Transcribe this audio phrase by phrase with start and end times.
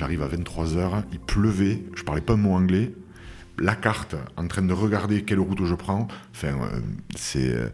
[0.00, 2.94] J'arrive à 23h, il pleuvait, je parlais pas un mot anglais.
[3.58, 6.08] La carte, en train de regarder quelle route je prends.
[6.32, 6.80] Enfin, euh,
[7.16, 7.52] c'est.
[7.54, 7.68] euh,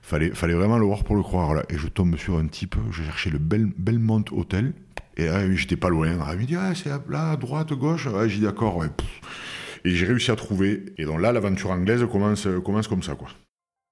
[0.00, 1.64] fallait, fallait vraiment le voir pour le croire.
[1.70, 4.72] Et je tombe sur un type, je cherchais le Bel- Belmont Hotel.
[5.16, 6.16] Et là, j'étais pas loin.
[6.22, 8.06] Ah, il me dit, ah, c'est là, droite, gauche.
[8.06, 8.84] Ouais, j'ai dit, d'accord.
[8.84, 10.94] Et j'ai réussi à trouver.
[10.96, 13.30] Et donc là, l'aventure anglaise commence, commence comme ça, quoi.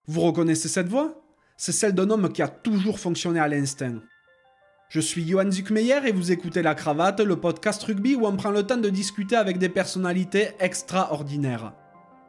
[0.07, 1.21] Vous reconnaissez cette voix?
[1.57, 3.99] C'est celle d'un homme qui a toujours fonctionné à l'instinct.
[4.93, 8.51] Je suis Johan Zuckmeyer et vous écoutez La Cravate, le podcast rugby où on prend
[8.51, 11.73] le temps de discuter avec des personnalités extraordinaires.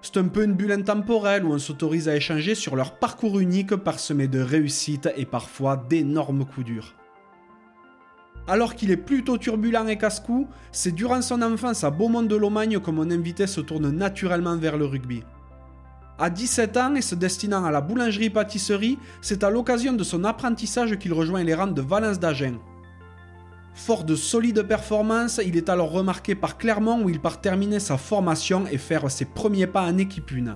[0.01, 3.75] C'est un peu une bulle intemporelle où on s'autorise à échanger sur leur parcours unique
[3.75, 6.95] parsemé de réussites et parfois d'énormes coups durs.
[8.47, 12.79] Alors qu'il est plutôt turbulent et casse-cou, c'est durant son enfance à Beaumont de Lomagne
[12.79, 15.21] que mon invité se tourne naturellement vers le rugby.
[16.23, 20.97] À 17 ans et se destinant à la boulangerie-pâtisserie, c'est à l'occasion de son apprentissage
[20.97, 22.59] qu'il rejoint les rangs de Valence d'Agen.
[23.73, 27.97] Fort de solides performances, il est alors remarqué par Clermont où il part terminer sa
[27.97, 30.55] formation et faire ses premiers pas en équipe 1.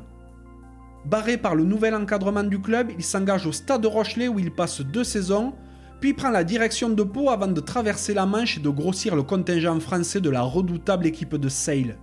[1.04, 4.80] Barré par le nouvel encadrement du club, il s'engage au Stade Rochelet où il passe
[4.80, 5.54] deux saisons,
[6.00, 9.24] puis prend la direction de Pau avant de traverser la Manche et de grossir le
[9.24, 11.98] contingent français de la redoutable équipe de Sale.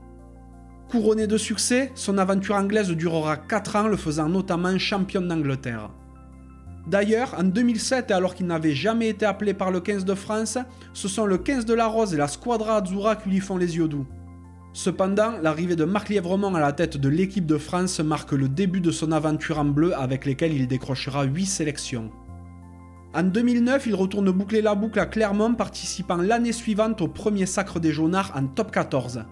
[0.95, 5.91] Couronné de succès, son aventure anglaise durera 4 ans, le faisant notamment champion d'Angleterre.
[6.87, 10.57] D'ailleurs, en 2007, et alors qu'il n'avait jamais été appelé par le 15 de France,
[10.93, 13.77] ce sont le 15 de la Rose et la Squadra Azzurra qui lui font les
[13.77, 14.07] yeux doux.
[14.73, 18.81] Cependant, l'arrivée de Marc Lièvremont à la tête de l'équipe de France marque le début
[18.81, 22.13] de son aventure en bleu avec lesquelles il décrochera 8 sélections.
[23.15, 27.81] En 2009, il retourne boucler la boucle à Clermont, participant l'année suivante au premier sacre
[27.81, 29.25] des Jaunards en top 14.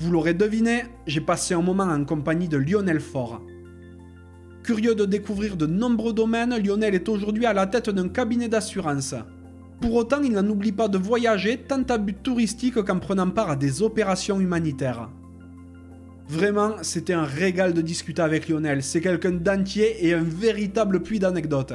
[0.00, 3.42] Vous l'aurez deviné, j'ai passé un moment en compagnie de Lionel Faure.
[4.62, 9.14] Curieux de découvrir de nombreux domaines, Lionel est aujourd'hui à la tête d'un cabinet d'assurance.
[9.78, 13.50] Pour autant, il n'en oublie pas de voyager tant à but touristique qu'en prenant part
[13.50, 15.10] à des opérations humanitaires.
[16.28, 18.82] Vraiment, c'était un régal de discuter avec Lionel.
[18.82, 21.74] C'est quelqu'un d'entier et un véritable puits d'anecdotes.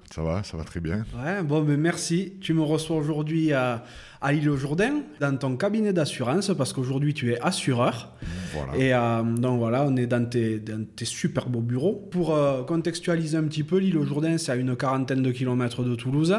[0.13, 1.05] Ça va, ça va très bien.
[1.15, 2.33] Ouais, bon, ben merci.
[2.41, 3.83] Tu me reçois aujourd'hui à,
[4.19, 8.13] à l'île Jourdain, dans ton cabinet d'assurance, parce qu'aujourd'hui tu es assureur.
[8.53, 8.77] Voilà.
[8.77, 11.95] Et euh, donc voilà, on est dans tes, dans tes super beaux bureaux.
[12.11, 15.95] Pour euh, contextualiser un petit peu, l'île Jourdain, c'est à une quarantaine de kilomètres de
[15.95, 16.35] Toulouse.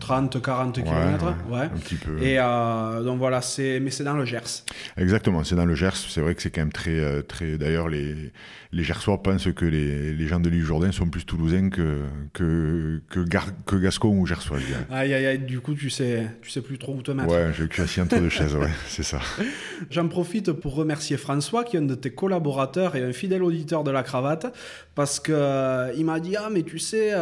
[0.00, 1.24] 30-40 Ouais, kilomètres.
[1.48, 1.64] ouais, Ouais.
[1.66, 2.20] Un petit peu.
[2.22, 4.64] Et euh, donc voilà, c'est, mais c'est dans le Gers.
[4.96, 5.96] Exactement, c'est dans le Gers.
[5.96, 7.58] C'est vrai que c'est quand même très, euh, très.
[7.58, 8.32] D'ailleurs, les
[8.74, 11.98] les Gersois pensent que les, les gens de l'île Jourdain sont plus toulousains que
[12.32, 14.58] que que, Gar- que Gascon ou Gersois.
[14.60, 14.94] je.
[14.94, 17.28] Aïe aïe aïe, du coup tu sais, tu sais plus trop où te mettre.
[17.30, 18.54] Ouais, le cul assis entre deux chaises.
[18.56, 19.20] Ouais, c'est ça.
[19.90, 23.84] J'en profite pour remercier François, qui est un de tes collaborateurs et un fidèle auditeur
[23.84, 24.46] de la cravate,
[24.94, 27.12] parce que euh, m'a dit ah mais tu sais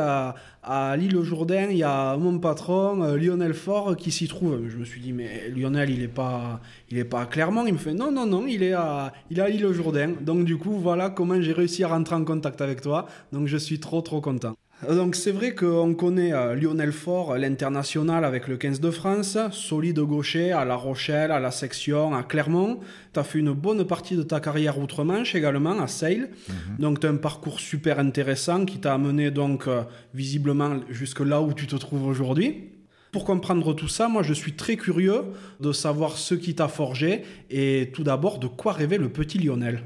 [0.62, 4.69] à l'île au Jourdain il y a mon patron euh, Lionel Faure qui s'y trouve.
[4.69, 6.60] Je me suis dit mais Lionel il est pas
[6.91, 7.65] il est pas à.
[7.66, 10.12] Il me fait non non non il est à il est à l'île au Jourdain.
[10.21, 13.06] Donc du coup voilà comment j'ai réussi à rentrer en contact avec toi.
[13.32, 14.59] Donc je suis trop trop content.
[14.89, 20.01] Donc c'est vrai qu'on connaît euh, Lionel Faure, l'international avec le 15 de France, solide
[20.01, 22.81] gaucher à La Rochelle, à la section, à Clermont.
[23.13, 26.31] Tu as fait une bonne partie de ta carrière outre-Manche également, à Sale.
[26.79, 29.83] Donc tu as un parcours super intéressant qui t'a amené donc euh,
[30.15, 32.71] visiblement jusque là où tu te trouves aujourd'hui.
[33.13, 35.25] Pour comprendre tout ça, moi je suis très curieux
[35.59, 39.83] de savoir ce qui t'a forgé et tout d'abord de quoi rêvait le petit Lionel.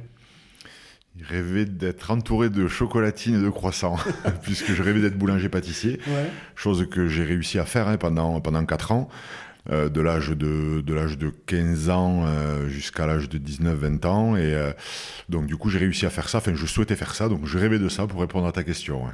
[1.16, 3.96] Il rêvait d'être entouré de chocolatines et de croissants,
[4.42, 6.30] puisque je rêvais d'être boulanger-pâtissier, Ouais.
[6.56, 9.08] chose que j'ai réussi à faire hein, pendant pendant quatre ans.
[9.70, 14.36] euh, de l'âge de de l'âge de 15 ans euh, jusqu'à l'âge de 19-20 ans
[14.36, 14.72] et euh,
[15.30, 17.56] donc du coup j'ai réussi à faire ça enfin je souhaitais faire ça donc je
[17.56, 19.12] rêvais de ça pour répondre à ta question ouais.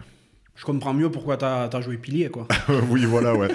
[0.57, 2.49] Je comprends mieux pourquoi t'as as joué pilier quoi.
[2.91, 3.49] oui, voilà, ouais.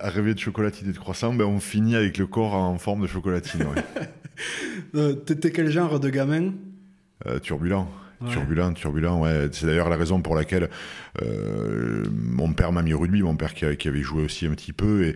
[0.00, 3.02] À rêver de chocolatine et de croissant, ben, on finit avec le corps en forme
[3.02, 3.64] de chocolatine,
[4.94, 5.14] ouais.
[5.26, 6.52] T'étais quel genre de gamin?
[7.26, 7.88] Euh, turbulent.
[8.20, 8.30] Ouais.
[8.30, 9.48] Turbulent, turbulent, ouais.
[9.52, 10.68] C'est d'ailleurs la raison pour laquelle
[11.22, 14.46] euh, mon père m'a mis au rugby, mon père qui, a- qui avait joué aussi
[14.46, 15.14] un petit peu, et,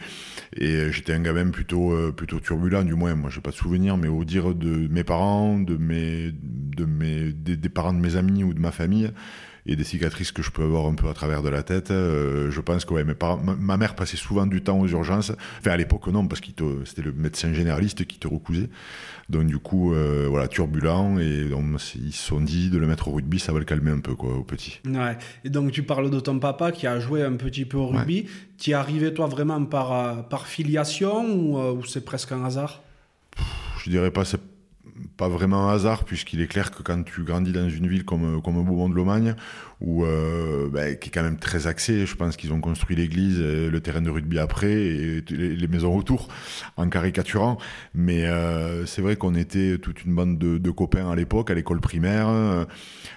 [0.57, 3.97] et j'étais un gamin plutôt, euh, plutôt turbulent, du moins, moi j'ai pas de souvenir,
[3.97, 8.15] mais au dire de mes parents, de mes, de mes, des, des parents de mes
[8.17, 9.11] amis ou de ma famille,
[9.67, 11.91] et des cicatrices que je peux avoir un peu à travers de la tête.
[11.91, 15.33] Euh, je pense que ouais, mes parents- ma, mère passait souvent du temps aux urgences.
[15.61, 16.49] Enfin, à l'époque, non, parce que
[16.85, 18.69] c'était le médecin généraliste qui te recousait.
[19.29, 21.19] Donc, du coup, euh, voilà, turbulent.
[21.21, 21.65] Et donc,
[21.95, 24.15] ils se sont dit de le mettre au rugby, ça va le calmer un peu,
[24.15, 24.81] quoi, au petit.
[24.87, 25.17] Ouais.
[25.45, 28.27] Et donc tu parles de ton papa qui a joué un petit peu au rugby.
[28.59, 32.45] Tu y es arrivé toi vraiment par, euh, par filiation ou, ou c'est presque un
[32.45, 32.83] hasard?
[33.85, 34.41] Je dirais pas, c'est
[35.17, 38.43] pas vraiment un hasard, puisqu'il est clair que quand tu grandis dans une ville comme,
[38.43, 39.35] comme Beaumont de Lomagne,
[39.81, 43.39] où, euh, ben, qui est quand même très axé, je pense qu'ils ont construit l'église,
[43.41, 46.29] euh, le terrain de rugby après, et les, maisons autour,
[46.77, 47.59] en caricaturant.
[47.95, 51.55] Mais euh, c'est vrai qu'on était toute une bande de, de copains à l'époque, à
[51.55, 52.29] l'école primaire.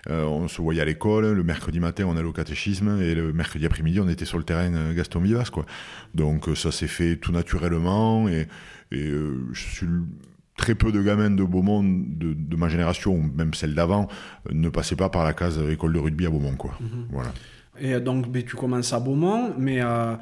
[0.09, 3.33] Euh, on se voyait à l'école, le mercredi matin on allait au catéchisme, et le
[3.33, 5.50] mercredi après-midi on était sur le terrain euh, Gaston Vivas.
[5.51, 5.65] Quoi.
[6.13, 8.47] Donc euh, ça s'est fait tout naturellement, et,
[8.91, 9.88] et euh, je suis
[10.57, 14.07] très peu de gamins de Beaumont de, de ma génération, ou même celle d'avant,
[14.50, 16.56] euh, ne passaient pas par la case euh, école de rugby à Beaumont.
[16.56, 16.78] Quoi.
[17.12, 17.34] Voilà.
[17.80, 20.16] Et donc ben, tu commences à Beaumont, mais euh,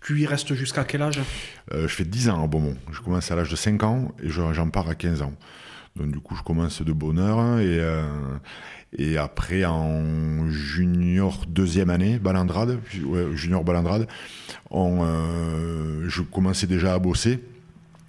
[0.00, 1.20] tu y restes jusqu'à quel âge?
[1.72, 2.76] Euh, je fais 10 ans à Beaumont.
[2.90, 5.34] Je commence à l'âge de 5 ans et je- j'en pars à 15 ans.
[5.96, 8.02] Donc du coup, je commence de bonne heure et, euh,
[8.96, 14.08] et après en junior deuxième année, balandrade, ouais, junior balandrade,
[14.70, 17.40] on, euh, je commençais déjà à bosser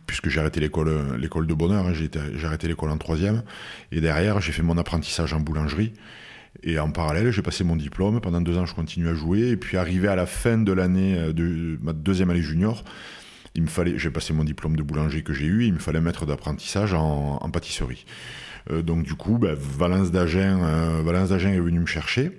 [0.07, 2.09] puisque j'ai arrêté l'école, l'école de bonheur, hein, j'ai,
[2.45, 3.43] arrêté l'école en troisième,
[3.91, 5.93] et derrière j'ai fait mon apprentissage en boulangerie,
[6.63, 9.57] et en parallèle j'ai passé mon diplôme, pendant deux ans je continue à jouer, et
[9.57, 12.83] puis arrivé à la fin de l'année euh, de ma deuxième année junior,
[13.55, 15.99] il me fallait, j'ai passé mon diplôme de boulanger que j'ai eu, il me fallait
[15.99, 18.05] un maître d'apprentissage en, pâtisserie.
[18.71, 22.31] Euh, donc du coup, ben, Valence d'Agen, euh, Valence d'Agen est venu me chercher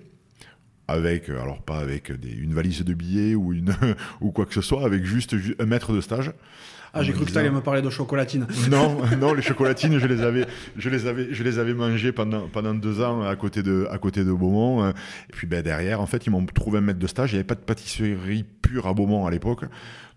[0.88, 3.74] avec, alors pas avec une valise de billets ou une
[4.20, 6.32] ou quoi que ce soit, avec juste ju- un maître de stage.
[6.96, 8.46] Ah, j'ai cru que tu allais me parler de chocolatine.
[8.70, 10.46] non, non, les chocolatines, je les avais,
[10.76, 13.98] je les avais, je les avais mangées pendant, pendant deux ans à côté de, à
[13.98, 14.84] côté de Beaumont.
[14.84, 14.90] euh,
[15.28, 17.32] Et puis, ben, derrière, en fait, ils m'ont trouvé un maître de stage.
[17.32, 19.64] Il n'y avait pas de pâtisserie pure à Beaumont à l'époque.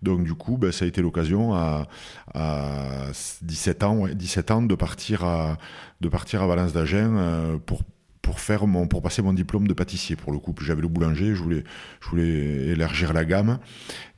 [0.02, 1.88] Donc, du coup, ben, ça a été l'occasion à,
[2.32, 3.06] à
[3.42, 5.58] 17 ans, ouais, 17 ans de partir à,
[6.00, 7.82] de partir à Valence d'Agen euh, pour,
[8.28, 10.14] pour faire mon, pour passer mon diplôme de pâtissier.
[10.14, 11.64] Pour le coup, j'avais le boulanger, je voulais,
[12.02, 13.58] je voulais élargir la gamme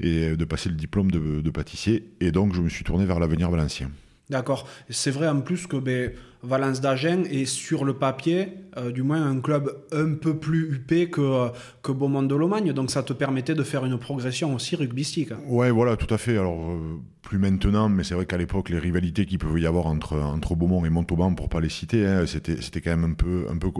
[0.00, 2.10] et de passer le diplôme de, de pâtissier.
[2.18, 3.88] Et donc, je me suis tourné vers l'avenir valencien.
[4.28, 4.66] D'accord.
[4.88, 6.10] C'est vrai en plus que ben,
[6.42, 8.48] Valence d'Agen est sur le papier,
[8.78, 11.50] euh, du moins un club un peu plus huppé que,
[11.88, 15.32] Beaumont de Lomagne, donc ça te permettait de faire une progression aussi rugbystique.
[15.46, 16.38] Ouais, voilà, tout à fait.
[16.38, 19.86] Alors, euh, plus maintenant, mais c'est vrai qu'à l'époque, les rivalités qu'il pouvait y avoir
[19.86, 23.70] entre, Beaumont et Montauban, pour pas les citer, hein, c'était, quand même un peu,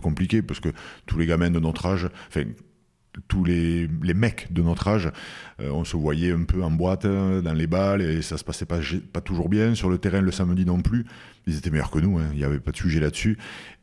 [0.00, 0.70] compliqué parce que
[1.06, 2.08] tous les gamins de notre âge,
[3.26, 5.10] tous les, les mecs de notre âge,
[5.60, 8.44] euh, on se voyait un peu en boîte, euh, dans les balles, et ça se
[8.44, 8.80] passait pas,
[9.20, 9.74] toujours bien.
[9.74, 11.04] Sur le terrain, le samedi non plus,
[11.46, 13.38] ils étaient meilleurs que nous, hein, il n'y avait pas de sujet là-dessus.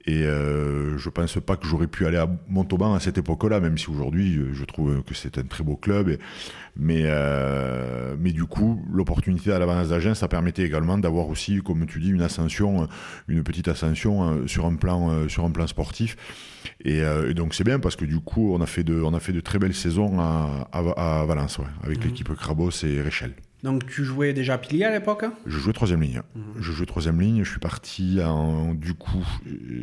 [0.07, 3.77] Et euh, je pense pas que j'aurais pu aller à Montauban à cette époque-là, même
[3.77, 6.09] si aujourd'hui, euh, je trouve que c'est un très beau club.
[6.09, 6.19] Et,
[6.77, 11.61] mais, euh, mais du coup, l'opportunité à la Valence d'Agen, ça permettait également d'avoir aussi,
[11.63, 12.85] comme tu dis, une ascension, euh,
[13.27, 16.17] une petite ascension euh, sur un plan, sur un plan sportif.
[16.83, 19.13] Et, euh, et donc c'est bien parce que du coup, on a fait de, on
[19.13, 23.01] a fait de très belles saisons à, à, à Valence, ouais, avec l'équipe Crabos et
[23.01, 23.33] Réchel.
[23.65, 25.33] Donc tu jouais déjà pilier à l'époque hein?
[25.47, 26.21] Je jouais troisième ligne.
[26.59, 27.43] Je jouais troisième ligne.
[27.43, 29.25] Je suis parti en, du coup,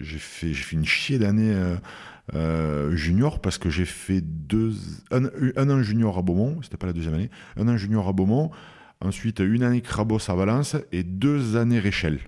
[0.03, 1.75] j'ai fait, j'ai fait une chier d'année euh,
[2.35, 4.73] euh, junior parce que j'ai fait deux,
[5.11, 5.25] un,
[5.57, 6.63] un an junior à Beaumont.
[6.63, 7.29] C'était pas la deuxième année.
[7.57, 8.53] Un an junior à Beaumont.
[9.01, 12.21] Ensuite, une année Crabos à Valence et deux années Réchel.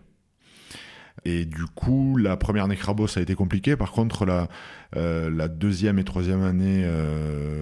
[1.25, 3.77] Et du coup, la première année Crabos ça a été compliqué.
[3.77, 4.49] Par contre, la,
[4.97, 6.85] euh, la deuxième et troisième année,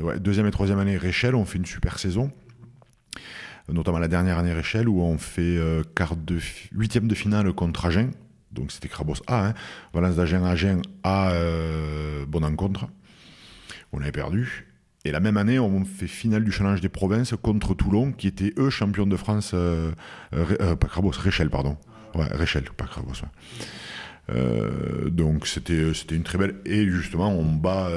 [0.02, 2.32] ouais, deuxième et troisième année Réchel, on fait une super saison
[3.68, 6.38] notamment la dernière année Réchel, où on fait euh, quart de
[6.72, 8.10] huitième de finale contre Agen.
[8.50, 9.54] Donc c'était Crabos A, hein.
[9.94, 12.86] Valence d'Agen Agen à euh, bonne rencontre.
[13.92, 14.68] On avait perdu.
[15.04, 18.52] Et la même année, on fait finale du challenge des provinces contre Toulon, qui était
[18.56, 19.92] eux champions de France, euh,
[20.30, 21.76] pas Crabos, Réchel, pardon.
[22.14, 23.22] Ouais, Réchel, pas Crabos.
[25.10, 26.56] donc c'était une très belle.
[26.66, 27.90] Et justement, on bat,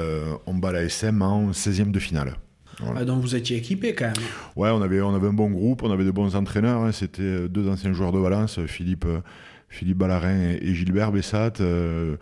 [0.46, 2.34] on bat la SM en 16e de finale.
[2.80, 3.00] Voilà.
[3.00, 4.14] Ah, Donc vous étiez équipé quand même.
[4.56, 6.82] Ouais, on avait, on avait un bon groupe, on avait de bons entraîneurs.
[6.82, 6.92] hein.
[6.92, 9.20] C'était euh, deux anciens joueurs de Valence, Philippe, euh,
[9.68, 11.54] Philippe Ballarin et, et Gilbert Bessat.
[11.60, 12.16] euh,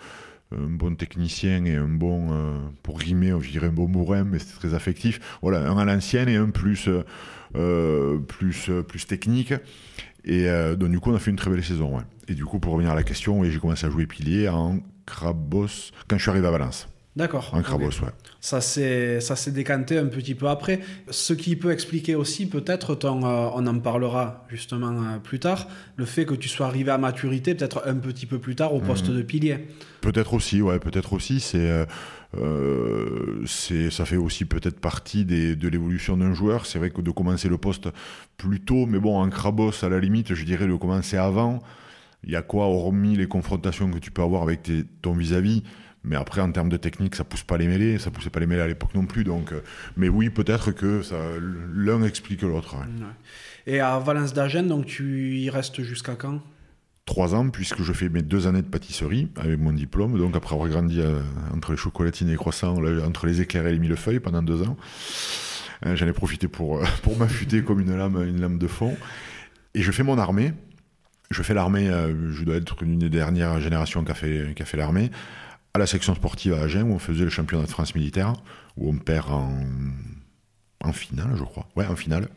[0.57, 4.39] un bon technicien et un bon, euh, pour rimer, on dirait un bon bourrin, mais
[4.39, 5.19] c'est très affectif.
[5.43, 6.89] Voilà, un à l'ancienne et un plus,
[7.57, 9.53] euh, plus, plus technique.
[10.25, 11.97] Et euh, donc, du coup, on a fait une très belle saison.
[11.97, 12.03] ouais.
[12.29, 15.67] Et du coup, pour revenir à la question, j'ai commencé à jouer pilier en Crabos
[16.09, 16.89] quand je suis arrivé à Valence.
[17.17, 17.51] D'accord.
[17.53, 17.65] En ok.
[17.65, 18.09] Crabos, ouais.
[18.41, 20.81] Ça s'est décanté un petit peu après.
[21.11, 26.07] Ce qui peut expliquer aussi peut-être euh, on en parlera justement euh, plus tard, le
[26.07, 29.09] fait que tu sois arrivé à maturité peut-être un petit peu plus tard au poste
[29.09, 29.17] Mhm.
[29.17, 29.69] de pilier.
[30.01, 31.41] Peut-être aussi, ouais, peut-être aussi.
[31.41, 31.85] C'est euh,
[32.37, 36.67] Euh, c'est, ça fait aussi peut-être partie des, de l'évolution d'un joueur.
[36.67, 37.89] C'est vrai que de commencer le poste
[38.37, 41.61] plus tôt, mais bon, en crabos, à la limite, je dirais de commencer avant.
[42.25, 45.63] Il y a quoi, hormis les confrontations que tu peux avoir avec tes, ton vis-à-vis
[46.05, 48.47] mais après, en termes de technique, ça pousse pas les mêlées, ça poussait pas les
[48.47, 49.25] mêlées à l'époque non plus.
[49.25, 49.61] Donc, euh,
[49.97, 51.17] mais oui, peut-être que ça,
[51.75, 52.77] l'un explique l'autre.
[52.77, 53.07] Ouais.
[53.67, 56.43] Et à Valence d'Agen, donc tu y restes jusqu'à quand?
[57.07, 60.19] Trois ans, puisque je fais mes deux années de pâtisserie avec mon diplôme.
[60.19, 61.21] Donc après avoir grandi euh,
[61.55, 64.77] entre les chocolatines et les croissants, entre les éclairs et les millefeuilles pendant deux ans,
[65.87, 68.95] euh, j'en ai profité pour, pour m'affûter comme une lame, une lame de fond.
[69.75, 70.53] Et je fais mon armée.
[71.31, 71.91] Je fais l'armée,
[72.31, 75.11] je dois être une des dernières générations qui a fait, qui a fait l'armée
[75.75, 78.33] à la section sportive à Agen où on faisait le championnat de France militaire,
[78.77, 79.51] où on perd en,
[80.85, 81.67] en finale, je crois.
[81.75, 82.29] Ouais, en finale.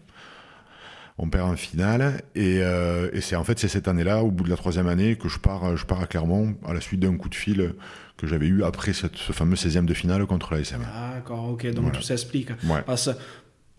[1.20, 4.44] On perd en finale et, euh, et c'est en fait c'est cette année-là, au bout
[4.44, 7.16] de la troisième année, que je pars, je pars à Clermont à la suite d'un
[7.16, 7.74] coup de fil
[8.18, 10.82] que j'avais eu après cette, ce fameux 16e de finale contre la SM.
[11.14, 12.50] D'accord, ok, donc tout s'explique.
[12.86, 13.10] Parce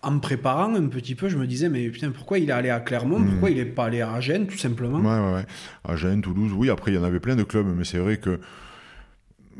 [0.00, 2.70] en me préparant un petit peu, je me disais, mais putain, pourquoi il est allé
[2.70, 3.18] à Clermont?
[3.18, 3.30] Hmm.
[3.30, 4.98] Pourquoi il n'est pas allé à Agen, tout simplement?
[4.98, 5.46] Ouais, ouais, ouais.
[5.84, 8.38] Agen, Toulouse, oui, après il y en avait plein de clubs, mais c'est vrai que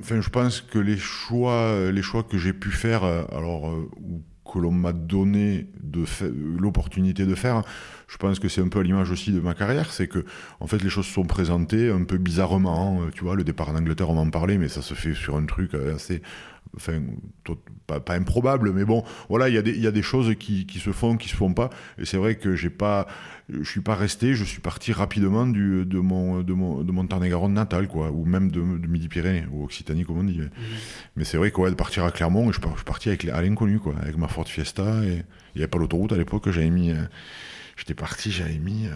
[0.01, 3.91] Enfin, je pense que les choix, les choix que j'ai pu faire, euh, alors euh,
[4.01, 6.05] ou que l'on m'a donné de
[6.59, 7.63] l'opportunité de faire,
[8.07, 10.25] je pense que c'est un peu à l'image aussi de ma carrière, c'est que
[10.61, 13.03] en fait les choses sont présentées un peu bizarrement.
[13.13, 15.45] Tu vois, le départ en Angleterre, on m'en parlait, mais ça se fait sur un
[15.45, 16.23] truc assez
[16.77, 17.01] enfin,
[17.87, 21.17] pas, improbable, mais bon, voilà, il y, y a des choses qui, qui, se font,
[21.17, 21.71] qui se font pas.
[21.99, 23.07] Et c'est vrai que j'ai pas,
[23.49, 27.07] je suis pas resté, je suis parti rapidement du, de mon, de mon, de mon
[27.07, 30.39] Tarn-et-Garonne natal, quoi, ou même de, de Midi-Pyrénées, ou Occitanie, comme on dit.
[30.39, 30.51] Mhm.
[31.17, 33.79] Mais c'est vrai que de partir à Clermont, je, je suis parti avec, à l'inconnu,
[33.79, 35.25] quoi, avec ma Ford Fiesta, et
[35.55, 37.03] il n'y avait pas l'autoroute à l'époque, j'avais mis, euh,
[37.77, 38.91] j'étais parti, j'avais mis, euh,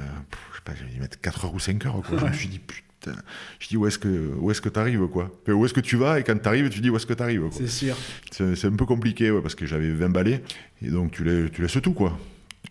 [0.51, 2.19] je sais pas, j'avais mettre 4 heures ou 5 heures, quoi.
[2.19, 3.17] Je me suis dit, putain,
[3.59, 5.31] je dis où est-ce que où est-ce que t'arrives quoi?
[5.49, 6.21] Où est-ce que tu vas?
[6.21, 7.97] Et quand t'arrives tu dis où est-ce que t'arrives C'est sûr.
[8.31, 10.43] C'est un peu compliqué ouais, parce que j'avais 20 balais
[10.83, 12.19] et donc tu laisses, tu laisses tout quoi.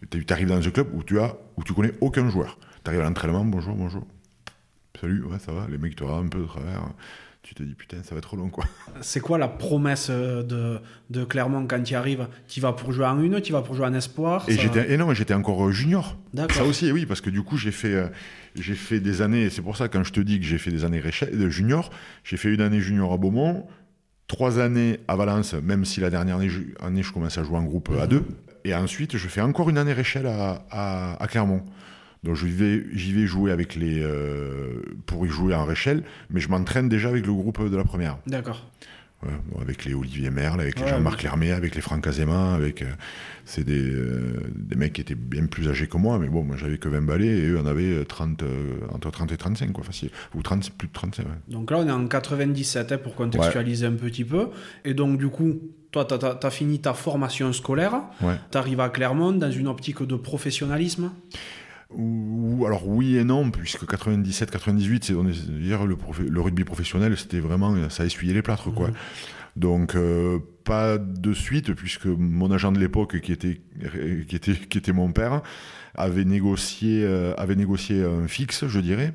[0.10, 2.58] Tu arrives dans un club où tu as où tu connais aucun joueur.
[2.84, 4.06] Tu arrives à l'entraînement, bonjour, bonjour.
[5.00, 5.68] Salut, ouais, ça va.
[5.70, 6.94] Les mecs te regardent un peu de travers
[7.44, 8.66] tu te dis putain, ça va être trop long quoi.
[9.02, 10.80] C'est quoi la promesse euh, de,
[11.10, 13.88] de Clermont quand tu arrives Tu vas pour jouer en une, tu vas pour jouer
[13.88, 16.18] en espoir Et, j'étais, et non, j'étais encore euh, junior.
[16.52, 18.08] Ça aussi, oui, parce que du coup, j'ai fait, euh,
[18.56, 20.86] j'ai fait des années, c'est pour ça quand je te dis que j'ai fait des
[20.86, 21.90] années de junior,
[22.24, 23.66] j'ai fait une année junior à Beaumont,
[24.28, 27.64] trois années à Valence, même si la dernière année, année je commençais à jouer en
[27.64, 28.08] groupe à mhm.
[28.08, 28.26] deux.
[28.64, 31.64] Et ensuite, je fais encore une année Réchelle à, Clermont.
[32.24, 36.40] Donc j'y vais, j'y vais jouer avec les euh, pour y jouer en Réchelle, mais
[36.40, 38.18] je m'entraîne déjà avec le groupe de la première.
[38.28, 38.70] D'accord.
[39.62, 42.88] Avec les Olivier Merle, avec les Jean-Marc Lermé, avec les Franck Azema, avec euh,
[43.46, 46.56] c'est des, euh, des mecs qui étaient bien plus âgés que moi, mais bon, moi
[46.58, 48.44] j'avais que 20 balais et eux en avaient 30,
[48.94, 51.26] entre 30 et 35 quoi, facile, ou 30 plus de 35.
[51.48, 54.50] Donc là on est en 97 hein, pour contextualiser un petit peu,
[54.86, 55.60] et donc du coup
[55.92, 58.02] toi, tu as, fini ta formation scolaire,
[58.52, 61.12] tu arrives à Clermont dans une optique de professionnalisme?
[61.96, 67.90] Ou, alors oui et non, puisque 97-98, c'est dire le, le, rugby professionnel, c'était vraiment
[67.90, 68.90] ça essuyait les plâtres quoi.
[68.90, 68.94] Mhm.
[69.56, 73.62] Donc euh, pas de suite, puisque mon agent de l'époque, qui était,
[74.28, 75.42] qui, était, qui était mon père,
[75.96, 79.14] avait négocié, euh, avait négocié un fixe, je dirais.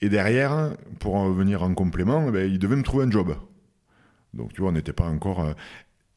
[0.00, 3.36] Et derrière, pour venir en complément, eh ben, il devait me trouver un job.
[4.34, 5.54] Donc tu vois, on n'était pas encore.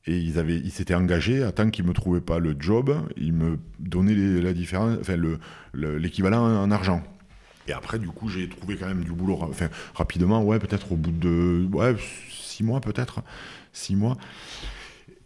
[0.08, 3.34] Et ils avaient, ils s'étaient engagés, à tant qu'ils me trouvaient pas le job, ils
[3.34, 5.38] me donnaient la différence, enfin le,
[5.74, 7.04] l'équivalent en argent.
[7.68, 10.96] Et après, du coup, j'ai trouvé quand même du boulot, enfin rapidement, ouais, peut-être au
[10.96, 11.96] bout de, ouais,
[12.30, 13.22] six mois peut-être,
[13.74, 14.18] six mois.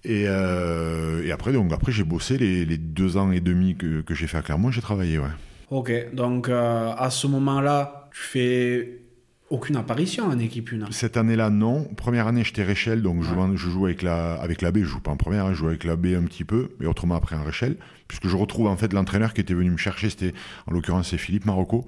[0.04, 4.02] Et, euh, et après, donc après, j'ai bossé les, les, deux ans et demi que,
[4.02, 5.32] que j'ai fait à Clermont, j'ai travaillé, ouais.
[5.72, 9.00] Ok, donc euh, à ce moment-là, tu fais
[9.50, 10.92] aucune apparition en équipe une.
[10.92, 11.84] Cette année-là, non.
[11.96, 14.80] Première année, j'étais Réchelle, donc je, joue, avec la, avec la B.
[14.80, 17.16] Je joue pas en première, je joue avec la B un petit peu, mais autrement
[17.16, 17.78] après en Réchelle.
[18.08, 20.34] Puisque je retrouve en fait l'entraîneur qui était venu me chercher, c'était
[20.68, 21.86] en l'occurrence c'est Philippe Marocco.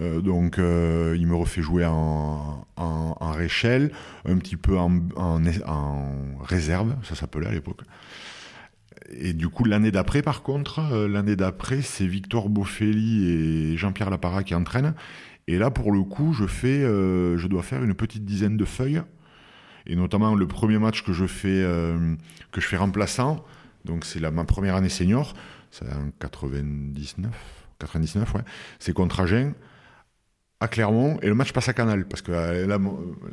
[0.00, 3.90] Euh, donc euh, il me refait jouer en, en, en, Réchelle,
[4.24, 7.80] un petit peu en, en, en réserve, ça s'appelait à l'époque.
[9.12, 14.10] Et du coup, l'année d'après, par contre, euh, l'année d'après, c'est Victor Boffelli et Jean-Pierre
[14.10, 14.94] Lapara qui entraînent.
[15.50, 18.64] Et là, pour le coup, je, fais, euh, je dois faire une petite dizaine de
[18.64, 19.02] feuilles.
[19.84, 22.14] Et notamment, le premier match que je fais, euh,
[22.52, 23.44] que je fais remplaçant,
[23.84, 25.34] donc c'est ma première année senior,
[25.72, 27.34] c'est en 99,
[27.80, 28.42] 99 ouais,
[28.78, 29.54] c'est contre Agen
[30.62, 32.78] à Clermont et le match passe à Canal parce que euh, là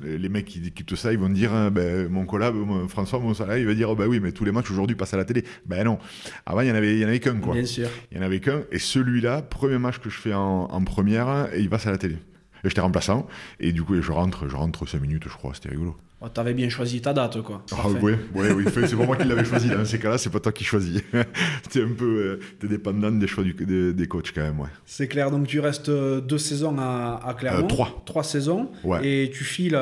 [0.02, 2.56] les mecs qui écoutent ça ils vont dire hein, ben, mon collab
[2.88, 5.18] François Monsala il va dire oh, ben oui mais tous les matchs aujourd'hui passent à
[5.18, 5.44] la télé.
[5.66, 6.00] Ben non.
[6.46, 7.54] Avant il y en avait il y en avait qu'un quoi.
[7.54, 7.90] Bien sûr.
[8.12, 11.60] Il y en avait qu'un et celui-là premier match que je fais en, première et
[11.60, 12.16] il passe à la télé
[12.64, 13.28] Et j'étais remplaçant.
[13.60, 15.54] Et du coup, je rentre, je rentre 5 minutes, je crois.
[15.54, 15.96] C'était rigolo.
[16.20, 17.64] Oh, T'avais bien choisi ta date, quoi.
[17.72, 18.66] Ah, oui, oui, oui.
[18.74, 19.70] c'est pas moi qui l'avais choisi.
[19.70, 21.04] Dans ces cas-là, c'est pas toi qui choisis.
[21.70, 24.60] t'es un peu euh, t'es dépendant des choix du, des, des, coachs, quand même.
[24.60, 24.70] Ouais.
[24.86, 25.30] C'est clair.
[25.30, 27.66] Donc, tu restes euh, deux saisons à, à Clermont.
[27.66, 28.02] Euh, trois.
[28.06, 28.72] Trois saisons.
[28.84, 29.08] Ouais.
[29.08, 29.80] Et tu files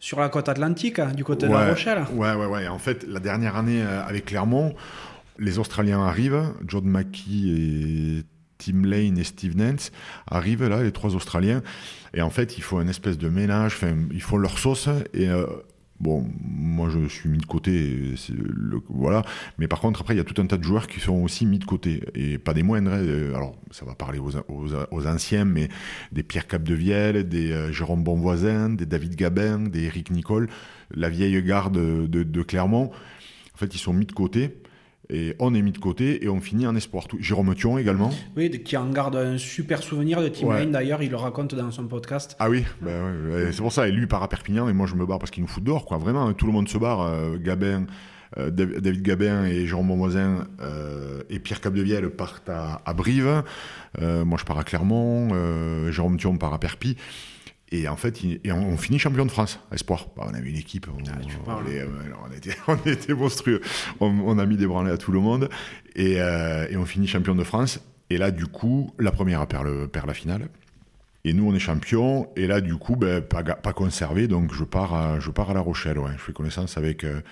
[0.00, 2.04] sur la côte atlantique, hein, du côté de La Rochelle.
[2.14, 2.66] Ouais, ouais, ouais.
[2.68, 4.74] En fait, la dernière année avec Clermont,
[5.38, 6.54] les Australiens arrivent.
[6.66, 8.24] John Mackey et
[8.64, 9.92] Tim Lane et Steve Nance
[10.26, 11.62] arrivent là, les trois Australiens.
[12.14, 13.74] Et en fait, il faut un espèce de ménage.
[13.74, 14.88] Enfin, ils font leur sauce.
[15.12, 15.46] Et euh,
[16.00, 18.14] bon, moi, je suis mis de côté.
[18.30, 19.22] Le, voilà.
[19.58, 21.44] Mais par contre, après, il y a tout un tas de joueurs qui sont aussi
[21.44, 22.02] mis de côté.
[22.14, 22.92] Et pas des moindres.
[22.92, 23.34] Hein.
[23.34, 25.68] Alors, ça va parler aux anciens, mais
[26.12, 30.48] des Pierre Capdevielle, des euh, Jérôme Bonvoisin, des David Gabin, des Eric Nicole,
[30.94, 32.90] la vieille garde de, de Clermont.
[33.54, 34.56] En fait, ils sont mis de côté.
[35.14, 37.06] Et on est mis de côté et on finit en espoir.
[37.20, 38.10] Jérôme Thion également.
[38.36, 41.70] Oui, qui en garde un super souvenir de Tim Lane d'ailleurs, il le raconte dans
[41.70, 42.34] son podcast.
[42.40, 43.86] Ah oui, ben ouais, c'est pour ça.
[43.88, 45.84] Et lui part à Perpignan et moi je me barre parce qu'il nous fout dehors.
[45.84, 45.98] Quoi.
[45.98, 47.02] Vraiment, tout le monde se barre.
[47.02, 47.86] Euh, Gabin,
[48.38, 53.42] euh, David Gabin et Jérôme Bonvoisin euh, et Pierre Capdevielle partent à, à Brive.
[54.00, 55.30] Moi je pars à Clermont.
[55.92, 56.96] Jérôme Thion part à Perpignan.
[57.72, 60.08] Et en fait, et on, finit champion de France, espoir.
[60.16, 61.86] Bah, on avait une équipe, on, ah, on, euh,
[62.28, 63.60] on, était, on était, monstrueux.
[64.00, 65.48] On, a mis des branlées à tout le monde.
[65.96, 67.80] Et, euh, et, on finit champion de France.
[68.10, 70.48] Et là, du coup, la première perd, le, perd la finale.
[71.24, 72.28] Et nous, on est champion.
[72.36, 74.28] Et là, du coup, ben, pas, pas, conservé.
[74.28, 75.98] Donc, je pars à, je pars à La Rochelle.
[75.98, 76.12] Ouais.
[76.16, 77.22] Je fais connaissance avec, euh,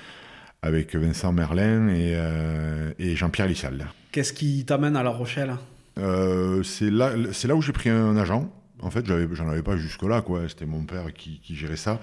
[0.62, 3.86] avec Vincent Merlin et, euh, et Jean-Pierre Lissal.
[4.10, 5.54] Qu'est-ce qui t'amène à La Rochelle?
[5.98, 8.50] Euh, C'est là, là où j'ai pris un agent.
[8.82, 10.48] En fait, j'en avais pas jusque-là, quoi.
[10.48, 12.00] C'était mon père qui, gérait ça.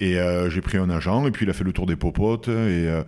[0.00, 2.48] Et euh, j'ai pris un agent, et puis il a fait le tour des popotes,
[2.48, 3.04] euh,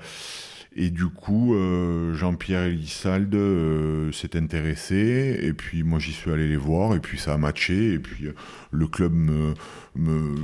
[0.74, 6.48] et du coup, euh, Jean-Pierre Elissalde euh, s'est intéressé, et puis moi j'y suis allé
[6.48, 8.32] les voir, et puis ça a matché, et puis euh,
[8.70, 9.54] le club me,
[9.96, 10.34] me,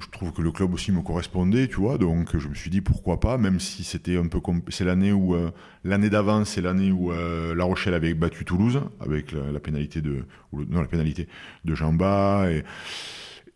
[0.00, 2.80] Je trouve que le club aussi me correspondait, tu vois, donc je me suis dit
[2.80, 4.40] pourquoi pas, même si c'était un peu.
[4.68, 5.34] C'est l'année où.
[5.34, 5.50] Euh,
[5.82, 10.24] l'année d'avant, c'est l'année où La Rochelle avait battu Toulouse, avec la, pénalité de.
[10.52, 11.28] Ou non, la pénalité
[11.64, 12.64] de Jean Bas, et.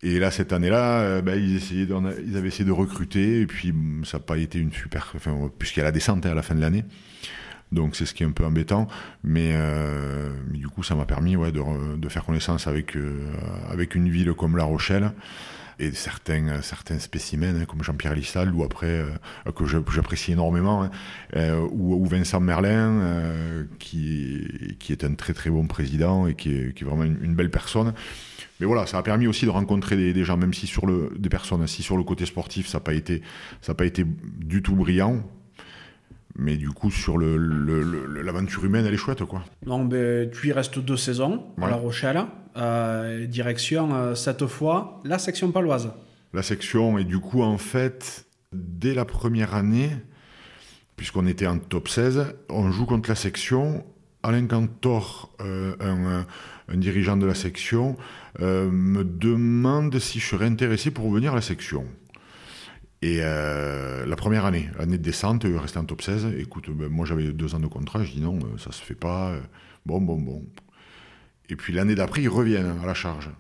[0.03, 1.89] Et là, cette année-là, euh, bah, ils, essayaient
[2.25, 5.13] ils avaient essayé de recruter, et puis ça n'a pas été une super.
[5.17, 6.85] Enfin, puisqu'il y a la descente hein, à la fin de l'année.
[7.73, 8.89] Donc c'est ce qui est un peu embêtant,
[9.23, 13.31] mais, euh, du coup ça m'a permis ouais, de, de, faire connaissance avec, euh,
[13.69, 15.13] avec une ville comme La Rochelle
[15.79, 20.91] et certains, certains spécimens hein, comme Jean-Pierre Lissal ou après euh, que j'apprécie énormément hein,
[21.37, 26.55] euh, ou, Vincent Merlin euh, qui, qui est un très très bon président et qui
[26.55, 27.93] est, qui est vraiment une belle personne
[28.61, 31.13] mais voilà, ça a permis aussi de rencontrer des, des, gens, même si sur le,
[31.17, 33.23] des personnes, si sur le côté sportif, ça n'a pas été,
[33.61, 35.23] ça n'a pas été du tout brillant.
[36.37, 39.43] Mais du coup, sur l'aventure le, humaine, elle est chouette, quoi.
[39.67, 42.25] Non, ben, tu y restes deux saisons à La Rochelle.
[42.57, 45.91] Euh, direction, euh, cette fois, la section paloise.
[46.33, 49.91] La section, et du coup, en fait, dès la première année,
[50.97, 53.85] puisqu'on était en top 16, on joue contre la section.
[54.23, 56.27] Alain Cantor, euh, un,
[56.69, 57.97] un, dirigeant de la section,
[58.41, 61.87] euh, me demande si je serais intéressé pour venir à la section.
[63.01, 67.07] Et euh, la première année, année de descente, rester en top 16, écoute, ben, moi
[67.07, 69.35] j'avais deux ans de contrat, je dis non, ça se fait pas.
[69.87, 70.45] Bon, bon, bon.
[71.49, 73.31] Et puis l'année d'après, ils reviennent à la charge.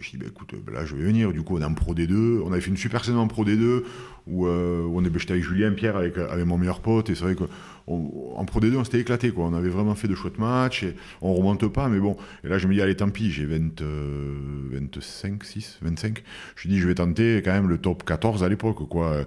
[0.00, 1.32] Je dis, bah, écoute, bah, là je vais venir.
[1.32, 2.40] Du coup, on est en Pro D2.
[2.44, 3.82] On avait fait une super saison en Pro D2
[4.26, 7.10] où, euh, où on est, bah, j'étais avec Julien Pierre, avec, avec mon meilleur pote.
[7.10, 9.30] Et c'est vrai qu'en Pro D2, on s'était éclaté.
[9.30, 9.44] Quoi.
[9.44, 10.84] On avait vraiment fait de chouettes matchs.
[10.84, 12.16] Et on remonte pas, mais bon.
[12.44, 14.34] Et là, je me dis, allez, tant pis, j'ai 20, euh,
[14.72, 16.22] 25, 6, 25.
[16.56, 18.88] Je dis, je vais tenter quand même le top 14 à l'époque.
[18.88, 19.24] quoi.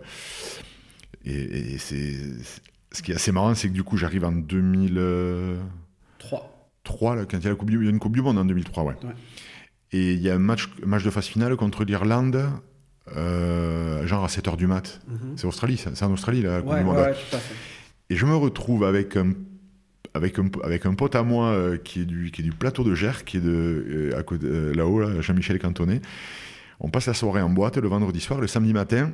[1.25, 2.13] Et, et c'est,
[2.91, 6.51] ce qui est assez marrant, c'est que du coup, j'arrive en 2003.
[6.83, 8.37] 3, là, quand il y, a la coupe il y a une Coupe du Monde
[8.37, 8.93] en 2003, ouais.
[9.03, 9.09] ouais.
[9.91, 12.49] Et il y a un match, de phase finale contre l'Irlande,
[13.15, 15.01] euh, genre à 7h du mat.
[15.07, 15.37] Mm -hmm.
[15.37, 16.97] C'est Australie, c'est en Australie, la Coupe ouais, du Monde.
[16.97, 17.37] Ouais, fait.
[18.09, 19.33] Et je me retrouve avec un,
[20.13, 22.83] avec un, avec un pote à moi euh, qui, est du, qui est du plateau
[22.83, 26.01] de Gers, qui est de, euh, à côté, là-haut, là, Jean-Michel Cantonnet.
[26.79, 29.11] On passe la soirée en boîte le vendredi soir, le samedi matin.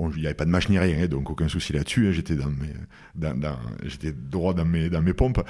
[0.00, 2.06] Il n'y avait pas de match ni rien, hein, donc aucun souci là-dessus.
[2.06, 2.72] Hein, j'étais dans mes,
[3.16, 5.42] dans, dans, j'étais droit dans mes, dans mes pompes.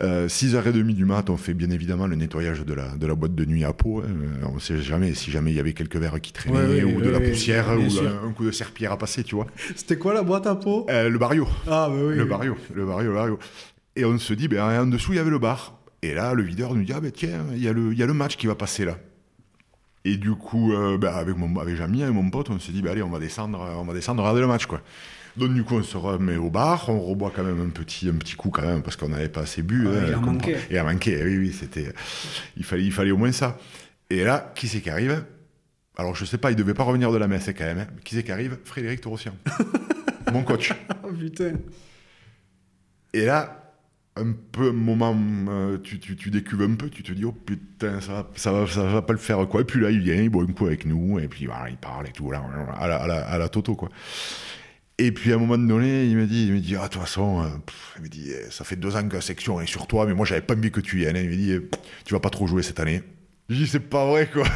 [0.00, 3.34] Euh, 6h30 du mat, on fait bien évidemment le nettoyage de la, de la boîte
[3.34, 4.00] de nuit à peau.
[4.00, 4.46] Hein.
[4.48, 7.00] On ne sait jamais si jamais il y avait quelques verres qui traînaient, ouais, ou
[7.00, 9.48] de la poussière, ou un, un, coup de serpillère à passer, tu vois.
[9.76, 10.86] C'était quoi la boîte à peau?
[10.88, 11.48] Euh, Le bario.
[11.66, 12.14] Ah, bah oui.
[12.14, 13.38] Le bario, le bario, le bario.
[13.96, 15.80] Et on se dit, ben, en dessous, il y avait le bar.
[16.02, 18.02] Et là, le videur nous dit, ah ben tiens, il y, a le, il y
[18.04, 18.98] a le match qui va passer là.
[20.04, 22.82] Et du coup, euh, ben, avec, mon, avec Jamie et mon pote, on s'est dit,
[22.82, 24.80] ben, allez, on va descendre, on va descendre regarder le match, quoi.
[25.38, 28.14] Donc du coup, on se remet au bar, on reboit quand même un petit, un
[28.14, 29.86] petit coup quand même parce qu'on n'avait pas assez bu.
[29.86, 30.56] Ah, hein, il a manqué.
[30.70, 31.92] Et a manqué, oui, oui, c'était,
[32.56, 33.56] il fallait, il fallait au moins ça.
[34.10, 35.24] Et là, qui c'est qui arrive?
[35.96, 37.78] Alors, je sais pas, il devait pas revenir de la messe quand même.
[37.78, 37.86] hein.
[38.04, 38.58] Qui c'est qui arrive?
[38.64, 39.32] Frédéric Torossian,
[40.32, 40.72] mon coach.
[41.04, 41.52] Oh putain.
[43.12, 43.74] Et là,
[44.16, 45.16] un peu un moment,
[45.48, 48.66] euh, tu, tu, tu décuves un peu, tu te dis, oh putain, ça ça va,
[48.66, 49.60] ça va pas le faire quoi.
[49.60, 51.76] Et puis là, il vient, il boit un coup avec nous, et puis voilà, il
[51.76, 52.42] parle et tout, là,
[52.78, 53.88] à la, à la, à la Toto quoi.
[55.00, 57.00] Et puis à un moment donné, il me dit, il me dit, ah, de toute
[57.00, 59.66] façon, euh, pff, il me dit, eh, ça fait deux ans que la section est
[59.66, 61.16] sur toi, mais moi j'avais pas envie que tu viennes.
[61.16, 61.68] Il me dit, eh,
[62.04, 63.02] tu vas pas trop jouer cette année.
[63.48, 64.46] Je dis, c'est pas vrai quoi.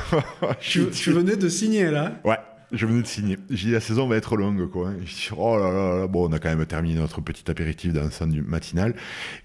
[0.60, 2.38] Tu, tu venais de signer là Ouais,
[2.72, 3.38] je venais de signer.
[3.50, 4.90] J'ai dit la saison va être longue, quoi.
[4.92, 7.48] Et je dis, oh là là là, bon, on a quand même terminé notre petit
[7.50, 8.94] apéritif d'ensemble du matinal.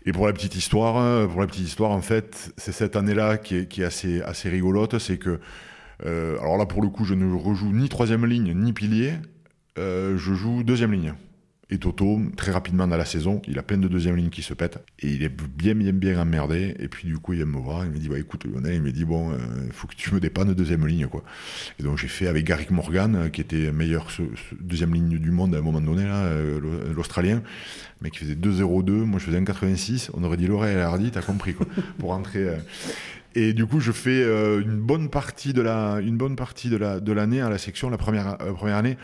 [0.05, 3.37] Et pour la petite histoire, euh, pour la petite histoire, en fait, c'est cette année-là
[3.37, 5.39] qui est, qui est assez, assez rigolote, c'est que,
[6.05, 9.13] euh, alors là, pour le coup, je ne rejoue ni troisième ligne, ni pilier,
[9.77, 11.13] euh, je joue deuxième ligne.
[11.69, 14.53] Et Toto, très rapidement dans la saison, il a plein de deuxième ligne qui se
[14.53, 14.79] pètent.
[14.99, 16.73] Et il est bien, bien, bien emmerdé.
[16.79, 17.83] Et puis, du coup, il vient me voir.
[17.83, 19.33] Il me dit, bah, écoute, Lionel, il me dit, bon,
[19.65, 21.25] il faut que tu me dépannes deuxième ligne, quoi.
[21.77, 24.07] Et donc, j'ai fait avec Garrick Morgan, euh, qui était meilleur
[24.61, 27.43] deuxième ligne du monde à un moment donné, là, euh, l'Au- l'Australien.
[28.01, 29.03] Mais qui faisait 2-0-2.
[29.03, 30.09] Moi, je faisais 1,86.
[30.13, 31.65] On aurait dit Laurel Hardy, t'as compris, quoi.
[31.99, 32.47] pour rentrer.
[32.47, 32.55] euh.
[33.35, 37.41] Et du coup, je fais euh, une bonne partie de la, de la, de l'année
[37.41, 38.97] à la section, la première, euh, première année,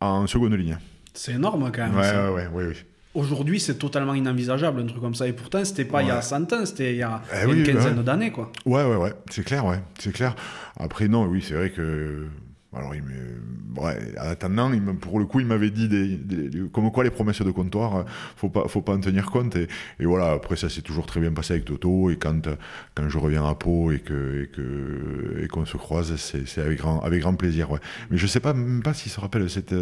[0.00, 0.78] en seconde ligne.
[1.14, 1.96] C'est énorme quand même.
[1.96, 2.32] Ouais, ça.
[2.32, 2.72] ouais, ouais.
[3.14, 5.26] Aujourd'hui, c'est totalement inenvisageable un truc comme ça.
[5.26, 6.22] Et pourtant, c'était pas il y a Ouais.
[6.22, 8.04] 100 ans, c'était il y a, Eh il y a oui, une quinzaine ouais.
[8.04, 8.52] d'années quoi.
[8.64, 10.36] Ouais, ouais, ouais, c'est clair, ouais, c'est clair.
[10.78, 12.26] Après, non, oui, c'est vrai que.
[12.72, 13.80] Alors, il me...
[13.82, 17.02] ouais, en attendant, il me- pour le coup, il m'avait dit des, des- comme quoi
[17.02, 18.02] les promesses de comptoir, euh,
[18.36, 19.56] faut pas, faut pas en tenir compte.
[19.56, 19.66] Et,
[19.98, 22.10] et voilà, après, ça s'est toujours très bien passé avec Toto.
[22.10, 22.48] Et quand,
[22.94, 26.78] quand je reviens à Pau et que, et que, et qu'on se croise, c'est, avec
[26.78, 27.80] grand, avec grand plaisir, ouais.
[28.10, 29.74] Mais je sais pas, même pas s'il se rappelle cette,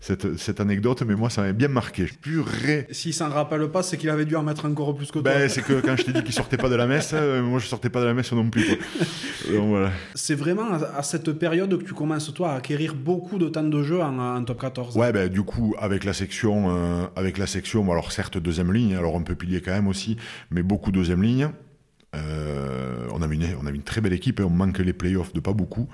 [0.00, 2.06] cette, cette anecdote, mais moi, ça m'a bien marqué.
[2.22, 2.86] Purée.
[2.90, 5.22] S'il s'en rappelle pas, c'est qu'il avait dû en mettre encore plus que toi.
[5.22, 7.58] Ben, c'est que quand je t'ai dit qu'il sortait pas de la messe, euh, moi,
[7.58, 8.76] je sortais pas de la messe non plus, quoi.
[9.54, 9.90] Donc, voilà.
[10.14, 13.82] C'est vraiment à cette période que tu commences toi à acquérir beaucoup de temps de
[13.82, 14.96] jeu en, top 14.
[14.96, 18.96] Ouais, ben, du coup, avec la section, euh, avec la section, alors certes deuxième ligne,
[18.96, 20.16] alors on peut pilier quand même aussi,
[20.50, 21.50] mais beaucoup deuxième ligne.
[22.16, 25.32] Euh, on avait une, on avait une très belle équipe, hein, on manque les playoffs
[25.32, 25.88] de pas beaucoup.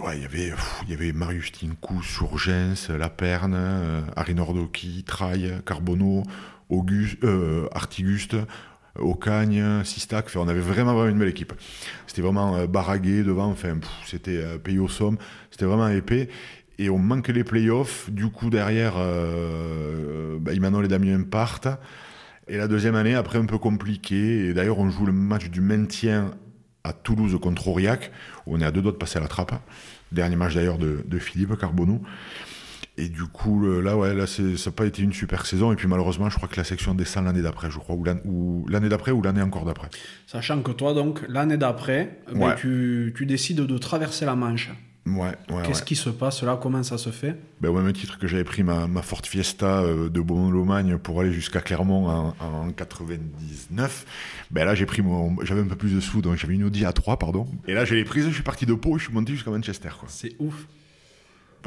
[0.00, 0.52] Ouais, il y avait,
[0.84, 6.22] il y avait Marius Tinkou, Surgens, Laperne, euh, Harry Nordoki, Traille, Carbonneau,
[6.68, 8.36] Auguste, euh, Artiguste,
[8.98, 10.26] Ocagne, Sistac.
[10.26, 11.52] Enfin, on avait vraiment, vraiment une belle équipe.
[12.06, 15.18] C'était vraiment euh, baragué devant, enfin, c'était euh, payé au somme,
[15.50, 16.28] c'était vraiment épais.
[16.78, 18.08] Et on manque les playoffs.
[18.10, 21.68] Du coup, derrière, euh, bah, Emmanuel et Damien partent.
[22.46, 24.46] Et la deuxième année, après, un peu compliqué.
[24.46, 26.30] Et d'ailleurs, on joue le match du maintien
[26.84, 28.10] à Toulouse contre Aurillac,
[28.46, 29.52] on est à deux doigts de passer à la trappe.
[30.10, 32.00] Dernier match d'ailleurs de, de Philippe Carbonneau.
[33.00, 35.72] Et du coup, là, ouais, là, ça n'a pas été une super saison.
[35.72, 38.18] Et puis malheureusement, je crois que la section descend l'année d'après, je crois, ou l'an-
[38.24, 39.88] ou l'année d'après ou l'année encore d'après.
[40.26, 42.56] Sachant que toi, donc, l'année d'après, ben, Ouais.
[42.56, 44.70] tu, tu décides de traverser la Manche.
[45.06, 45.14] Ouais,
[45.48, 45.86] ouais, Qu'est-ce ouais.
[45.86, 46.58] qui se passe là?
[46.60, 47.34] Comment ça se fait?
[47.62, 51.20] Ben, au même titre que j'avais pris ma, ma Ford Fiesta euh, de Beaumont-Lomagne pour
[51.20, 54.04] aller jusqu'à Clermont en, en 99,
[54.50, 56.84] ben là j'ai pris mon, j'avais un peu plus de sous, donc j'avais une Audi
[56.84, 57.46] A3, pardon.
[57.66, 59.50] Et là j'ai les prises, je suis parti de Pau, et je suis monté jusqu'à
[59.50, 60.08] Manchester, quoi.
[60.10, 60.66] C'est ouf.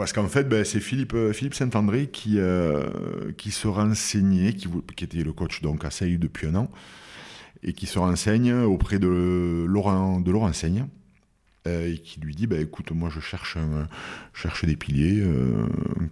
[0.01, 4.67] Parce qu'en fait, ben, c'est Philippe, euh, Philippe Saint-André qui, euh, qui se renseignait, qui,
[4.99, 6.71] était le coach donc à Sailly depuis un an,
[7.61, 10.87] et qui se renseigne auprès de Laurent, de Laurent Seigne,
[11.67, 13.59] euh, et qui lui dit, ben, écoute, moi je cherche,
[14.63, 15.23] des piliers,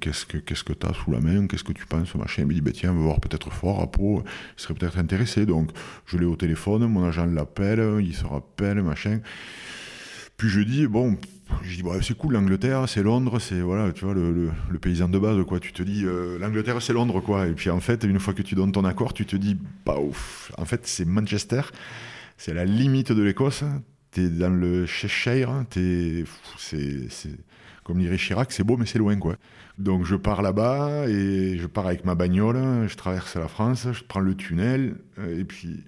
[0.02, 2.43] qu'est-ce que qu'est-ce que tu as sous la main, qu'est-ce que tu penses, machin.
[2.43, 4.23] Il me dit, ben, tiens, on va voir peut-être fort à Pau,
[4.56, 5.47] il serait peut-être intéressé.
[5.47, 5.71] Donc
[6.06, 9.19] je l'ai au téléphone, mon agent l'appelle, il se rappelle, machin.
[10.38, 11.17] Puis je dis, bon,
[11.63, 15.17] je dis, bah, c'est cool, l'Angleterre, c'est Londres, c'est, voilà, tu vois, le, paysan de
[15.17, 15.59] base, quoi.
[15.59, 17.47] Tu te dis, euh, l'Angleterre, c'est Londres, quoi.
[17.47, 19.99] Et puis, en fait, une fois que tu donnes ton accord, tu te dis, pas
[19.99, 20.51] ouf.
[20.57, 21.62] En fait, c'est Manchester,
[22.38, 23.63] c'est la limite de l'Écosse.
[24.12, 26.23] T'es dans le Cheshire, t'es,
[26.57, 27.07] c'est,
[27.83, 29.35] comme dirait Chirac, c'est beau, mais c'est loin, quoi.
[29.77, 34.03] Donc, je pars là-bas, et je pars avec ma bagnole, je traverse la France, je
[34.03, 35.83] prends le tunnel, euh, et puis,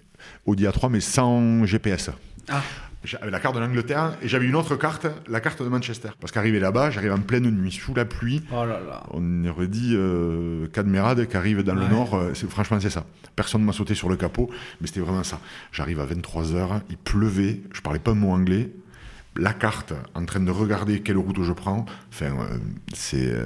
[0.46, 2.12] Audi A3, mais sans GPS.
[2.50, 2.62] Ah,
[3.04, 6.10] J'avais la carte de l'Angleterre et j'avais une autre carte, la carte de Manchester.
[6.20, 8.44] Parce qu'arrivé là-bas, j'arrive en pleine nuit, sous la pluie.
[8.52, 9.04] oh là là.
[9.12, 12.16] On aurait dit euh, Cadmerade qui arrive dans le nord.
[12.16, 13.06] euh, franchement, c'est ça.
[13.36, 14.50] Personne ne m'a sauté sur le capot,
[14.82, 15.40] mais c'était vraiment ça.
[15.72, 18.70] J'arrive à 23h, il pleuvait, je parlais pas un mot anglais.
[19.38, 21.86] La carte, en train de regarder quelle route je prends.
[22.12, 22.58] Enfin, euh,
[22.94, 23.32] c'est.
[23.34, 23.46] euh,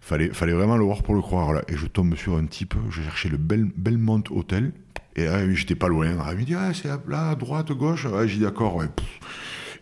[0.00, 1.52] fallait, fallait vraiment le voir pour le croire.
[1.52, 1.62] Là.
[1.68, 4.72] Et je tombe sur un type, je cherchais le Bel- Belmont Hotel.
[5.16, 6.16] Et ah, oui, j'étais pas loin.
[6.20, 8.04] Ah, il me dit, ah, c'est là, à droite, gauche.
[8.04, 8.86] Ouais, j'ai dit, d'accord, ouais.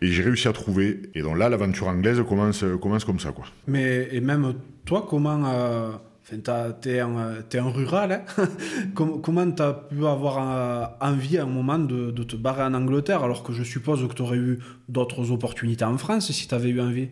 [0.01, 1.03] Et j'ai réussi à trouver.
[1.15, 3.45] Et donc là, l'aventure anglaise commence, commence comme ça, quoi.
[3.67, 5.93] Mais et même toi, comment euh,
[6.27, 8.25] Enfin, t'es un, un, rural.
[8.39, 8.49] Hein
[8.95, 13.43] comment t'as pu avoir envie à un moment de, de, te barrer en Angleterre alors
[13.43, 16.81] que je suppose que tu aurais eu d'autres opportunités en France si tu avais eu
[16.81, 17.11] envie?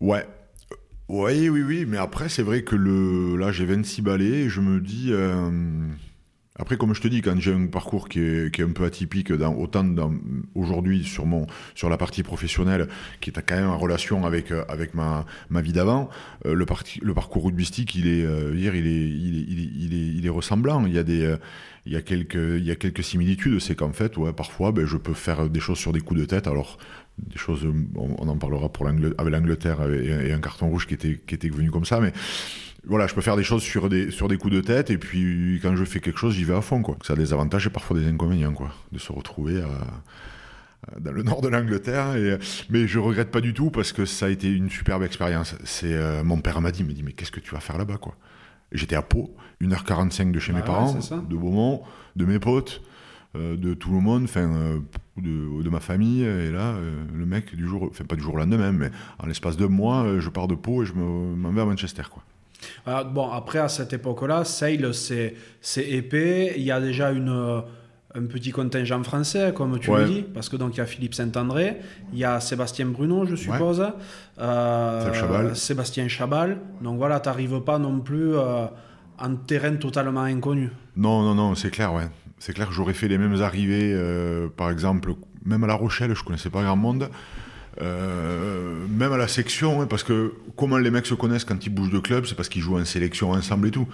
[0.00, 0.26] Ouais.
[1.08, 1.86] Oui, oui, oui.
[1.88, 3.36] Mais après, c'est vrai que le...
[3.36, 5.08] là, j'ai 26 balais et je me dis.
[5.12, 5.50] Euh,
[6.60, 8.84] après, comme je te dis, quand j'ai un parcours qui est, qui est, un peu
[8.84, 9.86] atypique, dans, autant
[10.54, 12.86] aujourd'hui sur, mon, sur la partie professionnelle,
[13.22, 16.10] qui est quand même en relation avec, euh, avec ma, ma vie d'avant,
[16.44, 16.66] euh, le,
[17.02, 20.84] le parcours rugbystique, il est, euh, il, est, il, est, il, est, il, est, ressemblant.
[20.84, 21.34] Il y a, des,
[21.86, 23.58] il y a, quelques, il y a quelques similitudes.
[23.60, 26.26] C'est qu'en fait, ouais, parfois, ben, je peux faire des choses sur des coups de
[26.26, 26.46] tête.
[26.46, 26.76] Alors,
[27.18, 31.18] des choses, on, en parlera pour avec l'Angleterre et, et, un carton rouge qui était,
[31.26, 32.12] qui était venu comme ça, mais
[32.86, 35.58] voilà, je peux faire des choses sur des, sur des coups de tête, et puis
[35.62, 36.96] quand je fais quelque chose, j'y vais à fond, quoi.
[37.02, 39.62] Ça a des avantages et parfois des inconvénients, quoi, de se retrouver
[40.98, 42.16] dans le nord de l'Angleterre.
[42.16, 42.38] Et,
[42.70, 45.54] mais je regrette pas du tout parce que ça a été une superbe expérience.
[45.64, 48.14] C'est euh, mon père m'a dit, dit, mais qu'est-ce que tu vas faire là-bas, quoi?
[48.72, 51.82] J'étais à Pau, 1h45 de chez mes parents, de Beaumont,
[52.14, 52.82] de mes potes,
[53.36, 54.78] euh, de tout le monde, enfin, euh,
[55.16, 56.22] de, de, ma famille.
[56.22, 56.76] Et là,
[57.12, 60.20] le mec, du jour, enfin pas du jour au lendemain, mais en l'espace de mois,
[60.20, 62.22] je pars de Pau et je m'en vais à Manchester, quoi.
[62.86, 65.34] Ah, bon, après, à cette époque-là, Sale, c'est
[65.76, 66.54] épais.
[66.56, 67.62] Il y a déjà une,
[68.14, 71.14] un petit contingent français, comme tu le dis, parce que donc il y a Philippe
[71.14, 71.78] Saint-André,
[72.12, 73.86] il y a Sébastien Bruno, je suppose,
[74.38, 76.58] euh, Sébastien Chabal.
[76.82, 78.66] Donc voilà, tu n'arrives pas non plus euh,
[79.18, 80.70] en terrain totalement inconnu.
[80.96, 82.08] Non, non, non, c'est clair, ouais.
[82.38, 85.12] C'est clair que j'aurais fait les mêmes arrivées, euh, par exemple,
[85.44, 87.10] même à La Rochelle, je connaissais pas grand monde.
[87.80, 91.70] Euh, même à la section, hein, parce que comment les mecs se connaissent quand ils
[91.70, 93.88] bougent de club, c'est parce qu'ils jouent en sélection ensemble et tout.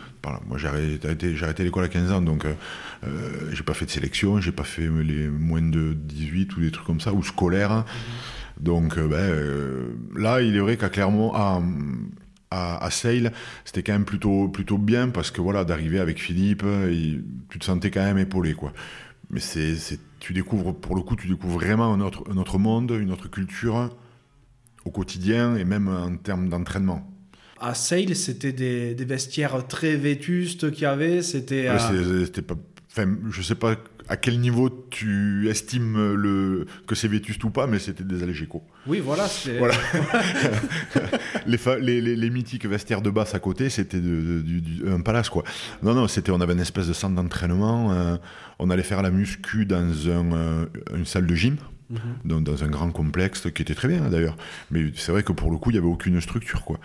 [0.47, 2.55] moi j'ai arrêté, l'école à 15 ans, donc euh,
[3.07, 6.71] euh, j'ai pas fait de sélection, j'ai pas fait les moins de 18 ou des
[6.73, 7.71] trucs comme ça, ou scolaires.
[7.71, 7.85] Hein.
[8.59, 11.63] Donc ben, là, il est vrai qu'à Clermont, à,
[12.51, 13.33] à, à Sale,
[13.65, 16.65] c'était quand même plutôt, plutôt bien, parce que voilà, d'arriver avec Philippe,
[17.51, 18.73] tu te sentais quand même épaulé, quoi.
[19.31, 19.77] Mais c'est
[20.21, 23.29] tu découvres, pour le coup, tu découvres vraiment un autre, un autre monde, une autre
[23.29, 23.97] culture
[24.85, 27.13] au quotidien et même en termes d'entraînement.
[27.61, 31.23] À Sale, c'était des, des, vestiaires très vétustes qu'il y avait.
[31.23, 31.69] C'était.
[31.69, 32.27] Euh...
[32.43, 32.55] pas.
[32.91, 33.77] Enfin, je sais pas
[34.09, 38.63] à quel niveau tu estimes le, que c'est vétuste ou pas, mais c'était des allégécos.
[38.87, 39.27] Oui, voilà.
[39.59, 39.75] voilà.
[41.47, 44.01] les, les, les, mythiques vestiaires de basse à côté, c'était
[44.87, 45.45] un palace, quoi.
[45.83, 47.93] Non, non, c'était, on avait une espèce de centre d'entraînement.
[47.93, 48.17] Euh,
[48.59, 51.57] on allait faire la muscu dans un, euh, une salle de gym.
[51.89, 51.99] Mhm.
[52.25, 54.37] Dans, dans, un grand complexe qui était très bien d'ailleurs.
[54.73, 56.65] Mais c'est vrai que pour le coup, il n'y avait aucune structure.
[56.65, 56.81] Quoi.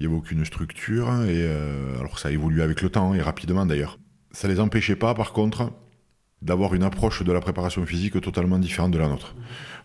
[0.00, 1.08] Il n'y avait aucune structure.
[1.24, 3.98] Et euh, alors ça a évolué avec le temps et rapidement d'ailleurs.
[4.32, 5.72] Ça les empêchait pas, par contre,
[6.42, 9.34] d'avoir une approche de la préparation physique totalement différente de la nôtre.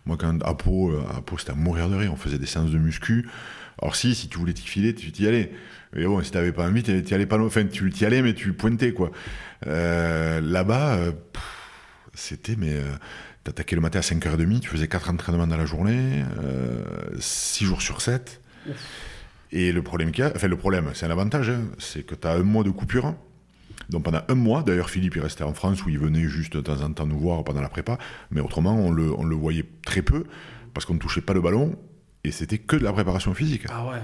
[0.06, 2.12] Moi, quand à Pau, euh, à Pau c'était à mourir de rire.
[2.14, 3.30] On faisait des séances de muscu.
[3.82, 5.52] Alors si, si tu voulais t'y filer, tu t'y allais.
[5.94, 7.40] Mais bon, si t'avais pas envie, t'y allais pas.
[7.40, 9.12] Enfin, tu t'y allais, mais tu pointais quoi.
[9.68, 11.12] Euh, là-bas, euh,
[12.14, 12.76] c'était mais
[13.44, 16.24] t'attaquais le matin à 5h30, tu faisais 4 entraînements dans la journée,
[17.20, 18.42] 6 jours sur 7.
[19.52, 22.16] Et le problème qu'il y a, enfin le problème, c'est un avantage, hein, c'est que
[22.16, 23.16] tu as un mois de coupure.
[23.92, 26.62] Donc pendant un mois, d'ailleurs Philippe il restait en France où il venait juste de
[26.62, 27.98] temps en temps nous voir pendant la prépa,
[28.32, 30.24] mais autrement on le, on le voyait très peu
[30.74, 31.78] parce qu'on ne touchait pas le ballon
[32.24, 33.64] et c'était que de la préparation physique.
[33.70, 33.98] Ah ouais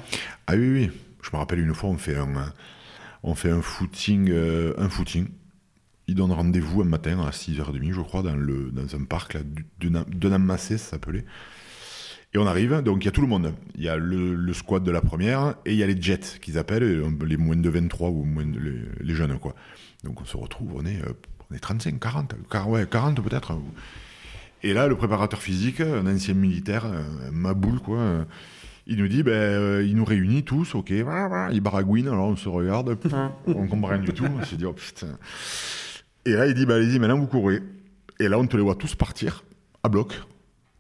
[0.48, 0.92] Ah oui, oui.
[1.24, 2.54] Je me rappelle une fois on fait un,
[3.24, 5.28] on fait un footing, euh, un footing.
[6.08, 9.40] Il donne rendez-vous un matin à 6h30 je crois dans, le, dans un parc là,
[9.80, 11.24] de, de Namassé ça s'appelait.
[12.38, 13.52] Et on arrive, donc il y a tout le monde.
[13.74, 16.60] Il y a le, squad de la première et il y a les jets qu'ils
[16.60, 18.46] appellent, les moins de 23 ou moins
[19.02, 19.56] les, jeunes, quoi.
[20.04, 21.14] Donc on se retrouve, on est, euh,
[21.50, 23.58] on est 35, 40, 40 ouais, 40 peut-être.
[24.62, 28.28] Et là, le préparateur physique, un ancien militaire, un maboule, quoi,
[28.86, 32.50] il nous dit, ben, euh, il nous réunit tous, ok, il baragouine, alors on se
[32.50, 32.96] regarde,
[33.48, 35.18] on comprend rien du tout, on se dit, oh putain.
[36.26, 37.64] Et là, il dit, ben, allez-y, maintenant vous courez.
[38.20, 39.44] Et là, on te les voit tous partir,
[39.82, 40.14] à bloc,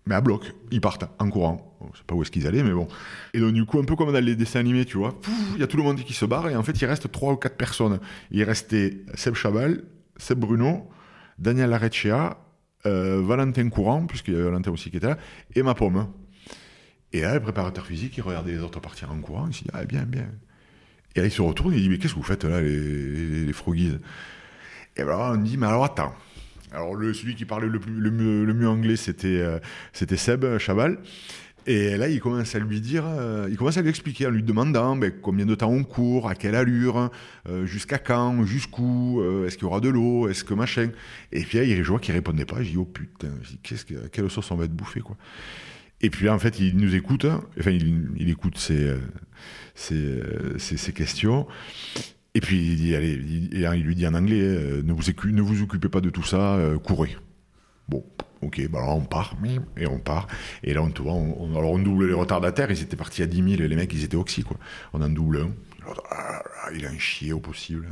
[0.07, 0.53] mais à bloc.
[0.71, 1.77] Ils partent en courant.
[1.93, 2.87] Je sais pas où est-ce qu'ils allaient, mais bon.
[3.33, 5.19] Et donc, du coup, un peu comme dans les dessins animés, tu vois,
[5.55, 7.33] il y a tout le monde qui se barre, et en fait, il reste trois
[7.33, 7.99] ou quatre personnes.
[8.31, 9.83] Il restait Seb Chabal,
[10.17, 10.89] Seb Bruno,
[11.37, 12.37] Daniel Lareccia,
[12.85, 15.17] euh, Valentin Courant, puisqu'il y avait Valentin aussi qui était là,
[15.55, 16.07] et ma pomme.
[17.13, 19.71] Et là, le préparateur physique, il regardait les autres partir en courant, il s'est dit,
[19.73, 20.27] ah, bien, bien.
[21.15, 23.53] Et là, il se retourne, il dit, mais qu'est-ce que vous faites là, les, les,
[23.53, 23.97] froggies?
[24.95, 26.13] Et alors, on dit, mais alors attends.
[26.71, 29.59] Alors, le, celui qui parlait le, plus, le, mieux, anglais, c'était euh,
[29.93, 30.99] Seb Chaval.
[31.65, 34.41] Et là, il commence à lui dire, euh, il commence à lui expliquer en lui
[34.41, 37.09] demandant ben, combien de temps on court, à quelle allure,
[37.49, 40.91] euh, jusqu'à quand, jusqu'où, est-ce qu'il y aura de l'eau, est-ce que machin.
[41.33, 42.63] Et puis là, je vois qu'il répondait pas.
[42.63, 43.31] Je dis oh putain,
[43.63, 45.17] que, quelle sauce on va être bouffé quoi.
[45.99, 47.25] Et puis là, en fait, il nous écoute,
[47.59, 48.93] enfin, il, écoute ses,
[49.75, 51.47] ses, questions.
[52.37, 55.89] Et puis il, dit, allez, il, lui dit en anglais, ne, vous, ne vous occupez
[55.89, 57.17] pas de tout ça, courez.
[57.89, 58.05] Bon,
[58.43, 59.35] ok, bah alors on part,
[59.75, 60.27] et on part.
[60.61, 63.67] Et là, on, alors on double les retardataires, ils étaient partis à 10 000, et
[63.67, 64.43] les mecs, ils étaient oxy.
[64.93, 65.51] On en double un.
[66.75, 67.87] Il a un chier au possible.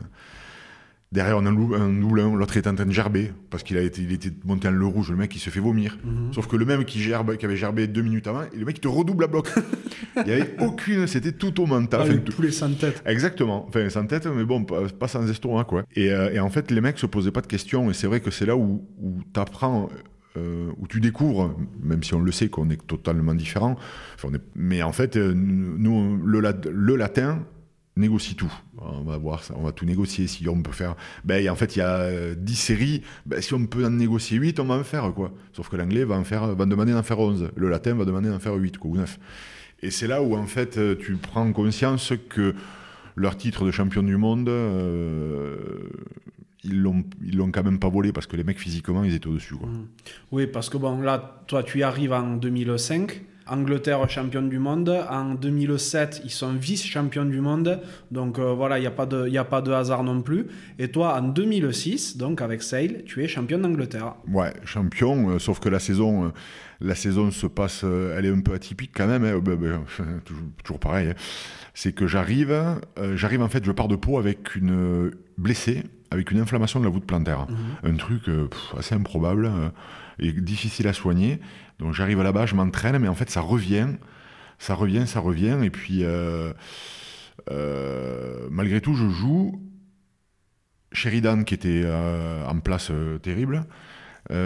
[1.16, 4.02] Derrière, on a un double l'autre est en train de gerber, parce qu'il a été,
[4.02, 5.98] il était monté en le rouge, le mec, il se fait vomir.
[6.04, 6.34] Mhm.
[6.34, 8.82] Sauf que le même qui, gerbe, qui avait gerbé deux minutes avant, le mec, il
[8.82, 9.48] te redouble à bloc.
[10.18, 12.02] il n'y avait aucune, c'était tout au mental.
[12.12, 13.02] Ah, tous les sans tête.
[13.06, 13.66] Exactement.
[13.66, 15.86] Enfin, sans tête, mais bon, pas, sans estomac, quoi.
[15.96, 18.20] Et, euh, et, en fait, les mecs se posaient pas de questions, et c'est vrai
[18.20, 19.90] que c'est là où, où tu apprends
[20.38, 23.78] euh, où tu découvres, même si on le sait qu'on est totalement différents,
[24.54, 27.40] mais en fait, euh, nous, le, le, latin
[27.96, 28.52] négocie tout.
[28.78, 30.28] On va voir ça, on va tout négocier.
[30.28, 30.96] Si on peut faire.
[31.24, 33.02] Ben, en fait, il y a 10 euh, séries.
[33.26, 35.14] Ben, si on peut en négocier 8, on va en faire.
[35.14, 35.32] quoi.
[35.54, 37.52] Sauf que l'anglais va, en faire, va demander d'en faire 11.
[37.56, 39.20] Le latin va demander d'en faire 8 quoi, ou 9.
[39.82, 42.56] Et c'est là où, en fait, tu prends conscience que
[43.16, 44.50] leur titre de champion du monde,
[46.66, 49.28] ils l'ont ils l'ont quand même pas volé parce que les mecs physiquement ils étaient
[49.28, 49.88] au-dessus mmh.
[50.32, 54.90] Oui, parce que bon là toi tu y arrives en 2005, Angleterre championne du monde,
[55.10, 57.80] en 2007 ils sont vice-champions du monde,
[58.10, 60.48] donc euh, voilà il n'y a pas de il a pas de hasard non plus.
[60.80, 64.16] Et toi en 2006 donc avec Sale tu es champion d'Angleterre.
[64.28, 66.30] Ouais champion, euh, sauf que la saison euh,
[66.82, 69.40] la saison se passe, elle est un peu atypique quand même, hein.
[69.42, 69.80] bah, bah,
[70.62, 71.12] toujours, pareil.
[71.12, 71.14] Hein.
[71.74, 72.54] C'est que j'arrive,
[73.14, 76.92] j'arrive en fait, je pars de Pau avec une blessée avec une inflammation de la
[76.92, 77.48] voûte plantaire.
[77.50, 77.92] Mhm.
[77.92, 78.24] Un truc
[78.78, 79.50] assez improbable
[80.20, 81.40] et difficile à soigner.
[81.80, 83.88] Donc j'arrive là-bas, je m'entraîne, mais en fait ça revient,
[84.60, 85.58] ça revient, ça revient.
[85.64, 86.54] Et puis euh,
[88.50, 89.62] malgré tout, je joue.
[90.92, 91.86] Sheridan qui était
[92.48, 92.90] en place
[93.22, 93.66] terrible.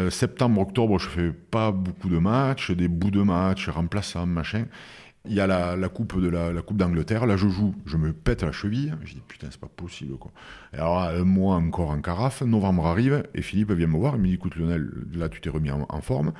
[0.09, 4.65] septembre, octobre, je fais pas beaucoup de matchs, des bouts de matchs, remplaçants, machin.
[5.25, 7.25] Il y a la, coupe de la, coupe d'Angleterre.
[7.25, 8.95] Là, je joue, je me pète la cheville.
[9.03, 10.31] Je dis putain, c'est pas possible quoi.
[10.73, 12.41] alors un mois encore en carafe.
[12.41, 14.15] Novembre arrive et Philippe vient me voir.
[14.15, 16.31] Il me dit écoute Lionel, là tu t'es remis en, forme.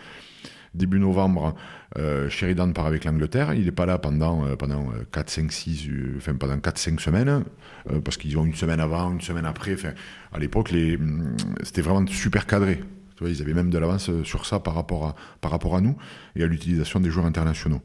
[0.74, 1.56] Début novembre,
[1.98, 3.54] euh, Sheridan part avec l'Angleterre.
[3.54, 7.44] Il n'est pas là pendant, euh, pendant 4, 5, 6, enfin pendant 4, 5 semaines,
[7.90, 9.76] euh, parce qu'ils ont une semaine avant, une semaine après.
[10.32, 12.84] À l'époque, hum, c'était vraiment super cadré.
[13.22, 15.98] Ils avaient même de l'avance sur ça par rapport à, par rapport à nous
[16.38, 17.82] et à l'utilisation des joueurs internationaux.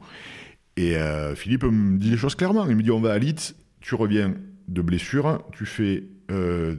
[0.77, 2.67] Et euh, Philippe me dit les choses clairement.
[2.67, 4.33] Il me dit on va à Leeds, tu reviens
[4.67, 6.75] de blessure, tu fais euh,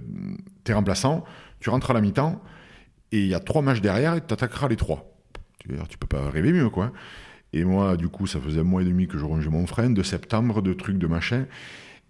[0.64, 1.24] tes remplaçants,
[1.60, 2.42] tu rentres à la mi-temps,
[3.12, 5.15] et il y a trois matchs derrière, et tu attaqueras les trois.
[5.88, 6.92] Tu, peux pas rêver mieux, quoi.
[7.52, 9.90] Et moi, du coup, ça faisait un mois et demi que je rongeais mon frein,
[9.90, 11.46] de septembre, de trucs, de machin.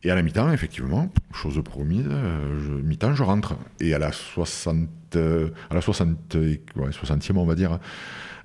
[0.03, 3.57] Et à la mi-temps, effectivement, chose promise, euh, mi-temps, je rentre.
[3.81, 6.37] Et à la 60, à la 60,
[6.77, 7.79] ouais, 60e, on va dire,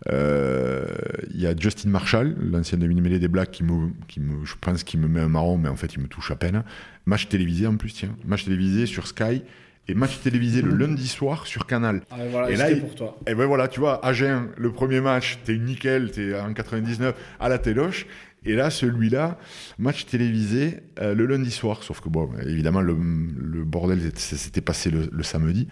[0.10, 0.88] euh,
[1.34, 4.84] il y a Justin Marshall, l'ancien demi-mêlée des Blacks, qui me, qui me, je pense
[4.84, 6.64] qu'il me met un marron, mais en fait, il me touche à peine.
[7.06, 8.16] Match télévisé en plus, tiens.
[8.26, 9.44] Match télévisé sur Sky
[9.88, 12.02] et match télévisé le lundi soir sur Canal.
[12.12, 13.18] Ah, voilà, et là, pour toi.
[13.28, 17.50] Et ben voilà, tu vois, Agen, le premier match, t'es nickel, t'es en 99 à
[17.50, 18.06] la téloche.
[18.44, 19.38] Et là, celui-là,
[19.78, 21.84] match télévisé euh, le lundi soir.
[21.84, 25.68] Sauf que, bon, évidemment, le, le bordel s'était passé le, le samedi.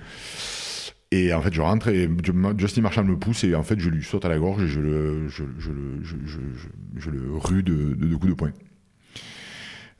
[1.11, 2.07] Et en fait, je rentre et
[2.57, 4.79] Justin Marshall me pousse et en fait, je lui saute à la gorge et je
[4.79, 5.71] le, je, je,
[6.03, 6.39] je,
[6.97, 8.51] je le rue de, de, coups de poing.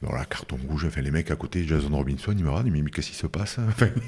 [0.01, 2.81] Alors là, carton rouge, enfin, les mecs à côté, Jason Robinson, ils me regardent, mais,
[2.81, 3.57] mais qu'est-ce qui se passe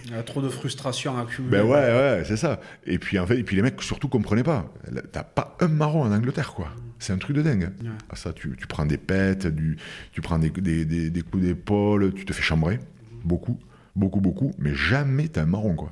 [0.05, 1.57] Il y a trop de frustration accumulée.
[1.57, 2.61] Ben ouais, ouais, c'est ça.
[2.85, 4.71] Et puis, en fait, et puis les mecs surtout comprenaient pas.
[5.11, 6.69] T'as pas un marron en Angleterre, quoi.
[6.97, 7.71] C'est un truc de dingue.
[8.09, 9.77] Ah, ça, tu, tu, prends des pètes, du,
[10.13, 12.79] tu prends des, des, des, des coups d'épaule, tu te fais chambrer.
[13.25, 13.59] Beaucoup,
[13.95, 14.53] beaucoup, beaucoup.
[14.59, 15.91] Mais jamais t'as un marron, quoi.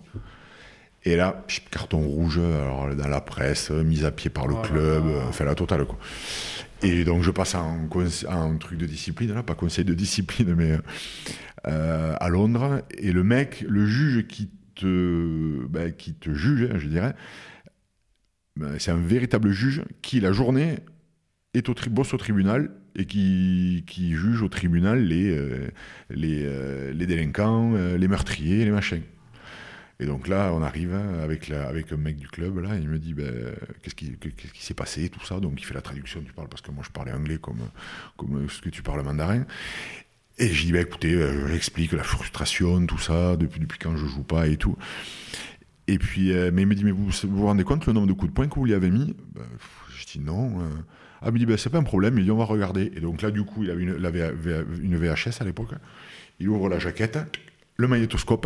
[1.04, 5.04] Et là, carton rouge, alors dans la presse, mise à pied par le oh club,
[5.30, 5.98] enfin la totale quoi.
[6.82, 7.88] Et donc je passe en,
[8.58, 10.78] truc de discipline, là, pas conseil de discipline, mais
[11.68, 12.84] euh, à Londres.
[12.98, 17.16] Et le mec, le juge qui te, ben, qui te juge, je dirais,
[18.56, 20.78] ben, c'est un véritable juge qui la journée
[21.54, 25.68] est au bosse au tribunal et qui, qui juge au tribunal les, euh,
[26.12, 29.02] euh, les délinquants, les meurtriers, les machins.
[30.02, 33.14] Et donc là, on arrive avec, la, un mec du club, là, il me dit
[33.14, 34.16] ben, qu'est-ce qui,
[34.56, 35.40] s'est passé, tout ça.
[35.42, 38.62] Donc il fait la traduction, tu parles, parce que moi je parlais anglais comme, ce
[38.62, 39.44] que tu parles mandarin.
[40.38, 44.06] Et je dis ben, écoutez, euh, je l'explique, la frustration, tout ça, depuis, quand je
[44.06, 44.78] joue pas et tout.
[45.88, 48.14] Et puis, euh, mais il me dit mais vous vous, rendez compte le nombre de
[48.14, 49.18] coups de poing que vous lui avez mis?
[49.36, 49.44] Ben,
[49.94, 50.62] Je dis non.
[50.62, 50.70] Euh.
[51.22, 52.90] Ah, il me dit c'est pas un problème, il dit on va regarder.
[52.96, 55.72] Et donc là, du coup, il avait une VHS à l'époque.
[56.40, 57.20] Il ouvre la jaquette,
[57.80, 58.46] le magnétoscope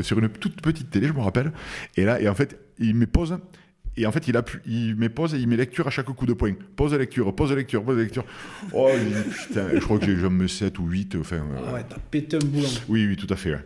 [0.00, 1.52] sur une toute petite télé, je me rappelle.
[1.96, 3.38] Et là, et en fait, il me pose
[3.96, 4.36] Et en fait, il,
[4.66, 6.54] il met pause et il met lecture à chaque coup de poing.
[6.74, 8.24] Pause lecture, pause lecture, pause lecture.
[8.72, 8.90] Oh,
[9.48, 11.16] putain, je crois que j'ai jamais 7 ou 8.
[11.20, 12.68] Enfin, ah ouais, t'as pété un boulon.
[12.88, 13.56] Oui, oui, tout à fait.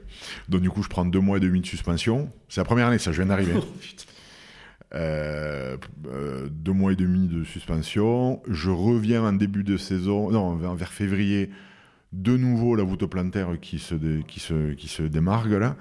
[0.50, 2.30] Donc, du coup, je prends deux mois et demi de suspension.
[2.50, 3.54] C'est la première année, ça, je viens d'arriver.
[4.92, 5.76] Oh, euh,
[6.08, 8.42] euh, deux mois et demi de suspension.
[8.48, 11.50] Je reviens en début de saison, non, vers février,
[12.12, 15.76] de nouveau la voûte plantaire qui se, démargue là.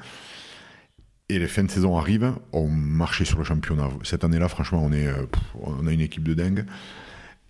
[1.32, 3.89] Et les fins de saison arrivent, on marchait sur le championnat.
[4.03, 6.65] Cette année-là, franchement, on, euh, a une équipe de dingue.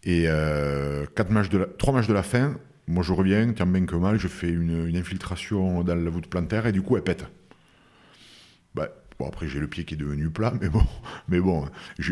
[0.03, 2.57] Et euh, trois matchs de la fin,
[2.87, 6.65] moi je reviens, tant bien que mal, je fais une, infiltration dans la voûte plantaire
[6.65, 7.25] et du coup elle pète.
[8.75, 10.83] Bah, bon, après j'ai le pied qui est devenu plat, mais bon,
[11.27, 11.65] mais bon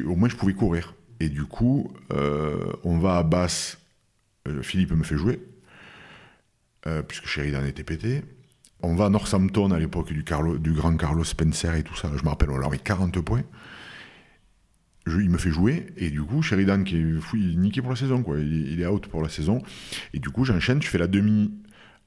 [0.05, 0.95] au moins je pouvais courir.
[1.19, 3.79] Et du coup, euh, on va à basse,
[4.61, 5.39] Philippe me fait jouer,
[7.07, 8.23] puisque Sheridan était pété.
[8.81, 12.11] On va à Northampton à l'époque du, grand Carlos Spencer et tout ça.
[12.15, 13.43] Je me rappelle, on leur met 40 points.
[15.07, 17.89] il me fait jouer et du coup Sheridan qui est fou, il est niqué pour
[17.91, 18.37] la saison quoi.
[18.39, 19.61] Il, est out pour la saison
[20.13, 21.51] et du coup j'enchaîne, je fais la demi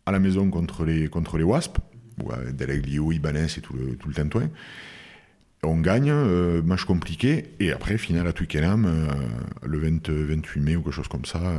[0.06, 1.78] à la maison contre les Wasps,
[2.22, 4.48] ouais, Deleglio, Ibanez et tout le tout le tintouin.
[5.62, 9.08] On gagne, euh, match compliqué et après finale à Twickenham euh,
[9.66, 11.38] le 28 mai ou quelque chose comme ça.
[11.38, 11.58] Euh,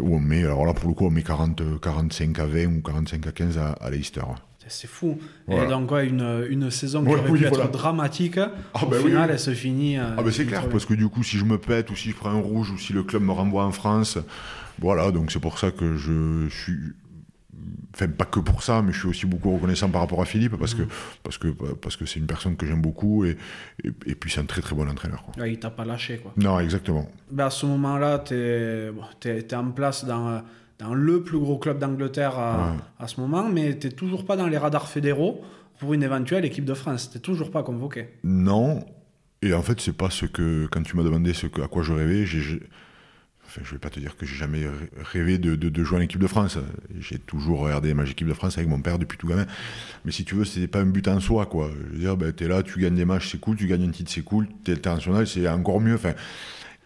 [0.00, 2.82] où on met, alors là pour le coup, on met 40, 45 à 20 ou
[2.82, 4.22] 45 à 15 à, à Leicester.
[4.66, 5.18] C'est fou.
[5.48, 8.50] Et donc, quoi, une, une saison qui aurait pu être dramatique, ah,
[8.82, 9.98] au ben final, elle se finit.
[9.98, 12.10] Euh, ah, ben c'est clair, parce que du coup, si je me pète ou si
[12.10, 14.18] je prends un rouge ou si le club me renvoie en France,
[14.78, 16.78] voilà, donc c'est pour ça que je suis
[17.94, 20.56] enfin pas que pour ça, mais je suis aussi beaucoup reconnaissant par rapport à Philippe
[20.56, 20.82] parce que
[21.22, 23.36] parce que parce que c'est une personne que j'aime beaucoup et,
[23.84, 25.22] et, puis c'est un très très bon entraîneur.
[25.22, 25.48] Quoi.
[25.48, 26.32] il t'a pas lâché quoi.
[26.36, 27.08] Non, exactement.
[27.30, 28.90] Ben à ce moment-là, tu es,
[29.24, 30.42] es, en place dans,
[30.78, 34.48] dans le plus gros club d'Angleterre à, à, ce moment, mais tu toujours pas dans
[34.48, 35.40] les radars fédéraux
[35.78, 37.10] pour une éventuelle équipe de France.
[37.10, 38.08] Tu toujours pas convoqué.
[38.24, 38.84] Non.
[39.42, 41.82] Et en fait, c'est pas ce que quand tu m'as demandé ce que, à quoi
[41.82, 42.60] je rêvais, j'ai
[43.62, 44.66] je ne vais pas te dire que j'ai jamais
[45.12, 46.58] rêvé de, jouer en équipe de France.
[46.98, 49.46] J'ai toujours regardé ma équipe de France avec mon père depuis tout gamin.
[50.04, 51.70] Mais si tu veux, c'est pas un but en soi, quoi.
[51.70, 53.90] Je veux dire, ben, es là, tu gagnes des matchs, c'est cool, tu gagnes un
[53.90, 55.94] titre, c'est cool, es international, c'est encore mieux.
[55.94, 56.14] Enfin,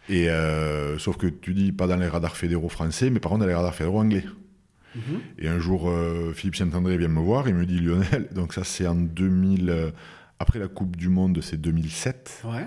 [0.08, 3.42] et euh, sauf que tu dis pas dans les radars fédéraux français, mais par contre
[3.42, 4.24] dans les radars fédéraux anglais.
[4.96, 5.00] Mm-hmm.
[5.38, 8.64] Et un jour, euh, Philippe Saint-André vient me voir, il me dit Lionel, donc ça
[8.64, 9.90] c'est en 2000, euh,
[10.38, 12.44] après la Coupe du Monde, c'est 2007.
[12.44, 12.66] Ouais.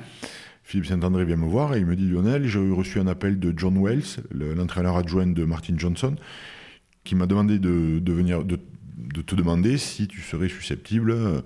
[0.63, 3.53] Philippe Saint-André vient me voir et il me dit Lionel, j'ai reçu un appel de
[3.55, 6.15] John Wells, l'entraîneur adjoint de Martin Johnson,
[7.03, 8.57] qui m'a demandé de, venir, de,
[9.21, 11.41] te demander si tu serais susceptible, euh,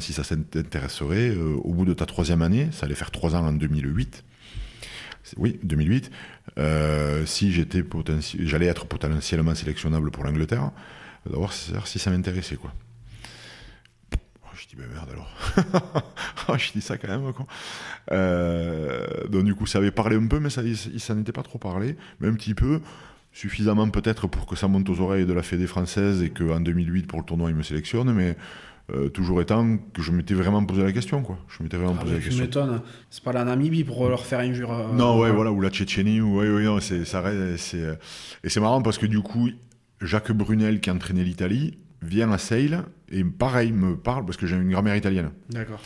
[0.00, 3.46] si ça t'intéresserait, euh, au bout de ta troisième année, ça allait faire trois ans
[3.46, 4.24] en 2008.
[5.36, 6.10] Oui, 2008.
[6.58, 7.82] Euh, si j'étais
[8.38, 10.70] j'allais être potentiellement sélectionnable pour l'Angleterre,
[11.28, 12.72] d'avoir si ça m'intéressait quoi.
[14.76, 15.30] Dis, ben merde alors.
[16.48, 17.32] Oh, je dis ça quand même.
[17.32, 17.46] Quoi.
[18.12, 21.96] Euh, donc du coup, ça avait parlé un peu, mais ça, n'était pas trop parlé,
[22.20, 22.80] mais un petit peu.
[23.32, 27.06] Suffisamment peut-être pour que ça monte aux oreilles de la Fédé française et qu'en 2008,
[27.06, 28.34] pour le tournoi, il me sélectionne, mais
[28.94, 31.22] euh, toujours étant que je m'étais vraiment posé la question.
[31.22, 31.36] Quoi.
[31.48, 32.36] Je m'étais vraiment ah, posé la question.
[32.36, 34.72] Tu m'étonnes, c'est pas la Namibie pour leur faire injure.
[34.72, 37.22] Euh, non, ouais, voilà, ou la Tchétchénie, ou, ouais, ouais, non, c'est, ça
[37.58, 37.98] c'est,
[38.42, 39.50] et c'est marrant parce que du coup,
[40.00, 44.56] Jacques Brunel qui entraînait l'Italie, vient à Sale et pareil me parle parce que j'ai
[44.56, 45.30] une grand-mère italienne.
[45.50, 45.80] D'accord.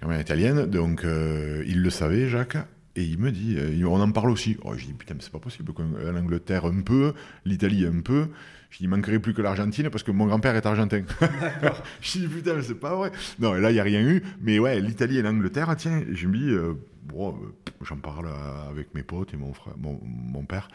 [0.00, 2.58] Grand-mère italienne, donc euh, il le savait, Jacques.
[2.96, 4.56] Et il me dit, euh, on en parle aussi.
[4.64, 5.72] Oh, je dis, putain, mais c'est pas possible.
[6.12, 7.12] L'Angleterre, un peu,
[7.44, 8.26] l'Italie, un peu.
[8.70, 11.02] Je dis, il manquerait plus que l'Argentine parce que mon grand-père est argentin.
[12.00, 13.12] je dis, putain, mais c'est pas vrai.
[13.38, 14.22] Non, et là, il n'y a rien eu.
[14.40, 16.74] Mais ouais, l'Italie et l'Angleterre, tiens, je me dis, euh,
[17.08, 17.34] bon,
[17.82, 18.28] j'en parle
[18.70, 20.68] avec mes potes et mon, frère, mon, mon père.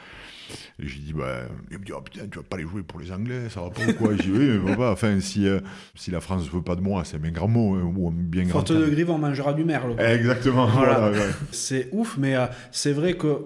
[0.79, 2.99] Et j'ai dit, bah, il me dit, oh putain, tu vas pas les jouer pour
[2.99, 4.15] les Anglais, ça va pas ou quoi?
[4.15, 4.75] J'ai dit, oui, mais.
[4.85, 5.59] Enfin, si, euh,
[5.95, 8.63] si la France veut pas de moi, c'est un grand mot, hein, ou bien grand.
[8.63, 9.99] De grive, on mangera du merle.
[9.99, 11.11] Exactement, voilà.
[11.51, 13.37] C'est ouf, mais euh, c'est vrai que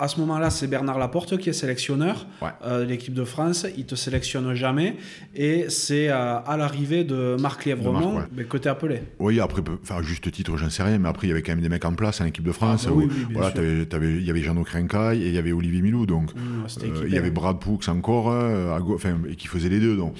[0.00, 2.28] à ce moment-là, c'est Bernard Laporte qui est sélectionneur
[2.62, 3.66] euh, de l'équipe de France.
[3.76, 4.96] Il te sélectionne jamais.
[5.34, 9.02] Et c'est euh, à l'arrivée de Marc Lièvremont que tu es appelé.
[9.18, 11.62] Oui, après, enfin, juste titre, j'en sais rien, mais après, il y avait quand même
[11.62, 12.86] des mecs en place en équipe de France.
[12.88, 16.06] Ah, bah voilà, il y avait Jean Crincaille et il y avait Olivier Milou.
[16.06, 16.38] Donc, mmh,
[16.84, 18.26] euh, il y avait Brad Poux encore,
[18.94, 19.96] enfin, et qui faisait les deux.
[19.96, 20.14] Donc,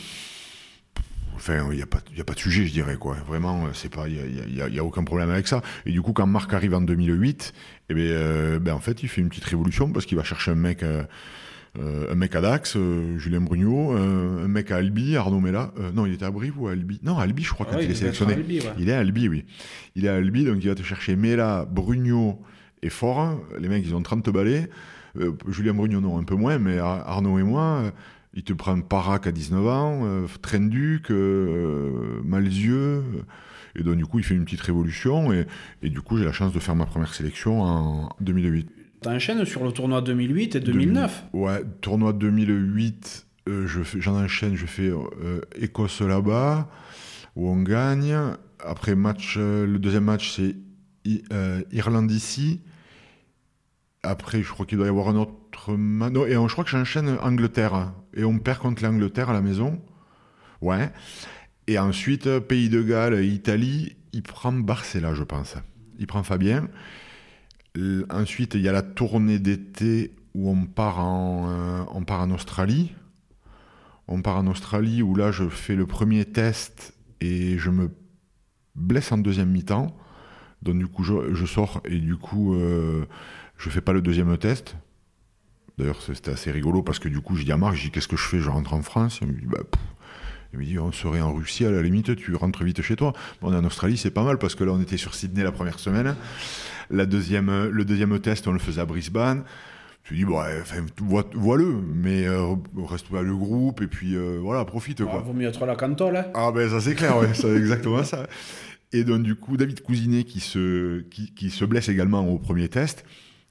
[1.38, 3.16] Enfin, il n'y a, pas, a pas de sujet, je dirais, quoi.
[3.28, 4.16] Vraiment, c'est pas, il
[4.52, 5.62] n'y a, y a, aucun problème avec ça.
[5.86, 7.54] Et du coup, quand Marc arrive en 2008,
[7.90, 10.50] eh bien, euh, ben, en fait, il fait une petite révolution parce qu'il va chercher
[10.50, 11.04] un mec, euh,
[11.78, 12.76] euh, un mec à Dax,
[13.18, 15.72] Julien Brugnot, un mec à Albi, Arnaud Mella.
[15.94, 16.98] non, il était à Brive ou à Albi?
[17.04, 18.36] Non, à Albi, je crois, ah quand il, est sélectionné.
[18.76, 19.44] Il est à Albi, oui.
[19.94, 22.42] Il est à Albi, donc il va te chercher Mella, Brugnot
[22.82, 23.40] et Fort.
[23.60, 24.68] Les mecs, ils ont 30 balais.
[25.48, 27.92] Julien Brugnot, non, un peu moins, mais Arnaud et moi
[28.38, 33.02] il te prend Parac à 19 ans, euh, Trenduc, euh, Malzieux.
[33.74, 35.32] Et donc, du coup, il fait une petite révolution.
[35.32, 35.44] Et,
[35.82, 38.68] et du coup, j'ai la chance de faire ma première sélection en 2008.
[39.00, 44.66] T'enchaînes sur le tournoi 2008 et 2009 Ouais, tournoi 2008, euh, je j'en enchaîne, je
[44.66, 46.70] fais euh, Écosse là-bas,
[47.34, 48.16] où on gagne.
[48.64, 50.54] Après, match, euh, le deuxième match, c'est
[51.32, 52.60] euh, Irlande ici.
[54.04, 56.12] Après, je crois qu'il doit y avoir un autre match.
[56.12, 57.92] Non, et je crois que j'enchaîne Angleterre.
[58.14, 59.80] Et on perd contre l'Angleterre à la maison.
[60.60, 60.90] Ouais.
[61.66, 65.56] Et ensuite, Pays de Galles, Italie, il prend Barcella, je pense.
[65.98, 66.68] Il prend Fabien.
[68.10, 72.30] Ensuite, il y a la tournée d'été où on part, en, euh, on part en
[72.30, 72.94] Australie.
[74.08, 77.90] On part en Australie où là, je fais le premier test et je me
[78.74, 79.96] blesse en deuxième mi-temps.
[80.62, 83.04] Donc, du coup, je, je sors et du coup, euh,
[83.56, 84.76] je fais pas le deuxième test.
[85.78, 88.08] D'ailleurs, c'était assez rigolo parce que du coup, je dis à Marc, je dis qu'est-ce
[88.08, 88.40] que je fais?
[88.40, 89.20] Je rentre en France.
[89.22, 89.80] Il me dit, bah, pff.
[90.54, 93.12] Il me dit, on serait en Russie, à la limite, tu rentres vite chez toi.
[93.42, 95.42] Bon, on est en Australie, c'est pas mal parce que là, on était sur Sydney
[95.44, 96.16] la première semaine.
[96.90, 99.44] La deuxième, le deuxième test, on le faisait à Brisbane.
[100.04, 102.54] Tu dis, bon, ouais, enfin, vois- vois-le, mais euh,
[102.86, 105.20] reste pas le groupe et puis euh, voilà, profite Ah, quoi.
[105.20, 106.24] Vaut mieux être là qu'en tôle, hein.
[106.32, 108.26] Ah ben ça c'est clair, ouais, c'est exactement ça.
[108.94, 112.70] Et donc du coup, David Cousinet qui se, qui, qui se blesse également au premier
[112.70, 113.04] test.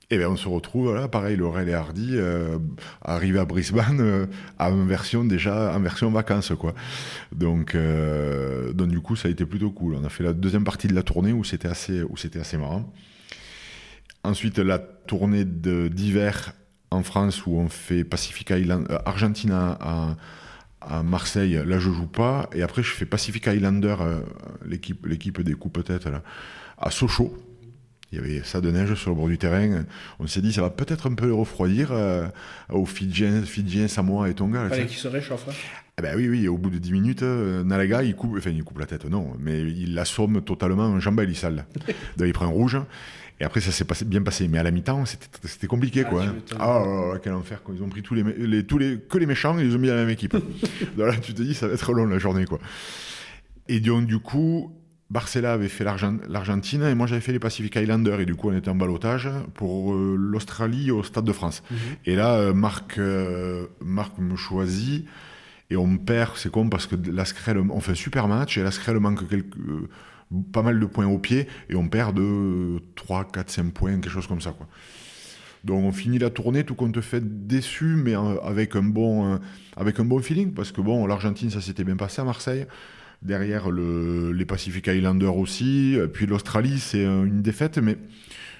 [0.09, 2.59] Et bien on se retrouve, là, pareil, Laurel et Hardy, euh,
[3.01, 4.25] arrivé à Brisbane euh,
[4.57, 6.73] en version déjà, en version vacances, quoi.
[7.33, 9.95] Donc, euh, donc du coup, ça a été plutôt cool.
[9.95, 12.57] On a fait la deuxième partie de la tournée où c'était assez, où c'était assez
[12.57, 12.89] marrant.
[14.23, 16.53] Ensuite, la tournée d'hiver
[16.89, 20.15] en France où on fait Pacific Island, euh, Argentine à,
[20.81, 21.61] à- Marseille.
[21.65, 22.49] Là, je joue pas.
[22.53, 24.21] Et après, je fais Pacific Islander, euh,
[24.65, 26.23] l'équipe, l'équipe des coupes tête là,
[26.77, 27.35] à Sochaux.
[28.11, 29.83] Il y avait ça de neige sur le bord du terrain.
[30.19, 32.25] On s'est dit, ça va peut-être un peu les refroidir euh,
[32.69, 34.63] aux Fidjiens, Fidjiens, Samoa et Tonga.
[34.63, 35.45] là, Fallait qu'il se réchauffe.
[35.49, 35.53] hein.
[35.99, 38.63] Eh ben oui, oui, au bout de 10 minutes, euh, Nalaga, il coupe, enfin, il
[38.63, 41.65] coupe la tête, non, mais il l'assomme totalement en jambes sale.
[42.15, 42.77] Donc il prend un rouge.
[43.39, 44.47] Et après, ça s'est passé- bien passé.
[44.47, 46.23] Mais à la mi-temps, c'était compliqué, Ah, quoi.
[46.23, 46.35] hein.
[46.59, 47.75] Ah, là là, quel enfer, quoi.
[47.77, 49.89] Ils ont pris tous les, tous les, que les méchants et ils les ont mis
[49.89, 50.33] à la même équipe.
[50.97, 52.59] Donc là, tu te dis, ça va être long la journée, quoi.
[53.67, 54.71] Et donc, du coup,
[55.09, 58.19] Barcella avait fait l'Argen- l'Argentine et moi, j'avais fait les Pacific Islanders.
[58.19, 61.63] Et du coup, on était en balotage pour euh, l'Australie au Stade de France.
[62.05, 65.05] Et là, euh, Marc, euh, Marc me choisit.
[65.69, 68.63] Et on perd, c'est con parce que la Screlle, on fait un super match et
[68.63, 69.57] la Screlle manque quelques,
[70.53, 74.09] pas mal de points au pied et on perd de 3, 4, 5 points, quelque
[74.09, 74.51] chose comme ça.
[74.51, 74.67] Quoi.
[75.65, 79.39] Donc on finit la tournée, tout compte fait déçu, mais avec un, bon,
[79.75, 82.65] avec un bon feeling parce que bon, l'Argentine, ça s'était bien passé à Marseille.
[83.21, 85.95] Derrière, le, les Pacific Islanders aussi.
[85.95, 87.97] Et Puis l'Australie, c'est euh, une défaite, mais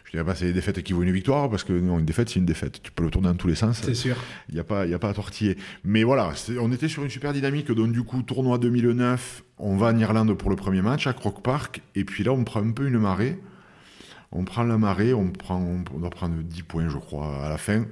[0.05, 2.29] je dirais pas c'est des défaites qui vaut une victoire parce que non, une défaite,
[2.29, 2.81] c'est une défaite.
[2.81, 3.81] Tu peux le tourner dans tous les sens.
[3.83, 4.15] C'est sûr.
[4.49, 5.57] Il n'y a, pas- y a pas à tortiller.
[5.83, 7.71] Mais voilà, on était sur une super dynamique.
[7.71, 11.43] Donc, du coup, tournoi 2009, on va en Irlande pour le premier match à Croke
[11.43, 11.81] Park.
[11.95, 13.37] Et puis là, on prend un peu une marée.
[14.31, 15.61] On prend la marée, on, prend,
[15.93, 17.85] on doit prendre 10 points, je crois, à la fin.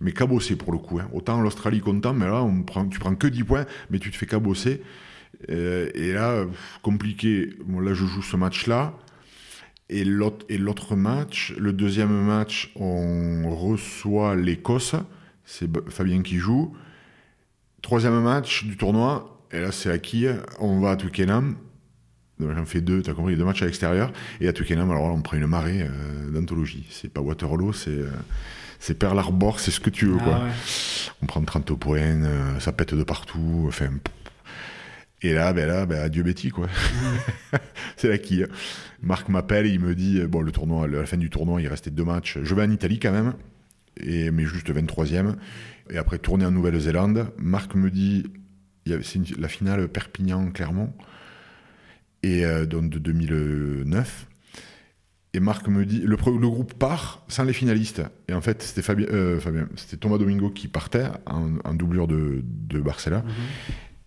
[0.00, 0.98] Mais cabossé pour le coup.
[0.98, 1.08] hein.
[1.12, 4.16] Autant l'Australie content, mais là, on prend, tu prends que 10 points, mais tu te
[4.16, 4.82] fais cabosser.
[5.50, 7.50] Euh, et là, pff, compliqué.
[7.66, 8.94] Bon, là, je joue ce match-là.
[9.90, 14.94] Et l'autre, match, le deuxième match, on reçoit l'Écosse.
[15.44, 16.74] C'est Fabien qui joue.
[17.82, 19.46] Troisième match du tournoi.
[19.52, 20.26] Et là, c'est à qui
[20.58, 21.56] On va à Twickenham.
[22.40, 24.12] J'en fais deux, t'as compris, deux matchs à l'extérieur.
[24.40, 26.84] Et à Twickenham, alors là, on prend une marée euh, d'anthologie.
[26.90, 28.10] C'est pas Waterloo, c'est, euh,
[28.80, 30.40] c'est Pearl Harbor, c'est ce que tu veux, quoi.
[30.40, 30.50] Ah ouais.
[31.22, 33.66] On prend 30 points, euh, ça pète de partout.
[33.68, 34.23] Enfin, pff.
[35.24, 36.52] Et là, ben là, ben, adieu Betty,
[37.96, 38.44] c'est là qui.
[39.00, 41.90] Marc m'appelle, il me dit, bon, le tournoi, à la fin du tournoi, il restait
[41.90, 42.38] deux matchs.
[42.42, 43.32] Je vais en Italie quand même,
[43.96, 45.36] et, mais juste 23e.
[45.88, 47.32] Et après, tourner en Nouvelle-Zélande.
[47.38, 48.24] Marc me dit,
[49.02, 50.92] c'est la finale Perpignan-Clermont,
[52.22, 54.26] et euh, donc de 2009.
[55.32, 58.02] Et Marc me dit, le, groupe part sans les finalistes.
[58.28, 59.40] Et en fait, c'était euh,
[59.98, 63.24] Thomas Domingo qui partait en, doublure de, de Barcella.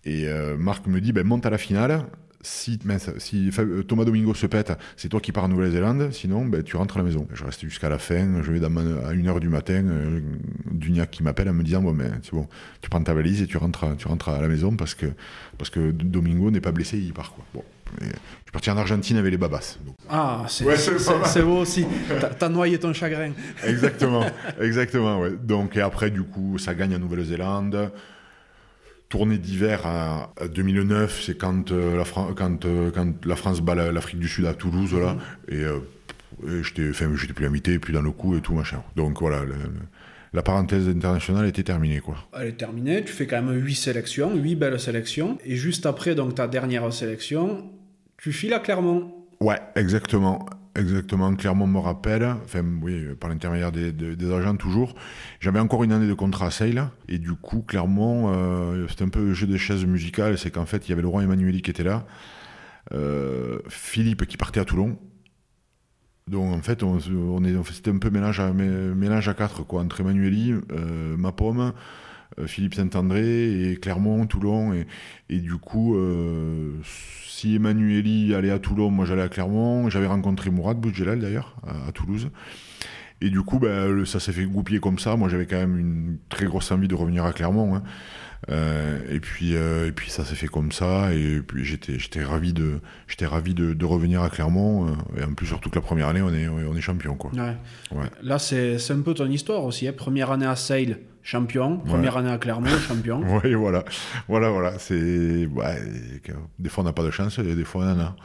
[0.04, 2.04] Et euh, Marc me dit, ben, monte à la finale.
[2.40, 6.10] Si, mince, si euh, Thomas Domingo se pète, c'est toi qui pars en Nouvelle-Zélande.
[6.12, 7.26] Sinon, ben, tu rentres à la maison.
[7.34, 8.40] Je reste jusqu'à la fin.
[8.42, 9.84] Je vais dans ma- à 1h du matin.
[9.88, 10.20] Euh,
[10.70, 12.46] Duniac qui m'appelle en me disant, bon, ben, c'est bon,
[12.80, 15.06] tu prends ta valise et tu rentres, à- tu rentres à la maison parce que,
[15.58, 17.32] parce que Domingo n'est pas blessé, il part.
[17.34, 17.44] Quoi.
[17.54, 17.64] Bon.
[18.02, 19.78] Et je suis parti en Argentine avec les babas.
[19.84, 20.76] Donc, Ah, c'est Ouais,
[21.42, 21.86] beau aussi.
[22.20, 23.32] T'as- T'as noyé ton chagrin.
[23.66, 24.24] Exactement,
[24.60, 25.32] exactement, ouais.
[25.42, 27.90] Donc, et après, du coup, ça gagne en Nouvelle-Zélande.
[29.08, 33.62] Tournée d'hiver à, à 2009, c'est quand, euh, la Fran- quand, euh, quand la France
[33.62, 35.16] bat la- l'Afrique du Sud à Toulouse, là.
[35.48, 35.78] Et, euh,
[36.46, 36.92] et j'étais,
[37.32, 38.82] plus invité, plus dans le coup et tout, machin.
[38.96, 39.86] Donc, voilà, le- le-
[40.34, 42.16] la parenthèse internationale était terminée, quoi.
[42.38, 43.02] Elle est terminée.
[43.02, 45.38] Tu fais quand même 8 sélections, 8 belles sélections.
[45.46, 47.70] Et juste après donc ta dernière sélection,
[48.18, 49.14] Tu files à Clermont.
[49.40, 50.44] Ouais, exactement.
[50.78, 52.36] Exactement, Clermont me rappelle,
[53.18, 54.94] par l'intermédiaire des, agents toujours.
[55.40, 59.08] J'avais encore une année de contrat à Sale, et du coup, Clermont, euh, c'était un
[59.08, 61.62] peu le jeu des chaises musicales, c'est qu'en fait, il y avait le roi Emmanueli
[61.62, 62.06] qui était là,
[62.92, 64.96] euh, Philippe qui partait à Toulon.
[66.28, 70.00] Donc en fait, on, on, c'était un peu mélange à, mélange à quatre, quoi, entre
[70.00, 71.72] Emmanueli, euh, ma pomme,
[72.46, 74.86] Philippe Saint-André et Clermont, Toulon, et,
[75.28, 75.96] et du coup
[77.38, 79.88] si Emmanueli allait à Toulon, moi j'allais à Clermont.
[79.90, 81.54] J'avais rencontré Mourad Boudjelal d'ailleurs,
[81.86, 82.30] à, Toulouse.
[83.20, 85.14] Et du coup, ben, ça s'est fait goupiller comme ça.
[85.14, 87.76] Moi j'avais quand même une très grosse envie de revenir à Clermont.
[87.76, 87.84] Hein.
[88.50, 92.22] Euh, et puis euh, et puis ça s'est fait comme ça et puis j'étais j'étais
[92.22, 92.78] ravi de
[93.08, 96.22] j'étais ravi de, revenir à Clermont euh, et en plus surtout que la première année
[96.22, 97.32] on est on est champion quoi.
[97.32, 98.06] Ouais.
[98.22, 99.88] Là c'est un peu ton histoire aussi.
[99.88, 99.92] Hein.
[99.96, 101.76] Première année à Sale champion.
[101.78, 103.22] Première année à Clermont, champion.
[103.44, 103.84] oui, voilà.
[104.28, 104.78] Voilà, voilà.
[104.78, 105.46] C'est...
[105.46, 105.78] Ouais,
[106.58, 108.16] des fois, on n'a pas de chance et des fois, on en a.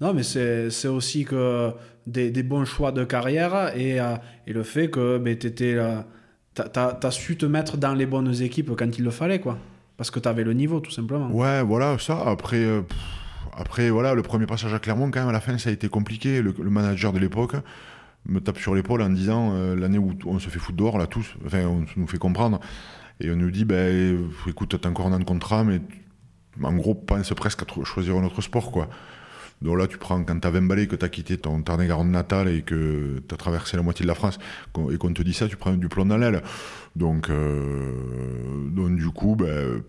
[0.00, 1.72] Non, mais c'est aussi que
[2.06, 7.10] des, des, bons choix de carrière et, euh, et le fait que ben, tu as,
[7.10, 9.58] su te mettre dans les bonnes équipes quand il le fallait, quoi.
[9.96, 11.30] Parce que tu avais le niveau, tout simplement.
[11.30, 12.22] Ouais, voilà, ça.
[12.26, 12.82] Après, euh,
[13.56, 15.88] après, voilà, le premier passage à Clermont, quand même, à la fin, ça a été
[15.88, 16.42] compliqué.
[16.42, 17.56] Le, le manager de l'époque
[18.26, 21.06] me tape sur l'épaule en disant euh, l'année où on se fait foutre dehors, là,
[21.06, 22.60] tous, enfin, on nous fait comprendre,
[23.20, 25.80] et on nous dit ben, écoute, t'as encore un an de contrat, mais
[26.62, 28.88] en gros, pense presque à choisir un autre sport, quoi.
[29.62, 32.62] Donc là, tu prends, quand t'as 20 balais, que t'as quitté ton Tarn-et-Garonne natal et
[32.62, 34.38] que t'as traversé la moitié de la France,
[34.90, 36.42] et qu'on te dit ça, tu prends du plomb dans l'aile.
[36.96, 37.92] Donc, euh,
[38.70, 39.82] donc du coup, ben,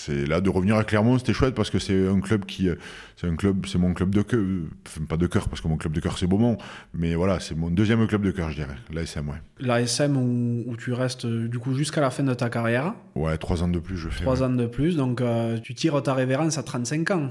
[0.00, 2.68] c'est là de revenir à Clermont, c'était chouette parce que c'est un club qui,
[3.16, 4.40] c'est un club, c'est mon club de cœur,
[4.86, 6.56] enfin, pas de cœur parce que mon club de cœur c'est Beaumont,
[6.94, 9.36] mais voilà, c'est mon deuxième club de cœur, je dirais, l'ASM, ouais.
[9.58, 12.94] L'ASM où, où, tu restes du coup jusqu'à la fin de ta carrière.
[13.14, 14.22] Ouais, trois ans de plus, je fais.
[14.22, 17.30] Trois ans de plus, donc euh, tu tires ta révérence à 35 ans.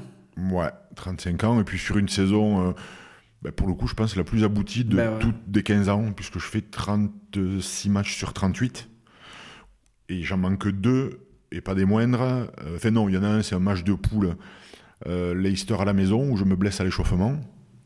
[0.52, 2.70] Ouais, 35 ans, et puis sur une saison.
[2.70, 2.74] Euh,
[3.42, 6.12] ben, pour le coup, je pense la plus aboutie de ben toutes des 15 ans,
[6.14, 8.90] puisque je fais 36 matchs sur 38.
[10.10, 12.22] Et j'en manque deux et pas des moindres.
[12.22, 14.36] Euh, enfin non, il y en a un, c'est un match de poule
[15.08, 17.40] euh, Leicester à la maison où je me blesse à l'échauffement,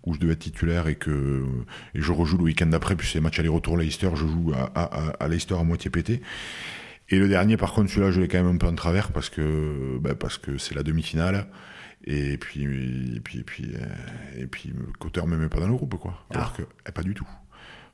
[0.05, 1.45] où je devais être titulaire et que
[1.93, 5.27] et je rejoue le week-end d'après, puis c'est match aller-retour Leicester, je joue à, à,
[5.27, 6.21] Leicester à moitié pété.
[7.09, 9.29] Et le dernier, par contre, celui-là, je l'ai quand même un peu en travers parce
[9.29, 11.47] que ben, parce que c'est la demi-finale.
[12.05, 15.67] Et puis, et puis, et puis, euh, et puis, le Cotter me met pas dans
[15.67, 16.25] le groupe, quoi.
[16.31, 16.57] Alors ah.
[16.57, 17.27] que, eh, pas du tout.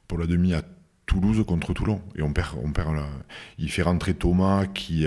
[0.08, 0.64] Pour la demi à
[1.06, 2.02] Toulouse contre Toulon.
[2.16, 2.96] Et on perd, on perd
[3.60, 5.06] Il fait rentrer Thomas qui,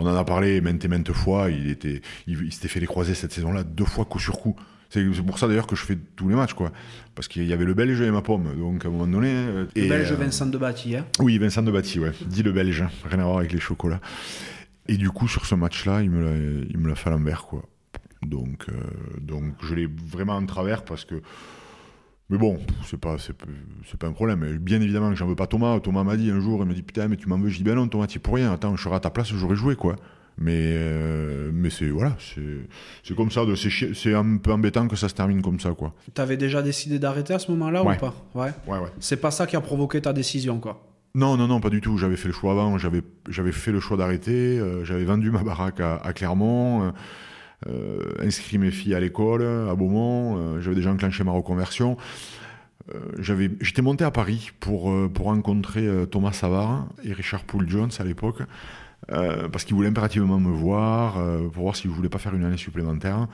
[0.00, 1.50] on en a parlé maintes et maintes fois.
[1.50, 4.56] Il était, il, s'était fait les croiser cette saison-là deux fois coup sur coup.
[4.88, 6.72] C'est pour ça d'ailleurs que je fais tous les matchs, quoi.
[7.14, 8.56] Parce qu'il y avait le Belge et ma pomme.
[8.58, 9.28] Donc à un moment donné.
[9.28, 12.10] Euh, le Belge euh, Vincent de Bâti, hein Oui, Vincent de Bâti, ouais.
[12.26, 12.84] Dit le Belge.
[13.04, 14.00] Rien à voir avec les chocolats.
[14.88, 17.62] Et du coup, sur ce match-là, il me l'a fait à l'envers, quoi.
[18.22, 18.74] Donc, euh,
[19.20, 21.22] donc je l'ai vraiment en travers parce que
[22.30, 23.36] mais bon, c'est pas, c'est,
[23.98, 24.58] pas un problème.
[24.58, 25.80] Bien évidemment que j'en veux pas Thomas.
[25.80, 27.64] Thomas m'a dit un jour, il m'a dit Putain, mais tu m'en veux Je dis
[27.64, 28.52] Ben non, Thomas, tu pour rien.
[28.52, 29.96] Attends, je serai à ta place, j'aurais joué, quoi.
[30.38, 32.40] Mais, euh, mais c'est, voilà, c'est,
[33.02, 33.42] c'est comme ça.
[33.56, 35.92] C'est, c'est un peu embêtant que ça se termine comme ça, quoi.
[36.14, 38.14] T'avais déjà décidé d'arrêter à ce moment-là ou pas?
[38.34, 38.52] Ouais.
[38.66, 38.88] Ouais, ouais.
[39.00, 40.86] C'est pas ça qui a provoqué ta décision, quoi?
[41.14, 41.98] Non, non, non, pas du tout.
[41.98, 42.78] J'avais fait le choix avant.
[42.78, 44.58] J'avais, j'avais fait le choix d'arrêter.
[44.58, 46.84] Euh, j'avais vendu ma baraque à, Clermont.
[46.84, 46.90] Euh,
[48.20, 50.36] inscrit mes filles à l'école, à Beaumont.
[50.36, 51.96] Euh, j'avais déjà enclenché ma reconversion.
[52.94, 58.04] Euh, j'avais, j'étais monté à Paris pour, pour rencontrer Thomas Savard et Richard Poole-Jones à
[58.04, 58.42] l'époque,
[59.08, 61.14] parce qu'ils voulaient impérativement me voir,
[61.52, 63.26] pour voir s'ils ne voulaient pas faire une année supplémentaire.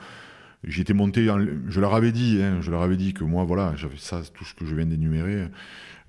[0.67, 1.27] J'étais monté,
[1.67, 4.43] je leur avais dit, hein, je leur avais dit que moi, voilà, j'avais ça, tout
[4.45, 5.47] ce que je viens d'énumérer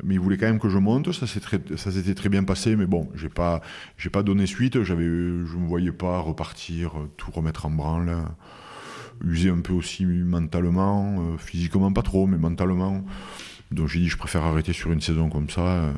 [0.05, 1.13] mais il voulait quand même que je monte.
[1.13, 3.61] Ça s'était très bien passé, mais bon, j'ai pas,
[4.13, 4.83] pas donné suite.
[4.83, 8.17] J'avais, je me voyais pas repartir, tout remettre en branle,
[9.25, 13.05] user un peu aussi mentalement, euh, physiquement pas trop, mais mentalement.
[13.73, 15.93] Donc j'ai dit, je préfère arrêter sur une saison comme ça.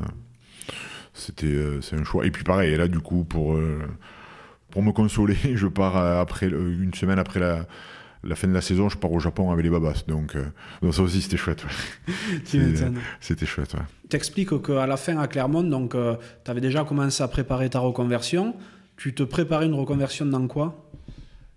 [1.12, 2.24] C'était, euh, c'est un choix.
[2.26, 3.80] Et puis pareil, là du coup pour euh,
[4.70, 7.66] pour me consoler, je pars après une semaine après la
[8.22, 10.04] la fin de la saison, je pars au Japon avec les babas.
[10.06, 10.44] Donc, euh,
[10.82, 11.64] donc ça aussi, c'était chouette.
[13.20, 13.74] c'était chouette.
[13.74, 13.80] Ouais.
[14.08, 17.78] T'expliques qu'à la fin, à Clermont, donc, euh, tu avais déjà commencé à préparer ta
[17.78, 18.54] reconversion.
[18.96, 20.86] Tu te préparais une reconversion dans quoi?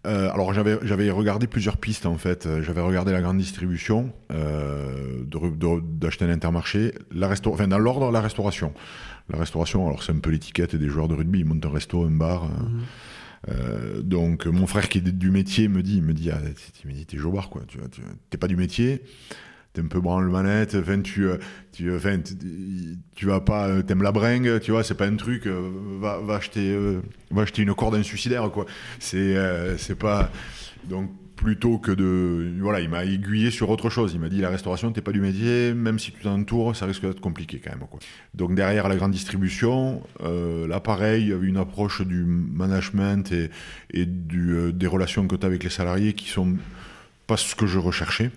[0.05, 2.47] Euh, alors j'avais regardé plusieurs pistes en fait.
[2.61, 8.73] J'avais regardé la grande distribution, d'acheter un intermarché, la enfin dans l'ordre la restauration.
[9.29, 12.03] La restauration, alors c'est un peu l'étiquette des joueurs de rugby, ils montent un resto,
[12.03, 12.45] un bar.
[12.45, 12.81] Mhm.
[13.49, 16.39] Euh, donc mon frère qui est du métier me dit, me dit, ah,
[17.07, 17.77] t'es joueur quoi, tu
[18.29, 19.01] t'es pas du métier,
[19.73, 21.37] t'es un peu branle manette, enfin tu, euh,
[21.71, 22.19] tu, enfin,
[23.15, 26.35] tu vas pas, euh, t'aimes la bringue, tu vois, c'est pas un truc, va, va
[26.35, 26.77] acheter,
[27.31, 28.65] va acheter une corde suicidaire quoi.
[28.99, 29.35] C'est,
[29.77, 30.31] c'est pas,
[30.85, 31.11] donc
[31.43, 32.53] plutôt que de.
[32.59, 34.13] Voilà, il m'a aiguillé sur autre chose.
[34.13, 37.01] Il m'a dit la restauration, t'es pas du métier, même si tu t'entoures, ça risque
[37.01, 37.85] d'être compliqué quand même.
[38.33, 43.31] Donc derrière la grande distribution, euh, là pareil, il y avait une approche du management
[43.31, 43.49] et,
[43.91, 46.55] et du, euh, des relations que tu as avec les salariés qui sont
[47.27, 48.31] pas ce que je recherchais.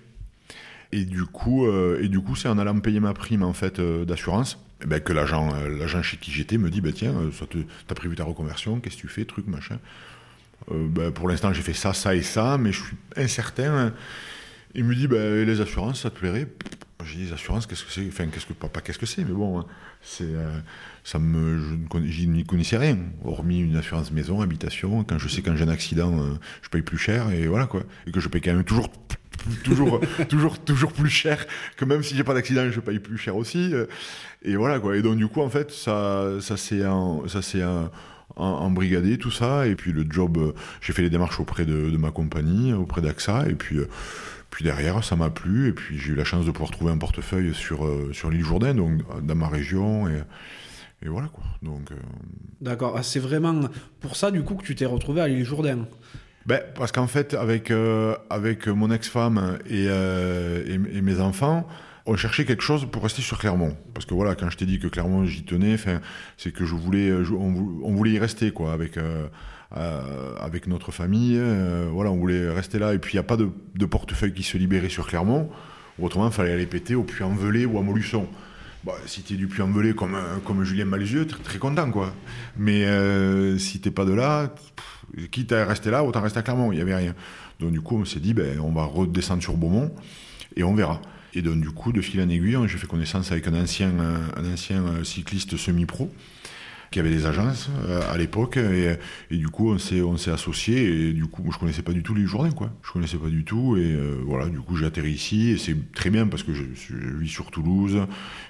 [0.93, 2.03] Et du coup, euh,
[2.37, 5.53] c'est en allant payer ma prime en fait d'assurance, eh ben, que l'agent,
[6.03, 7.15] chez qui j'étais me dit, bah, tiens,
[7.51, 9.79] te, t'as prévu ta reconversion, qu'est-ce que tu fais, truc machin.
[10.73, 13.93] Euh, ben, pour l'instant, j'ai fait ça, ça et ça, mais je suis incertain.
[14.75, 16.49] Il me dit, ben, les assurances, ça te plairait?
[17.05, 18.07] J'ai dit, les assurances, qu'est-ce que c'est?
[18.09, 19.67] Enfin, qu'est-ce que, pas, qu'est-ce que c'est, mais bon, hein,
[20.03, 20.59] c'est, euh,
[21.05, 21.61] ça me,
[22.05, 25.05] je n'y connaissais rien, hormis une assurance maison, habitation.
[25.05, 27.83] Quand je sais quand j'ai un accident, euh, je paye plus cher, et voilà quoi.
[28.07, 28.91] Et que je paye quand même toujours
[29.63, 31.47] toujours, toujours, toujours plus cher
[31.77, 33.73] que même si j'ai pas d'accident, je paye plus cher aussi.
[34.43, 34.97] Et voilà quoi.
[34.97, 37.63] Et donc du coup, en fait, ça, ça s'est, en- ça s'est
[38.37, 39.67] en- en- embrigadé tout ça.
[39.67, 43.01] Et puis le job, euh, j'ai fait les démarches auprès de, de ma compagnie, auprès
[43.01, 43.49] d'AXA.
[43.49, 43.89] Et puis, euh,
[44.51, 45.69] puis derrière, ça m'a plu.
[45.69, 48.45] Et puis j'ai eu la chance de pouvoir trouver un portefeuille sur euh, sur l'île
[48.45, 50.09] Jourdain, donc dans ma région.
[50.09, 50.23] Et,
[51.05, 51.45] et voilà quoi.
[51.63, 51.91] Donc.
[51.93, 51.97] euh,
[52.61, 52.95] D'accord.
[52.97, 53.61] Ah, C'est vraiment
[54.01, 55.87] pour ça, du coup, que tu t'es retrouvé à l'île Jourdain.
[56.47, 61.67] Ben, parce qu'en fait, avec, euh, avec mon ex-femme et, euh, et, et mes enfants,
[62.07, 63.77] on cherchait quelque chose pour rester sur Clermont.
[63.95, 65.77] Parce que voilà, quand je t'ai dit que Clermont, j'y tenais,
[66.37, 69.27] c'est que je voulais, je- on, vou- on voulait y rester, quoi, avec, euh,
[69.77, 70.35] euh,
[70.69, 71.37] notre famille.
[71.39, 72.95] euh, voilà, on voulait rester là.
[72.95, 73.49] Et puis, il n'y a pas de,
[73.87, 75.51] portefeuille qui se libérait sur Clermont.
[76.01, 78.27] Autrement, il fallait aller péter au Puy-en-Velay ou à Montluçon.
[78.85, 82.13] Bah, si t'es du Puy-en-Velay comme, euh, comme Julien Malzieux, t'es très content, quoi.
[82.57, 84.55] Mais euh, si t'es pas de là,
[85.31, 87.15] quitte à rester là, autant rester à Clermont, il y avait rien.
[87.59, 89.91] Donc du coup, on s'est dit, ben, on va redescendre sur Beaumont
[90.55, 91.01] et on verra.
[91.37, 94.17] Et donc du coup, de fil en aiguille, j'ai fait connaissance avec un ancien, euh,
[94.37, 96.11] un ancien euh, cycliste semi-pro
[96.91, 98.97] qui avait des agences euh, à l'époque et,
[99.31, 102.15] du coup on s'est on s'est associés et du coup je connaissais pas du tout
[102.15, 102.71] les journées quoi.
[102.83, 106.09] Je connaissais pas du tout et voilà du coup j'ai atterri ici et c'est très
[106.09, 106.63] bien parce que je,
[107.19, 107.99] vis sur Toulouse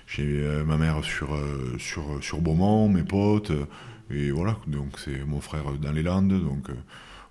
[0.07, 1.37] j'ai ma mère sur
[1.78, 3.53] sur sur Beaumont mes potes
[4.11, 6.68] et voilà donc c'est mon frère dans les Landes donc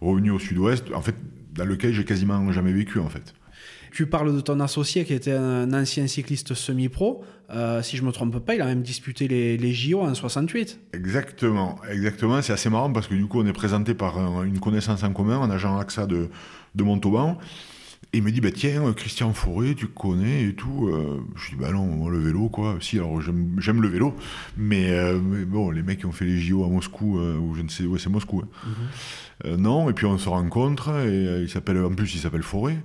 [0.01, 1.16] revenu au sud-ouest en fait
[1.53, 3.36] dans lequel j'ai quasiment jamais vécu en fait
[3.96, 7.24] Tu parles de ton associé qui était un ancien cycliste semi-pro.
[7.52, 10.80] Euh, si je me trompe pas, il a même disputé les, les JO en 68.
[10.93, 12.41] Exactement, exactement.
[12.41, 15.14] C'est assez marrant parce que du coup, on est présenté par un- une connaissance en
[15.14, 16.28] commun, un agent AXA de,
[16.76, 17.38] de Montauban.
[18.12, 20.89] Et il me dit, bah, tiens, euh, Christian Forêt, tu connais et tout.
[20.89, 22.76] Euh, je dis, bah non, moi, le vélo, quoi.
[22.82, 24.14] Si, alors j'aime le vélo.
[24.58, 27.56] Mais, euh, mais bon, les mecs qui ont fait les JO à Moscou, euh, ou
[27.56, 28.41] je ne sais, ouais, c'est Moscou.
[28.43, 28.70] hein.
[29.46, 32.78] Euh, non, et puis on se rencontre, et il s'appelle, en plus, il s'appelle Forêt.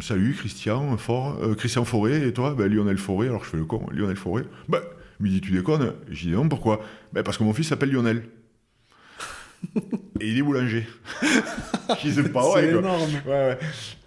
[0.00, 2.54] Salut, Christian, Fort, euh, Christian Forêt, et toi?
[2.56, 4.44] Ben, Lionel Forêt, alors je fais le con, Lionel Forêt.
[4.68, 4.80] Ben,
[5.20, 5.92] il me dit, tu déconnes?
[6.08, 6.80] Je dis, non, pourquoi?
[7.12, 8.22] Ben, Parce que mon fils s'appelle Lionel.
[10.20, 10.86] et il est boulanger.
[12.04, 13.10] je c'est pas C'est énorme.
[13.26, 13.58] Ouais, ouais.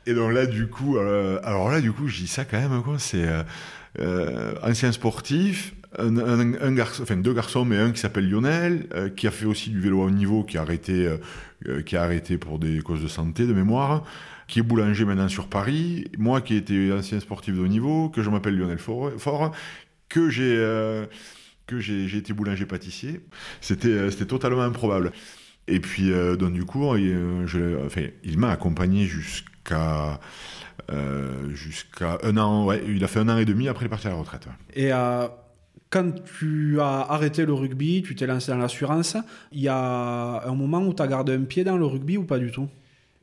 [0.06, 2.82] Et donc là, du coup, euh, alors là, du coup, je dis ça quand même,
[2.84, 2.98] quoi.
[2.98, 3.28] C'est
[4.00, 8.88] euh, ancien sportif, un, un- un garçon, enfin deux garçons, mais un qui s'appelle Lionel,
[8.96, 11.10] euh, qui a fait aussi du vélo à haut niveau, qui a arrêté,
[11.68, 14.06] euh, qui a arrêté pour des causes de santé, de mémoire,
[14.52, 16.06] qui est boulanger maintenant sur Paris.
[16.18, 19.52] Moi, qui étais ancien sportif de haut niveau, que je m'appelle Lionel Fort,
[20.10, 21.06] que j'ai euh,
[21.80, 23.22] j'ai été boulanger pâtissier.
[23.62, 25.14] C'était euh, c'était totalement improbable.
[25.70, 27.88] Et puis, euh, du coup, il, euh,
[28.26, 30.20] il m'a accompagné jusqu'à
[30.90, 32.72] un an.
[32.74, 34.48] Il a fait un an et demi après il est parti à la retraite.
[34.76, 34.90] Et
[35.90, 39.16] quand tu as arrêté le rugby, tu t'es lancé dans l'assurance,
[39.54, 42.26] il y a un moment où tu as gardé un pied dans le rugby ou
[42.26, 42.68] pas du tout?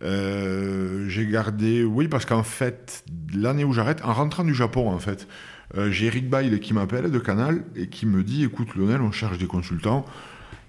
[0.03, 4.99] Euh, j'ai gardé, oui, parce qu'en fait, l'année où j'arrête, en rentrant du Japon, en
[4.99, 5.27] fait,
[5.77, 9.13] euh, j'ai Eric Bail qui m'appelle de Canal et qui me dit écoute, Lionel, on
[9.13, 10.05] cherche des consultants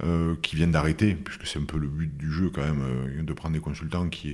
[0.03, 3.21] euh, qui viennent d'arrêter, puisque c'est un peu le but du jeu, quand même, euh,
[3.21, 4.29] de prendre des consultants qui.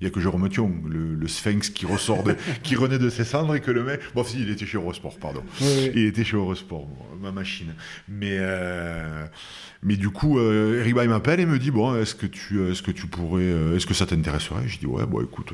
[0.00, 3.08] Il n'y a que Jérôme Thion, le, le sphinx qui ressort, de, qui renaît de
[3.08, 4.00] ses cendres et que le mec.
[4.14, 5.42] Bon, si, il était chez Eurosport, pardon.
[5.60, 6.88] Il était chez Eurosport,
[7.20, 7.74] ma machine.
[8.08, 9.26] Mais, euh,
[9.82, 12.90] mais du coup, Eric Bay m'appelle et me dit bon, est-ce que tu, est-ce que
[12.90, 14.66] tu pourrais, est-ce que ça t'intéresserait?
[14.66, 15.52] Je dis ouais, bon, écoute,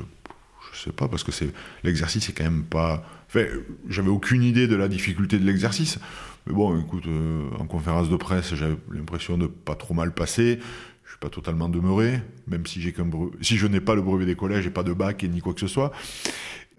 [0.81, 1.51] je sais pas parce que c'est
[1.83, 3.05] l'exercice, c'est quand même pas.
[3.27, 3.45] Enfin,
[3.87, 5.99] j'avais aucune idée de la difficulté de l'exercice.
[6.47, 10.59] Mais bon, écoute, euh, en conférence de presse, j'avais l'impression de pas trop mal passer.
[11.05, 12.95] Je suis pas totalement demeuré, même si j'ai
[13.41, 15.53] si je n'ai pas le brevet des collèges et pas de bac et ni quoi
[15.53, 15.91] que ce soit.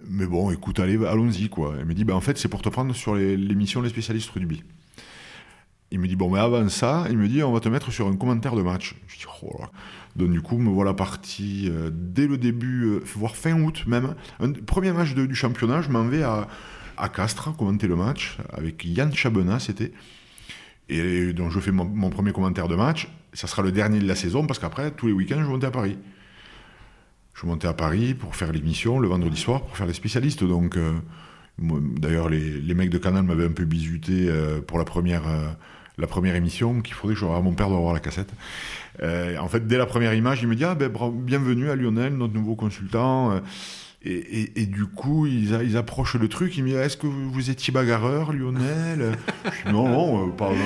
[0.08, 1.74] Mais bon, écoute, allez, allons-y, quoi.
[1.78, 4.30] Elle me dit, ben, en fait, c'est pour te prendre sur les- l'émission Les spécialistes
[4.30, 4.64] rugby.
[5.92, 8.08] Il me dit, bon, mais avant ça, il me dit, on va te mettre sur
[8.08, 8.96] un commentaire de match.
[9.08, 9.70] Je dis, oh là.
[10.16, 14.14] Donc, du coup, me voilà parti euh, dès le début, euh, voire fin août même.
[14.40, 16.48] Un premier match du championnat, je m'en vais à,
[16.96, 19.92] à Castres commenter le match avec Yann Chabenat, c'était.
[20.88, 23.08] Et donc, je fais mon, premier commentaire de match.
[23.34, 25.70] Ça sera le dernier de la saison parce qu'après, tous les week-ends, je montais à
[25.70, 25.98] Paris.
[27.34, 30.42] je montais à Paris pour faire l'émission le vendredi soir pour faire les spécialistes.
[30.42, 30.78] Donc,
[31.58, 34.30] d'ailleurs, les, les, mecs de Canal m'avaient un peu bisuté
[34.66, 35.22] pour la première,
[35.98, 38.32] la première émission, qu'il faudrait que je mon père doit avoir la cassette.
[39.02, 42.34] en fait, dès la première image, il me dit ah, ben, bienvenue à Lionel, notre
[42.34, 43.40] nouveau consultant.
[44.04, 46.56] Et, du coup, ils, ils, approchent le truc.
[46.56, 49.12] Ils me disent Est-ce que vous, étiez bagarreur, Lionel?
[49.44, 50.56] Je dis Non, non, euh, pardon.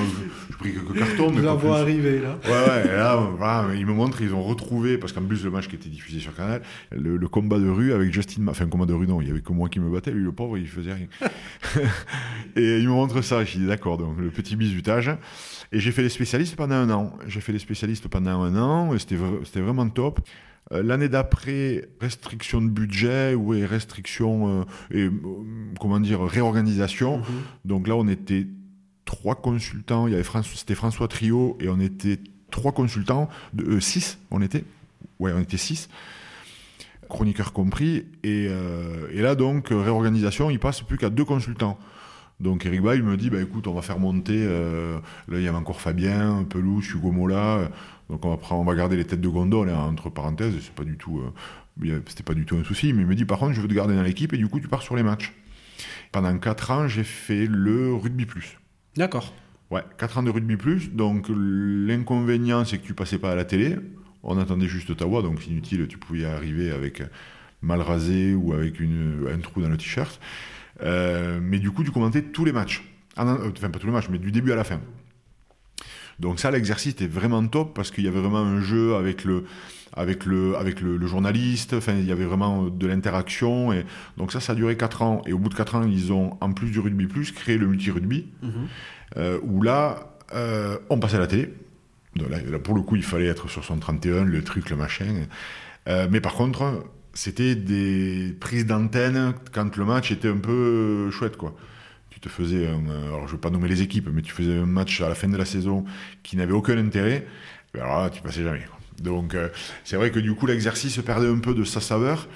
[0.49, 1.31] J'ai pris quelques cartons.
[1.31, 2.39] Mais la vois arriver, là.
[2.45, 2.85] Ouais, ouais.
[2.85, 5.75] Et là, voilà, ils me montrent ils ont retrouvé, parce qu'en plus, le match qui
[5.75, 8.47] était diffusé sur Canal, le, combat de rue avec Justin.
[8.47, 10.11] Enfin, combat de rue, non, il y avait que moi qui me battais.
[10.11, 11.07] Lui, le pauvre, il faisait rien.
[12.55, 13.43] et ils me montrent ça.
[13.43, 15.11] Je dis D'accord, donc le petit bisutage.
[15.71, 17.13] Et j'ai fait les spécialistes pendant un an.
[17.27, 18.95] J'ai fait les spécialistes pendant un an.
[18.95, 20.21] Et c'était vraiment top.
[20.73, 25.11] Euh, l'année d'après, restriction de budget ou restriction euh, et euh,
[25.79, 27.19] comment dire réorganisation.
[27.19, 27.25] Mhm.
[27.65, 28.47] Donc là, on était
[29.05, 30.07] trois consultants.
[30.07, 32.19] Il y avait c'était François Trio et on était
[32.51, 34.17] trois consultants, de, six.
[34.31, 34.63] On était,
[35.19, 35.89] ouais, on était six
[37.09, 38.05] chroniqueurs compris.
[38.23, 38.49] Et,
[39.13, 41.77] et, là, donc, réorganisation, il passe plus qu'à deux consultants.
[42.41, 44.99] Donc Eric Bay me dit, bah, écoute, on va faire monter, là
[45.37, 47.69] il y avait encore Fabien, Pelouche, Hugo Mola,
[48.09, 50.83] donc on va, on va garder les têtes de gondole hein, entre parenthèses, c'est pas
[50.83, 51.21] du tout,
[51.83, 52.93] euh, c'était pas du tout un souci.
[52.93, 54.59] Mais il me dit par contre, je veux te garder dans l'équipe et du coup
[54.59, 55.33] tu pars sur les matchs.
[56.11, 58.57] Pendant 4 ans, j'ai fait le rugby plus.
[58.95, 59.33] D'accord.
[59.69, 60.89] Ouais, 4 ans de rugby plus.
[60.91, 63.75] Donc l'inconvénient, c'est que tu passais pas à la télé.
[64.23, 67.03] On attendait juste ta voix, donc inutile, tu pouvais arriver avec
[67.61, 70.19] mal rasé ou avec une, un trou dans le t-shirt.
[70.81, 72.83] Euh, mais du coup, tu commentais tous les matchs.
[73.15, 74.79] Ah enfin, pas tous les matchs, mais du début à la fin.
[76.19, 79.45] Donc ça, l'exercice était vraiment top parce qu'il y avait vraiment un jeu avec le,
[79.93, 81.73] avec le, avec le, journaliste.
[81.73, 83.71] Enfin, il y avait vraiment de l'interaction.
[83.71, 83.85] Et
[84.17, 85.21] donc ça, ça a duré 4 ans.
[85.27, 87.67] Et au bout de 4 ans, ils ont, en plus du rugby plus, créé le
[87.67, 88.51] multi-rugby, mhm.
[89.17, 91.53] euh, où là, euh, on passait à la télé.
[92.15, 95.25] là, pour le coup, il fallait être sur son 31, le truc, le machin.
[95.87, 101.37] Euh, mais par contre, c'était des prises d'antenne quand le match était un peu chouette,
[101.37, 101.55] quoi
[102.17, 104.65] tu te faisais, euh, alors je ne pas nommer les équipes, mais tu faisais un
[104.65, 105.85] match à la fin de la saison
[106.23, 107.27] qui n'avait aucun intérêt,
[107.75, 108.65] ben alors là, tu passais jamais.
[108.99, 109.49] Donc euh,
[109.83, 112.27] c'est vrai que du coup l'exercice perdait un peu de sa saveur.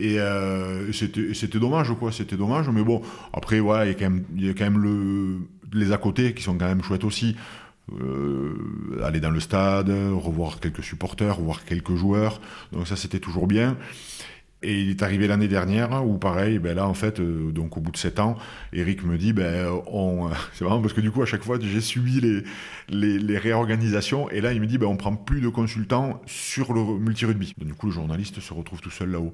[0.00, 2.10] Et euh, c'était dommage, quoi.
[2.10, 2.68] C'était dommage.
[2.70, 3.02] Mais bon,
[3.32, 5.38] après, voilà, il y a quand même, y a quand même le,
[5.72, 7.36] les à côté qui sont quand même chouettes aussi.
[9.04, 12.40] aller dans le stade, revoir quelques supporters, voir quelques joueurs.
[12.72, 13.76] Donc ça, c'était toujours bien.
[14.62, 17.80] Et il est arrivé l'année dernière où pareil, ben là en fait, euh, donc au
[17.80, 18.36] bout de sept ans,
[18.72, 21.80] Eric me dit, ben on, c'est vraiment parce que du coup à chaque fois j'ai
[21.80, 22.42] subi les,
[22.88, 26.72] les, les, réorganisations et là il me dit, ben on prend plus de consultants sur
[26.72, 27.54] le multi-rugby.
[27.58, 29.32] Du coup le journaliste se retrouve tout seul là-haut.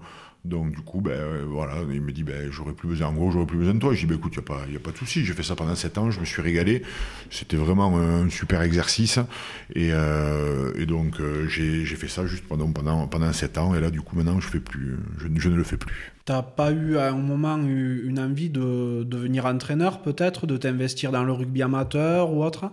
[0.49, 3.31] Donc du coup, ben, euh, voilà, il me dit, ben, j'aurais plus besoin, en gros,
[3.31, 3.93] j'aurais plus besoin de toi.
[3.93, 5.43] Je dis, ben, écoute, il n'y a, pas, y a pas de souci, j'ai fait
[5.43, 6.83] ça pendant 7 ans, je me suis régalé.
[7.31, 9.19] C'était vraiment un super exercice.
[9.75, 13.75] Et, euh, et donc, euh, j'ai fait ça juste pendant, pendant, pendant 7 ans.
[13.75, 16.13] Et là, du coup, maintenant, je, fais plus, je, je ne le fais plus.
[16.25, 21.25] T'as pas eu à un moment une envie de devenir entraîneur, peut-être, de t'investir dans
[21.25, 22.71] le rugby amateur ou autre?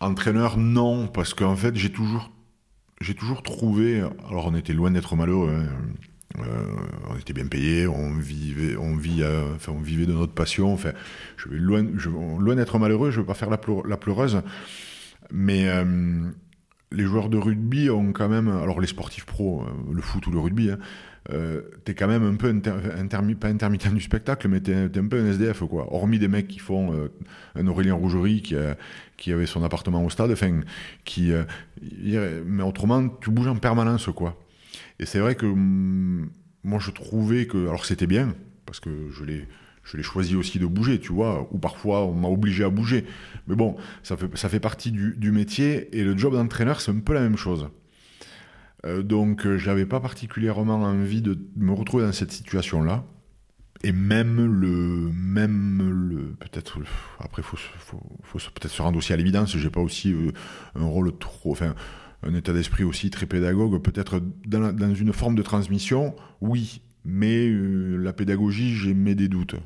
[0.00, 2.30] Entraîneur, non, parce qu'en fait, j'ai toujours,
[3.16, 4.00] toujours trouvé.
[4.28, 5.50] Alors, on était loin d'être malheureux.
[5.50, 5.68] Hein,
[6.40, 6.66] euh,
[7.10, 10.76] on était bien payé, on vivait, euh, on vivait de notre passion.
[11.36, 11.84] Je vais loin,
[12.56, 13.10] d'être malheureux.
[13.10, 14.42] Je veux pas faire la, pleureuse,
[15.30, 16.30] mais euh,
[16.90, 20.40] les joueurs de rugby ont quand même, alors les sportifs pros, le foot ou le
[20.40, 20.78] rugby, hein,
[21.84, 25.60] t'es quand même un peu intermittent du spectacle, mais t'es es un peu un SDF
[25.60, 25.92] quoi.
[25.94, 27.08] Hormis des mecs qui font
[27.54, 28.56] un Aurélien Rougerie qui,
[29.16, 30.60] qui avait son appartement au stade, enfin,
[31.04, 31.32] qui,
[32.44, 34.36] mais autrement tu bouges en permanence quoi.
[34.98, 36.30] Et c'est vrai que mm,
[36.64, 37.68] moi, je trouvais que.
[37.68, 38.34] Alors, c'était bien,
[38.66, 39.48] parce que je l'ai.
[40.00, 43.04] Choisi aussi de bouger, tu vois, ou parfois on m'a obligé à bouger.
[43.46, 47.00] Mais bon, ça fait, ça fait partie du, métier, et le job d'entraîneur, c'est un
[47.00, 47.68] peu la même chose.
[48.86, 53.04] Euh, donc, euh, je n'avais pas particulièrement envie de me retrouver dans cette situation-là.
[53.82, 56.78] Et même le, même le, peut-être,
[57.18, 59.54] après, faut, faut, faut, peut-être se rendre aussi à l'évidence.
[59.54, 60.32] J'ai pas aussi euh,
[60.74, 61.74] un rôle trop, enfin,
[62.26, 67.96] un état d'esprit aussi très pédagogue, peut-être dans, une forme de transmission, oui, mais euh,
[67.96, 69.56] la pédagogie, j'ai mis des doutes.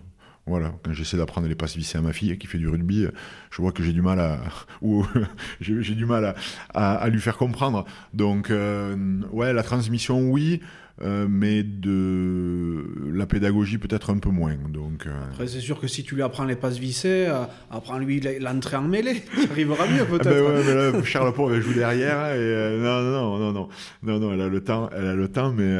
[0.46, 3.06] Voilà, quand j'essaie d'apprendre les passes vissées à ma fille qui fait du rugby,
[3.50, 4.40] je vois que j'ai du mal à,
[4.82, 5.04] ou
[5.61, 6.34] j'ai du mal
[6.74, 7.84] à, lui faire comprendre.
[8.14, 10.61] Donc, euh, ouais, la transmission, oui,
[11.01, 14.57] euh, mais de la pédagogie peut-être un peu moins.
[14.68, 18.20] Donc, euh, Après, c'est sûr que si tu lui apprends les passes vissées, euh, apprends-lui
[18.40, 20.28] l'entrée en mêlée, ça arrivera mieux ah, peut-être.
[20.28, 23.68] ben ouais, mais là, Charles Paul, elle joue derrière, et non, non, non, non,
[24.03, 25.76] non, non, elle a le temps, elle a le temps, mais.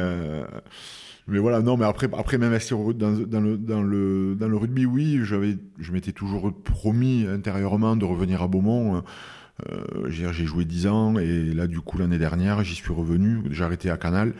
[1.27, 4.87] Mais voilà, non, mais après, après m'investir dans, dans, le, dans, le, dans le rugby,
[4.87, 9.03] oui, je m'étais toujours promis intérieurement de revenir à Beaumont.
[10.07, 13.43] j'ai joué 10 ans et là, du coup, l'année dernière, j'y suis revenu.
[13.51, 14.33] J'ai arrêté à Canal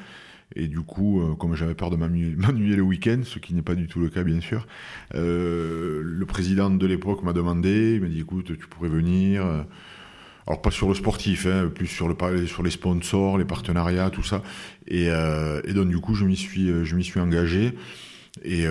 [0.55, 3.75] Et du coup, euh, comme j'avais peur de m'ennuyer le week-end, ce qui n'est pas
[3.75, 4.67] du tout le cas bien sûr,
[5.15, 9.45] euh, le président de l'époque m'a demandé, il m'a dit écoute, tu pourrais venir.
[10.47, 14.23] Alors pas sur le sportif, hein, plus sur, le, sur les sponsors, les partenariats, tout
[14.23, 14.41] ça.
[14.87, 15.09] Et,
[15.73, 16.71] donc du coup, je m'y suis,
[17.03, 17.75] suis engagé.
[18.43, 18.65] Et,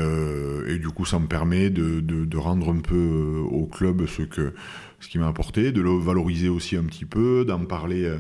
[0.81, 4.55] du coup, ça me permet de, rendre un peu au club ce que
[4.99, 8.13] ce qui m'a apporté, de le valoriser aussi un petit peu, d'en parler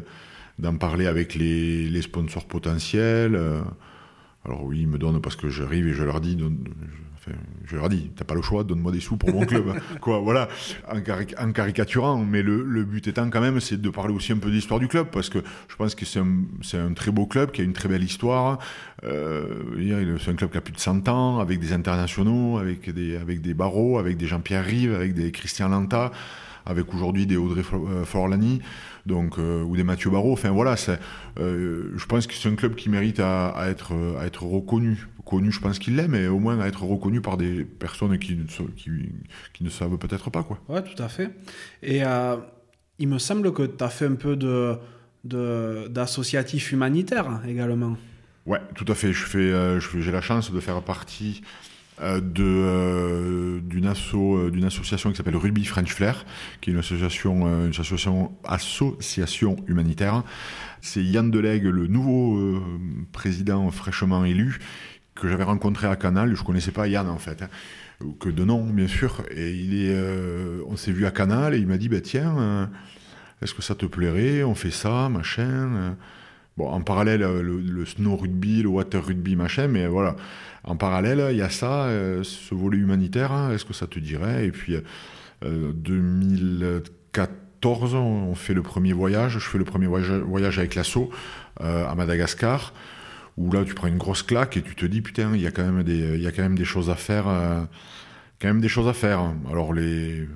[0.59, 3.34] d'en parler avec les, les, sponsors potentiels.
[3.34, 3.61] Euh.
[4.44, 6.38] Alors oui, ils me donnent parce que j'arrive et je leur dis,
[7.14, 7.36] enfin,
[7.66, 10.48] je leur dis, t'as pas le choix, donne-moi des sous pour mon club, quoi, voilà,
[10.90, 12.24] en, caricaturant.
[12.24, 14.80] Mais le, le, but étant quand même, c'est de parler aussi un peu de l'histoire
[14.80, 16.44] du club, parce que je pense que c'est un,
[16.74, 18.59] un, très beau club qui a une très belle histoire.
[19.04, 23.16] Euh, c'est un club qui a plus de 100 ans, avec des internationaux, avec des,
[23.16, 26.11] avec des barreaux, avec des Jean-Pierre Rive, avec des Christian Lanta,
[26.64, 28.61] avec aujourd'hui des Audrey euh, Forlani
[29.09, 30.32] donc euh, ou des Mathieu Barrault.
[30.32, 30.76] Enfin voilà,
[31.40, 35.09] euh, je pense que c'est un club qui mérite à, être, à être reconnu.
[35.24, 38.38] Connu, je pense qu'il l'est, mais au moins à être reconnu par des personnes qui,
[38.76, 38.90] qui,
[39.52, 40.42] qui ne savent peut-être pas.
[40.42, 40.59] Quoi.
[40.68, 41.30] Ouais, tout à fait.
[41.82, 42.36] Et euh,
[42.98, 44.78] il me semble que tu as fait un peu de,
[45.88, 47.96] d'associatif humanitaire également.
[48.46, 49.12] Ouais, tout à fait.
[49.12, 51.42] Je fais, j'ai la chance de faire partie
[52.01, 56.24] euh, euh, euh, d'une association qui s'appelle Ruby French Flair,
[56.61, 60.22] qui est une association, une association, association humanitaire.
[60.80, 62.61] C'est Yann Delegue, le nouveau
[63.12, 64.59] président fraîchement élu,
[65.14, 66.34] que j'avais rencontré à Canal.
[66.34, 67.49] Je connaissais pas Yann en fait, hein,
[68.20, 69.22] que de nom bien sûr.
[69.34, 69.92] Et
[70.66, 72.70] on s'est vu à Canal et il m'a dit bah tiens,
[73.42, 74.44] est-ce que ça te plairait?
[74.44, 75.96] On fait ça, machin.
[76.59, 80.16] Bon, en parallèle, le, le, snow rugby, le water rugby, machin, mais voilà.
[80.64, 84.00] En parallèle, il y a ça, euh, ce volet humanitaire, hein, est-ce que ça te
[84.00, 84.44] dirait?
[84.44, 84.74] Et puis,
[85.40, 91.11] 2014, euh, on fait le premier voyage, je fais le premier voyage, avec l'assaut
[91.61, 92.74] euh, à Madagascar,
[93.36, 95.52] où là, tu prends une grosse claque et tu te dis, putain, il y a
[95.52, 97.26] quand même des, il y a quand même des choses à faire,
[98.40, 99.32] quand même des choses à faire.
[99.48, 100.26] Alors, les,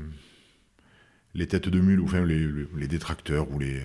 [1.34, 3.80] les têtes de mule, ou enfin, les, les détracteurs ou les,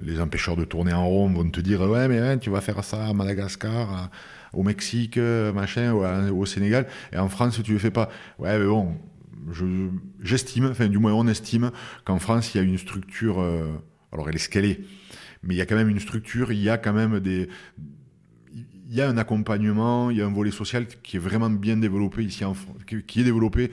[0.00, 3.06] les empêcheurs de tourner en rond vont te dire, ouais, mais tu vas faire ça
[3.06, 4.10] à Madagascar,
[4.52, 8.08] au Mexique, euh, machin, au, Sénégal, et en France, tu le fais pas.
[8.38, 8.96] Ouais, mais bon,
[10.20, 11.70] j'estime, enfin, du moins, on estime
[12.04, 13.66] qu'en France, il y a une structure, euh,
[14.12, 14.84] alors elle est scalée,
[15.42, 17.48] mais il y a quand même une structure, il y a quand même des,
[18.54, 21.78] il y a un accompagnement, il y a un volet social qui est vraiment bien
[21.78, 22.76] développé ici en France,
[23.06, 23.70] qui est développé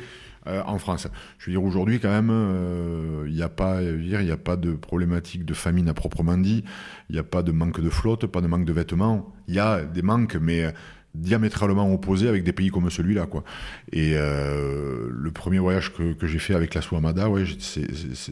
[0.49, 1.07] euh, en France.
[1.37, 5.45] Je veux dire, aujourd'hui, quand même, euh, il n'y a, pas, a pas de problématique
[5.45, 6.63] de famine à proprement dit,
[7.09, 9.33] il n'y a pas de manque de flotte, pas de manque de vêtements.
[9.47, 10.73] Il y a des manques, mais
[11.15, 13.25] diamétralement opposés avec des pays comme celui-là.
[13.25, 13.43] Quoi.
[13.91, 17.43] Et euh, le premier voyage que, que j'ai fait avec la Souamada, ouais,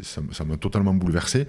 [0.02, 1.48] ça m'a totalement bouleversé.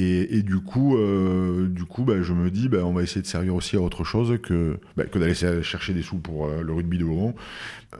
[0.00, 3.26] Et, du coup, euh, du coup bah, je me dis, bah, on va essayer de
[3.26, 6.98] servir aussi à autre chose que, bah, d'aller chercher des sous pour euh, le rugby
[6.98, 7.34] de haut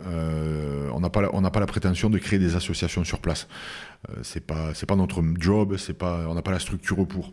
[0.07, 3.49] euh, on n'a pas, la, pas la prétention de créer des associations sur place.
[4.23, 7.33] c'est pas, c'est pas notre job, pas, on n'a pas la structure pour.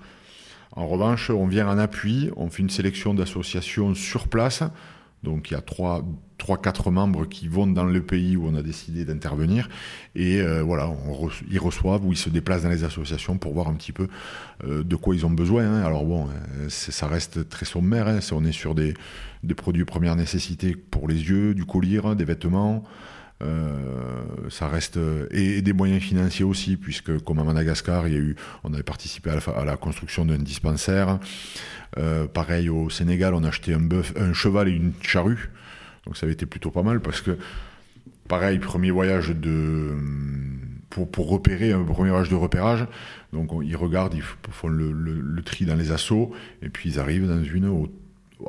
[0.72, 4.63] En revanche, on vient en appui, on fait une sélection d'associations sur place
[5.26, 6.05] donc il y a trois,
[6.38, 9.67] trois, quatre membres qui vont dans le pays où on a décidé d'intervenir
[10.15, 10.89] et euh, voilà,
[11.49, 14.07] ils reçoivent ou ils se déplacent dans les associations pour voir un petit peu
[14.63, 15.65] euh, de quoi ils ont besoin.
[15.65, 15.84] Hein.
[15.84, 18.07] Alors bon, euh, ça reste très sommaire.
[18.07, 18.19] Hein.
[18.32, 18.93] On est sur des,
[19.43, 22.84] des, produits première nécessité pour les yeux, du collier, des vêtements.
[24.49, 24.97] Ça reste
[25.31, 28.81] et, des moyens financiers aussi puisque comme à Madagascar il y a eu on avait
[28.81, 31.19] participé à la, construction d'un dispensaire
[31.97, 35.49] euh, pareil, au Sénégal, on a acheté un, un cheval et une charrue.
[36.05, 37.38] Donc ça avait été plutôt pas mal parce que,
[38.27, 39.93] pareil, premier voyage de.
[40.89, 42.86] Pour, pour repérer, un premier voyage de repérage.
[43.33, 46.31] Donc ils regardent, ils font le, le, tri dans les assauts
[46.61, 47.88] et puis ils arrivent dans une.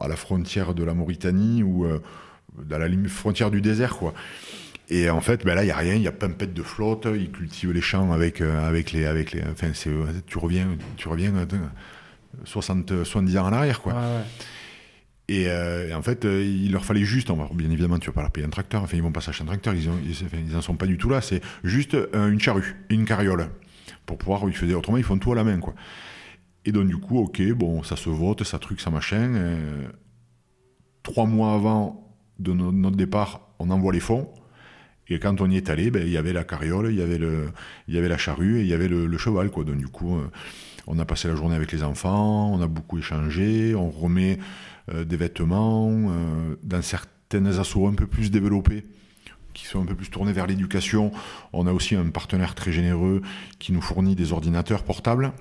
[0.00, 2.00] à la frontière de la Mauritanie ou euh,
[2.68, 4.14] dans la frontière du désert, quoi.
[4.88, 6.62] Et en fait, ben là, il n'y a rien, il y a pas pète de
[6.62, 9.04] flotte, ils cultivent les champs avec, euh, avec les.
[9.04, 9.72] Avec les enfin,
[10.26, 11.32] tu reviens, tu reviens
[12.44, 13.94] 60, 70 ans en arrière, quoi.
[15.28, 18.22] Et, euh, et, en fait, euh, il leur fallait juste, bien évidemment, tu vas pas
[18.22, 20.62] leur payer un tracteur, enfin, ils vont pas s'acheter un tracteur, ils, ont, ils, en
[20.62, 23.48] sont pas du tout là, c'est juste une charrue, une carriole,
[24.04, 25.74] pour pouvoir, ils faisaient autrement, ils font tout à la main, quoi.
[26.66, 29.34] Et donc, du coup, ok, bon, ça se vote, ça truc, ça machin.
[29.34, 29.86] Euh,
[31.04, 34.28] trois mois avant de notre départ, on envoie les fonds.
[35.08, 37.02] Et quand on y est allé, ben, il y avait la carriole, il y
[37.98, 39.64] avait, la charrue et il y avait le, cheval, quoi.
[39.64, 40.20] Donc, du coup,
[40.86, 44.38] on a passé la journée avec les enfants, on a beaucoup échangé, on remet
[44.92, 48.84] euh, des vêtements euh, dans certaines assos un peu plus développées
[49.52, 51.10] qui sont un peu plus tournés vers l'éducation.
[51.52, 53.22] On a aussi un partenaire très généreux
[53.58, 55.32] qui nous fournit des ordinateurs portables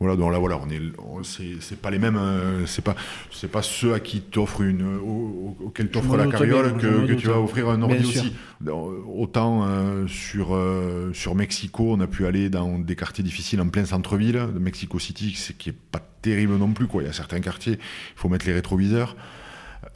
[0.00, 2.96] Voilà, donc là, voilà, on est, c'est, pas les mêmes, euh, c'est pas,
[3.30, 7.38] c'est pas ceux à qui t'offrent une, au, auquel t'offre la carriole que, tu vas
[7.38, 8.34] offrir un ordi aussi.
[8.66, 13.68] autant euh, sur euh, sur Mexico, on a pu aller dans des quartiers difficiles en
[13.68, 17.02] plein centre-ville de Mexico City, qui est pas terrible non plus, quoi.
[17.02, 19.16] Il y a certains quartiers, il faut mettre les rétroviseurs.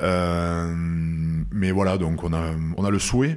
[0.00, 3.36] mais voilà, donc on a, on a le souhait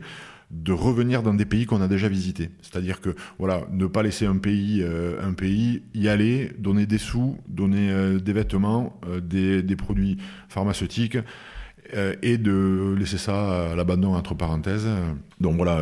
[0.51, 2.49] de revenir dans des pays qu'on a déjà visités.
[2.61, 6.97] C'est-à-dire que voilà, ne pas laisser un pays, euh, un pays y aller, donner des
[6.97, 10.17] sous, donner euh, des vêtements, euh, des, des, produits
[10.49, 11.17] pharmaceutiques
[12.21, 14.87] et de laisser ça à l'abandon entre parenthèses.
[15.41, 15.81] Donc voilà,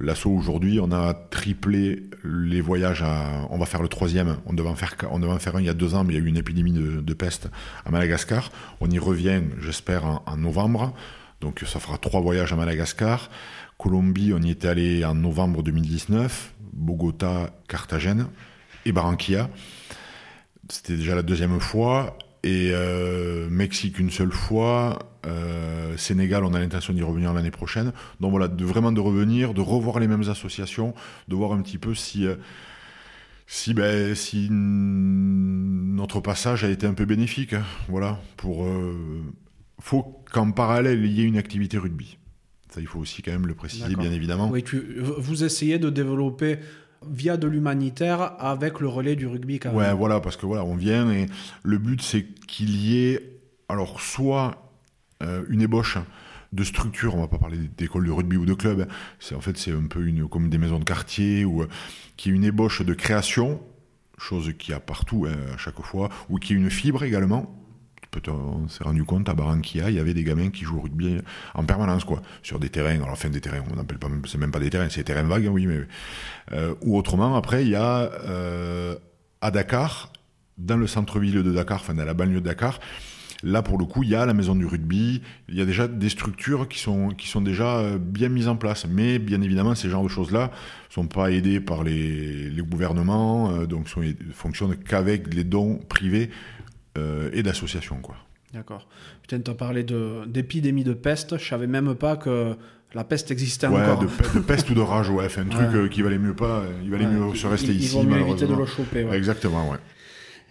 [0.00, 3.02] l'assaut aujourd'hui, on a triplé les voyages.
[3.02, 4.38] À, on va faire le troisième.
[4.46, 6.14] On devait en faire, on devait en faire un il y a deux ans, mais
[6.14, 7.48] il y a eu une épidémie de, peste
[7.84, 8.50] à Madagascar.
[8.80, 10.94] On y revient, j'espère, en novembre.
[11.40, 13.30] Donc ça fera trois voyages à Madagascar.
[13.78, 18.28] Colombie, on y est allé en novembre 2019, Bogota, Carthagène
[18.84, 19.50] et Barranquilla.
[20.68, 22.16] C'était déjà la deuxième fois.
[22.42, 25.10] Et euh, Mexique une seule fois.
[25.26, 27.92] Euh, Sénégal, on a l'intention d'y revenir l'année prochaine.
[28.20, 30.94] Donc voilà, de, vraiment de revenir, de revoir les mêmes associations,
[31.26, 32.36] de voir un petit peu si, euh,
[33.48, 37.56] si, ben, si notre passage a été un peu bénéfique.
[37.88, 38.68] Voilà, pour.
[39.80, 42.18] faut qu'en parallèle, il y ait une activité rugby
[42.80, 44.50] il faut aussi quand même le préciser, bien évidemment.
[44.50, 44.64] Oui,
[44.98, 46.58] vous essayez de développer
[47.08, 49.78] via de l'humanitaire avec le relais du rugby quand même.
[49.78, 51.26] Ouais, voilà, parce que voilà, on vient et
[51.62, 54.72] le but c'est qu'il y ait alors soit
[55.22, 55.98] euh, une ébauche
[56.52, 58.88] de structure, on va pas parler d'école de rugby ou de club,
[59.20, 61.68] c'est en fait c'est un peu une comme des maisons de quartier ou euh,
[62.16, 63.60] qui est une ébauche de création,
[64.18, 67.54] chose qu'il y a partout hein, à chaque fois, ou qui est une fibre également
[68.28, 71.18] on s'est rendu compte à Barranquilla, il y avait des gamins qui jouent au rugby
[71.54, 74.50] en permanence, quoi, sur des terrains, alors fin des terrains, on n'appelle pas, c'est même
[74.50, 75.80] pas des terrains, c'est des terrains vagues, hein, oui, mais
[76.52, 77.36] euh, ou autrement.
[77.36, 78.96] Après, il y a euh,
[79.40, 80.12] à Dakar,
[80.58, 82.78] dans le centre-ville de Dakar, enfin dans la banlieue de Dakar.
[83.42, 85.88] Là, pour le coup, il y a la maison du rugby, il y a déjà
[85.88, 87.12] des structures qui sont,
[87.42, 88.86] déjà euh, bien mises en place.
[88.88, 90.50] Mais bien évidemment, ces genres de choses-là
[90.88, 93.86] ne sont pas aidées par les, gouvernements, donc
[94.32, 96.30] fonctionnent qu'avec les dons privés
[97.32, 98.00] et d'associations.
[98.00, 98.16] quoi.
[98.52, 98.86] D'accord.
[99.22, 99.84] Putain, tu as parlé
[100.26, 101.38] d'épidémie de, peste.
[101.38, 102.56] Je savais même pas que
[102.94, 103.98] la peste existait encore.
[103.98, 105.26] De, de peste ou de rage, ouais.
[105.38, 106.64] un truc euh, qui valait mieux pas.
[106.82, 107.96] Il valait mieux se rester ici.
[107.96, 109.04] Il vaut mieux éviter de le choper.
[109.04, 109.16] Ouais.
[109.16, 109.78] Exactement, ouais.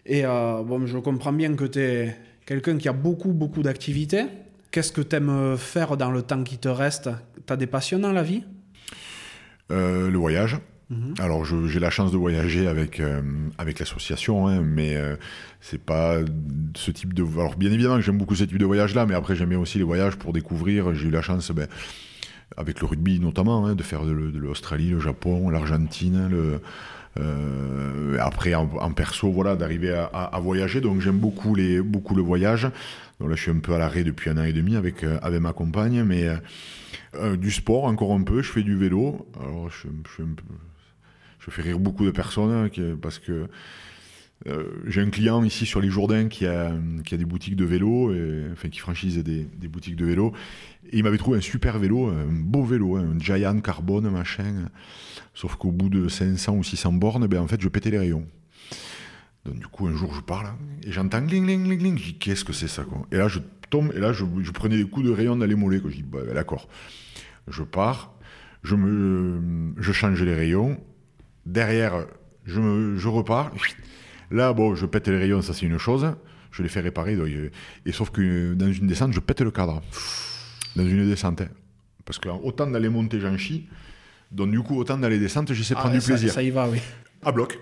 [0.05, 2.15] Et euh, bon, je comprends bien que tu es
[2.45, 4.25] quelqu'un qui a beaucoup, beaucoup d'activités.
[4.71, 7.09] Qu'est-ce que tu aimes faire dans le temps qui te reste?
[7.47, 8.43] Tu as des passions dans la vie?
[9.69, 10.59] Le voyage.
[10.89, 11.15] Mhm.
[11.19, 13.21] Alors j'ai la chance de voyager avec euh,
[13.57, 15.15] avec l'association, hein, mais euh,
[15.59, 16.19] c'est pas
[16.75, 17.23] ce type de.
[17.23, 19.79] Alors bien évidemment que j'aime beaucoup ce type de voyage là, mais après j'aime aussi
[19.79, 20.93] les voyages pour découvrir.
[20.93, 21.67] J'ai eu la chance, ben,
[22.55, 26.61] avec le rugby notamment, hein, de faire de, l'Australie, le Japon, l'Argentine, le
[27.17, 30.81] euh, après en, perso, voilà, d'arriver à, voyager.
[30.81, 32.67] Donc j'aime beaucoup les beaucoup le voyage.
[33.19, 35.41] Donc là je suis un peu à l'arrêt depuis un an et demi avec avec
[35.41, 36.27] ma compagne, mais
[37.37, 38.43] du sport encore un peu.
[38.43, 39.25] Je fais du vélo.
[39.41, 39.89] Alors je suis
[40.21, 40.43] un peu
[41.45, 43.47] je fais rire beaucoup de personnes hein, parce que
[44.47, 46.73] euh, j'ai un client ici sur les Jourdains qui a,
[47.05, 48.13] qui a des boutiques de vélo,
[48.51, 50.33] enfin qui franchise des, boutiques de vélo.
[50.91, 54.69] Et il m'avait trouvé un super vélo, un beau vélo, hein, un Giant carbone, machin.
[55.33, 58.27] Sauf qu'au bout de 500 ou 600 bornes, ben, en fait, je pétais les rayons.
[59.45, 60.47] Donc, du coup, un jour, je parle
[60.83, 61.97] et j'entends gling, gling, gling, gling.
[61.97, 63.05] Je dis, qu'est-ce que c'est ça quoi?
[63.11, 63.39] Et là, je
[63.69, 65.81] tombe, et là, je, prenais des coups de rayons dans les mollets.
[65.85, 66.67] Je dis, bah, d'accord.
[67.47, 68.15] Je pars,
[68.63, 70.79] je, me, je change les rayons,
[71.45, 72.05] Derrière,
[72.45, 73.51] je, me, je repars.
[74.31, 76.07] Là, bon, je pète les rayons, ça c'est une chose.
[76.51, 77.17] Je les fais réparer.
[77.85, 79.81] et sauf que dans une descente, je pète le cadre.
[80.75, 81.41] Dans une descente.
[81.41, 81.49] Hein.
[82.05, 83.67] Parce que autant dans les montées, j'en chie.
[84.31, 86.31] Donc du coup, autant dans les descentes, j'essaie de ah, prendre du plaisir.
[86.31, 86.79] Ça y va, oui.
[87.23, 87.59] À bloc.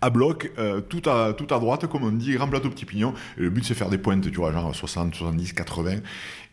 [0.00, 3.14] À bloc, euh, tout, à, tout à droite, comme on dit, grand plateau, petit pignon.
[3.38, 5.96] Et le but, c'est faire des pointes, tu vois, genre 60, 70, 80.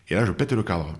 [0.09, 0.93] Et là, je pète le cadre.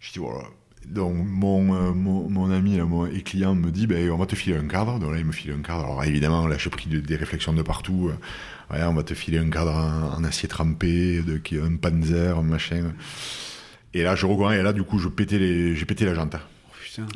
[0.00, 0.44] Je dis, voilà,
[0.86, 4.34] donc mon, euh, mon, mon, ami mon, et client me dit ben, on va te
[4.34, 4.98] filer un cadre.
[4.98, 5.84] Donc là il me file un cadre.
[5.84, 8.10] Alors évidemment là j'ai pris des réflexions de partout.
[8.72, 12.92] Euh, on va te filer un cadre en, acier trempé, de, un panzer, un machin.
[13.94, 16.36] Et là je reconnais et là du coup j'ai pété la jante.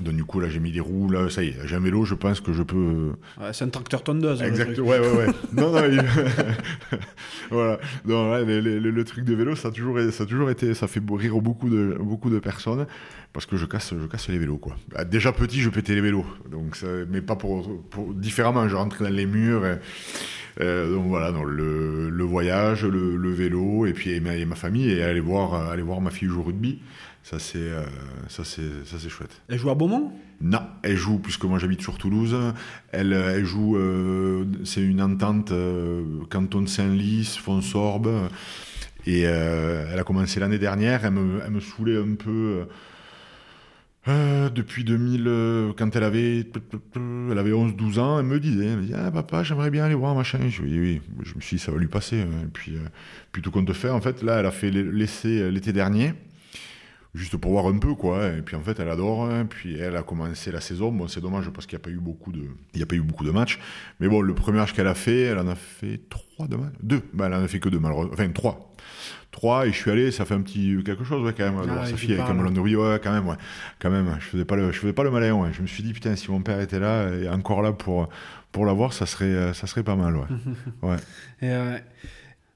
[0.02, 2.04] Donc du coup là j'ai mis des roues, là ça y est, j'ai un vélo,
[2.04, 3.12] je pense que je peux.
[3.52, 4.42] c'est un tracteur tondeuse.
[4.42, 4.78] Hein, exact.
[4.78, 5.26] Ouais ouais ouais.
[5.52, 5.80] non non.
[7.50, 7.78] voilà.
[8.04, 11.40] Donc, le, truc de vélo ça a toujours ça a toujours été ça fait rire
[11.40, 12.86] beaucoup de beaucoup de personnes
[13.32, 14.76] parce que je casse je casse les vélos quoi.
[14.90, 16.78] Bah, déjà petit je pétais les vélos donc
[17.10, 19.62] mais pas pour, pour, différemment je rentrais dans les murs.
[20.60, 24.54] Euh, donc voilà, donc le, le voyage, le, le, vélo, et puis et ma, ma
[24.54, 26.80] famille, et aller voir, aller voir ma fille jouer au rugby.
[27.24, 27.82] Ça, c'est euh,
[28.28, 29.40] ça, c'est ça, c'est chouette.
[29.48, 30.12] Elle joue à Beaumont?
[30.40, 32.36] Non, elle joue, puisque moi j'habite sur Toulouse,
[32.90, 38.28] elle, elle joue, euh, c'est une entente euh, canton de Saint-Lys, Fonsorbe,
[39.06, 42.66] et euh, elle a commencé l'année dernière, elle me, elle me saoulait un peu.
[44.08, 46.44] euh, depuis 2000, euh, quand elle avait,
[47.30, 49.94] elle avait 11-12 ans, elle me disait, elle me dit, ah papa, j'aimerais bien aller
[49.94, 50.40] voir machin.
[50.48, 52.22] Je oui, je me suis dit, ça va lui passer.
[52.22, 52.42] hein.
[52.42, 52.80] Et puis, euh,
[53.30, 56.14] puis tout compte fait, en fait, là, elle a fait l'essai l'été dernier
[57.14, 59.44] juste pour voir un peu quoi et puis en fait elle adore hein.
[59.44, 60.90] puis elle a commencé la saison.
[60.90, 62.42] Bon c'est dommage parce qu'il n'y a pas eu beaucoup de
[62.74, 63.58] il y a pas eu beaucoup de matchs.
[64.00, 66.72] Mais bon le premier match qu'elle a fait elle en a fait trois de matchs
[66.82, 67.02] deux.
[67.12, 68.74] Ben, elle en a fait que deux malheureusement enfin trois.
[69.30, 71.60] Trois et je suis allé ça fait un petit quelque chose ouais, quand même.
[71.68, 72.34] Ah, sa fille avec un là.
[72.34, 73.36] melon de riz ouais quand même ouais.
[73.78, 75.50] Quand même je faisais pas le je faisais pas le malin ouais.
[75.52, 78.08] je me suis dit putain si mon père était là et encore là pour
[78.52, 80.26] pour la voir ça serait ça serait pas mal ouais.
[80.82, 80.96] Ouais.
[81.40, 81.78] Et, euh,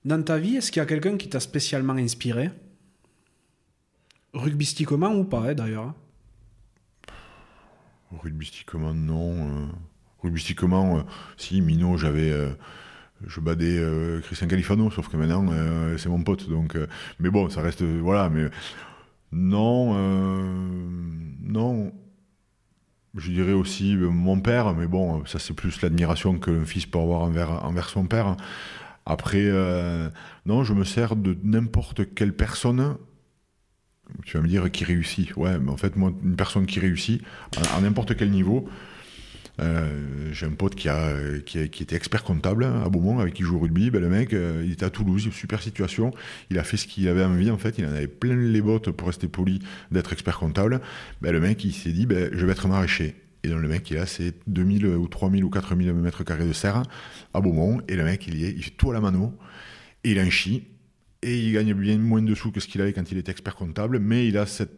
[0.05, 2.51] Dans ta vie, est-ce qu'il y a quelqu'un qui t'a spécialement inspiré?
[4.37, 5.95] Rugbystiquement ou pas, hein, d'ailleurs hein
[8.13, 9.49] Rugbystiquement, non.
[9.49, 9.67] Euh,
[10.23, 11.03] rugbystiquement, euh,
[11.37, 12.31] si, Mino, j'avais.
[12.31, 12.51] euh,
[13.27, 13.81] je badais
[14.25, 15.47] Christian Califano, sauf que maintenant,
[15.97, 16.51] c'est mon pote.
[16.51, 16.77] Donc,
[17.19, 17.83] mais bon, ça reste.
[17.83, 18.51] voilà, mais.
[19.33, 19.95] Non.
[21.41, 21.93] non.
[23.15, 26.99] Je dirais aussi mon père, mais bon, ça, c'est plus l'admiration que le fils peut
[26.99, 28.37] avoir envers, envers son père.
[29.07, 29.51] Après,
[30.45, 32.99] non, je me sers de n'importe quelle personne
[34.25, 35.35] tu vas me dire qui réussit.
[35.37, 37.23] Ouais, mais en fait, moi, une personne qui réussit,
[37.75, 38.69] à, n'importe quel niveau,
[39.59, 41.13] euh, j'ai un pote qui, a,
[41.45, 43.91] qui, a- était expert comptable à Beaumont, avec qui joue au rugby.
[43.91, 46.11] Ben, le mec, euh, il était à Toulouse, super situation.
[46.51, 47.79] Il a fait ce qu'il avait envie, en fait.
[47.79, 49.61] Il en avait plein les bottes, pour rester poli,
[49.91, 50.81] d'être expert comptable.
[51.23, 53.15] Ben, le mec, il s'est dit, ben, je vais être maraîcher.
[53.45, 56.53] Et donc, le mec, il a ses 2000 ou 3000 ou 4000 mètres carrés de
[56.53, 56.83] serre
[57.33, 57.81] à Beaumont.
[57.89, 59.33] Et le mec, il y est, il fait tout à la mano.
[60.05, 60.65] Et il en chie.
[61.27, 63.57] Et il gagne bien moins de sous que ce qu'il avait quand il était expert
[63.57, 64.71] comptable, mais il a cette.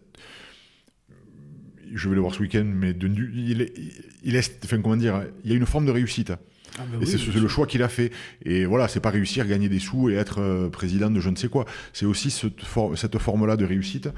[1.95, 3.73] Je vais le voir ce week-end, mais de, il, est,
[4.23, 4.61] il est.
[4.65, 6.31] Enfin, comment dire Il y a une forme de réussite.
[6.79, 8.13] Ah, ben Et oui, c'est le choix qu'il a fait.
[8.45, 11.37] Et voilà, c'est pas réussir, gagner des sous et être euh, président de je ne
[11.37, 11.65] sais quoi.
[11.93, 14.09] C'est aussi cette, for- cette forme-là de réussite,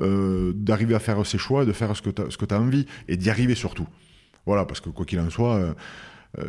[0.00, 2.10] euh, d'arriver à faire ses choix, de faire ce que
[2.44, 3.86] tu as envie et d'y arriver surtout.
[4.46, 5.74] Voilà, parce que quoi qu'il en soit, euh,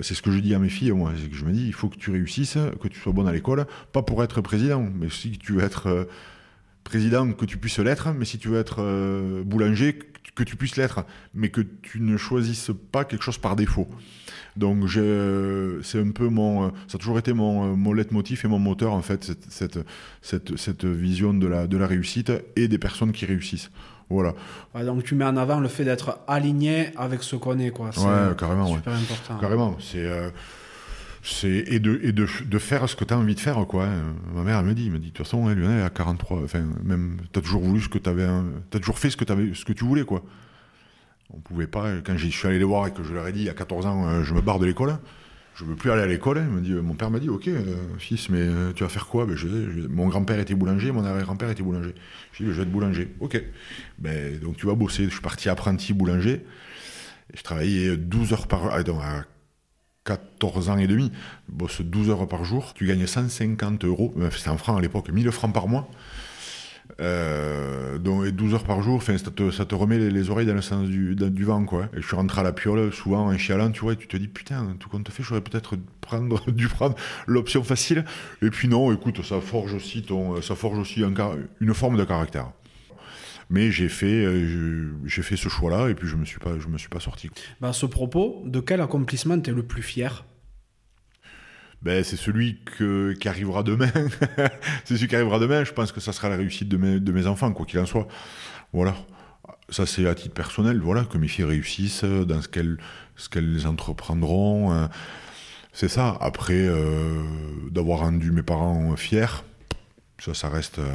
[0.02, 1.14] c'est ce que je dis à mes filles, moi.
[1.16, 3.32] C'est que je me dis, il faut que tu réussisses, que tu sois bonne à
[3.32, 6.06] l'école, pas pour être président, mais si tu veux être euh,
[6.84, 9.98] président, que tu puisses l'être, mais si tu veux être euh, boulanger,
[10.36, 13.88] que tu- puisses l'être, mais que tu ne choisisses pas quelque chose par défaut.
[14.56, 18.48] Donc c'est un peu mon, euh, ça a toujours été mon, euh, mon leitmotiv et
[18.48, 19.80] mon moteur en fait, cette,
[20.22, 23.70] cette, vision de la réussite et des personnes qui réussissent.
[24.10, 24.34] Voilà.
[24.74, 27.92] Ouais, donc tu mets en avant le fait d'être aligné avec ce qu'on est, quoi.
[27.94, 28.78] C'est Ouais, carrément, ouais.
[28.78, 29.38] super important.
[29.40, 29.78] Carrément.
[29.80, 30.30] C'est euh,
[31.22, 33.86] c'est et de et de, de faire ce que tu as envie de faire quoi.
[33.86, 34.16] hein.
[34.34, 36.44] Ma mère elle me dit, elle me dit de toute façon hein, Lionel à 43,
[36.44, 38.26] enfin même t'as toujours voulu ce que t'avais,
[38.72, 40.24] t'as toujours fait ce que t'avais, ce que tu voulais quoi.
[41.34, 43.50] On pouvait pas quand je suis allé les voir et que je leur ai dit
[43.50, 44.98] à 14 ans euh, je me barre de l'école.
[45.60, 46.38] Je veux plus aller à l'école.
[46.38, 49.08] Il me dit, mon père m'a dit, ok, euh, fils, mais euh, tu vas faire
[49.08, 49.26] quoi?
[49.26, 51.94] Ben, je, je- Mon grand-père était boulanger, mon arrière-grand-père était boulanger.
[52.34, 53.14] J'ai dit, je vais être boulanger.
[53.20, 53.42] Ok.
[53.98, 55.04] Ben, donc tu vas bosser.
[55.06, 56.46] Je suis parti apprenti boulanger.
[57.34, 59.24] Je travaillais 12 heures par ah, à
[60.06, 61.12] 14 ans et demi.
[61.50, 62.74] Je bosse 12 heures par jour.
[62.74, 64.14] Tu gagnes 150 euros.
[64.18, 65.90] Euh, C'était en francs à l'époque, 1000 francs par mois.
[67.00, 70.48] Euh, donc, et 12 heures par jour, ça, te, ça te remet les, les oreilles
[70.48, 71.90] dans le sens du, du vent, quoi.
[71.96, 74.28] Et je suis rentré à la piole, souvent en chialant, tu vois, tu te dis,
[74.28, 76.96] putain, tout compte fait, j'aurais peut-être prendre, dû prendre
[77.28, 78.06] l'option facile.
[78.42, 81.04] Et puis non, écoute, ça forge aussi, ton, ça forge aussi
[81.62, 82.52] une forme de caractère.
[83.52, 86.68] Mais j'ai fait, euh, j'ai fait ce choix-là, et puis je me suis pas, je
[86.68, 87.32] me suis pas sorti.
[87.60, 90.24] Bah, à ce propos, de quel accomplissement t'es le plus fier?
[91.82, 93.90] Ben, c'est celui que, qui arrivera demain.
[94.84, 95.64] c'est celui qui arrivera demain.
[95.64, 97.86] Je pense que ça sera la réussite de mes, de mes enfants, quoi qu'il en
[97.86, 98.08] soit.
[98.74, 98.96] Voilà.
[99.70, 102.78] Ça, c'est à titre personnel, voilà, que mes filles réussissent dans ce qu'elles,
[103.16, 104.74] ce qu'elles entreprendront.
[104.74, 104.88] euh,
[105.74, 106.18] C'est ça.
[106.22, 107.24] Après, euh,
[107.72, 109.44] d'avoir rendu mes parents fiers,
[110.20, 110.80] ça, ça reste.
[110.80, 110.92] euh,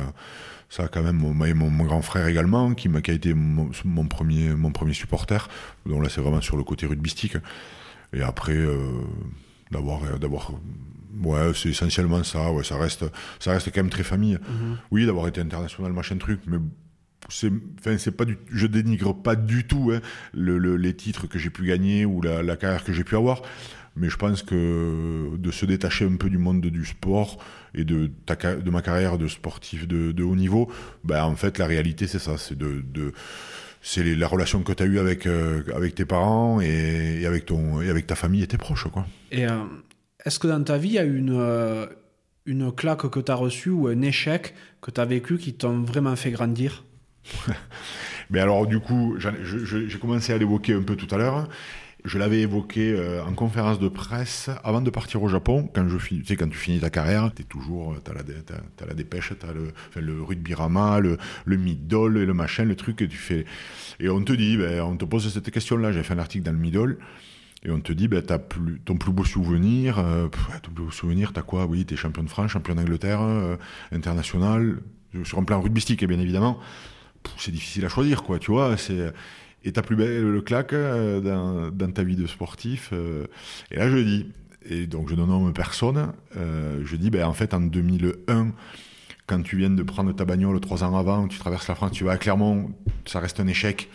[0.68, 1.32] ça, quand même, mon,
[1.70, 5.48] mon, grand frère également, qui, qui a été mon, mon premier, mon premier supporter.
[5.86, 7.36] Donc là, c'est vraiment sur le côté rugbystique.
[8.12, 8.78] Et après, euh,
[9.70, 10.52] d'avoir, euh, d'avoir,
[11.22, 12.52] ouais, c'est essentiellement ça.
[12.52, 13.04] Ouais, ça reste,
[13.40, 14.38] ça reste quand même très famille.
[14.90, 16.58] Oui, d'avoir été international, machin truc, mais
[17.28, 17.50] c'est,
[17.80, 20.00] enfin, c'est pas du, je dénigre pas du tout hein,
[20.34, 23.16] le, le- les titres que j'ai pu gagner ou la, la carrière que j'ai pu
[23.16, 23.42] avoir.
[23.96, 27.38] Mais je pense que de se détacher un peu du monde du sport
[27.76, 30.68] et de, ta, de ma carrière de sportif de, de haut niveau,
[31.04, 32.36] ben en fait, la réalité, c'est ça.
[32.36, 33.12] C'est de, de
[33.86, 37.44] c'est la relation que tu as eue avec, euh, avec tes parents et, et avec
[37.44, 38.88] ton, et avec ta famille et tes proches.
[38.88, 39.06] Quoi.
[39.30, 39.62] Et euh,
[40.24, 41.86] est-ce que dans ta vie, il y a une, euh,
[42.46, 45.82] une claque que tu as reçue ou un échec que tu as vécu qui t'ont
[45.82, 46.82] vraiment fait grandir?
[48.30, 51.46] Mais alors, du coup, j'ai commencé à l'évoquer un peu tout à l'heure.
[52.04, 55.70] Je l'avais évoqué euh, en conférence de presse avant de partir au Japon.
[55.74, 58.92] Quand, je, tu sais, quand tu finis ta carrière, tu toujours, as la, as, la
[58.92, 61.16] dépêche, tu as le, enfin, le rugby rama, le,
[61.46, 63.46] le middle et le machin, le truc que tu fais.
[64.00, 65.92] Et on te dit, ben, on te pose cette question-là.
[65.92, 66.98] J'ai fait un article dans le middle.
[67.64, 70.28] Et on te dit, ben, as plus, ton plus beau souvenir, euh,
[70.62, 71.64] ton plus beau souvenir, t'as quoi?
[71.64, 73.56] Oui, t'es champion de France, champion d'Angleterre, euh,
[73.92, 74.80] international,
[75.22, 76.60] sur un plan rugbystique, bien évidemment.
[77.38, 78.76] C'est difficile à choisir, quoi, tu vois.
[78.76, 79.10] C'est
[79.64, 82.90] et ta plus belle claque euh, dans, dans, ta vie de sportif.
[82.92, 83.26] Euh,
[83.70, 84.26] et là, je dis,
[84.66, 88.52] et donc je ne nomme personne, euh, je dis, ben, en fait, en 2001,
[89.26, 92.04] quand tu viens de prendre ta bagnole trois ans avant, tu traverses la France, tu
[92.04, 92.72] vas à Clermont,
[93.06, 93.88] ça reste un échec,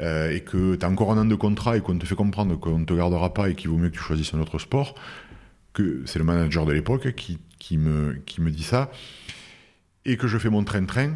[0.00, 2.80] et que tu as encore un an de contrat et qu'on te fait comprendre qu'on
[2.80, 4.96] ne te gardera pas et qu'il vaut mieux que tu choisisses un autre sport,
[5.74, 8.90] que c'est le manager de l'époque qui, qui, me, qui me dit ça,
[10.04, 11.14] et que je fais mon train-train,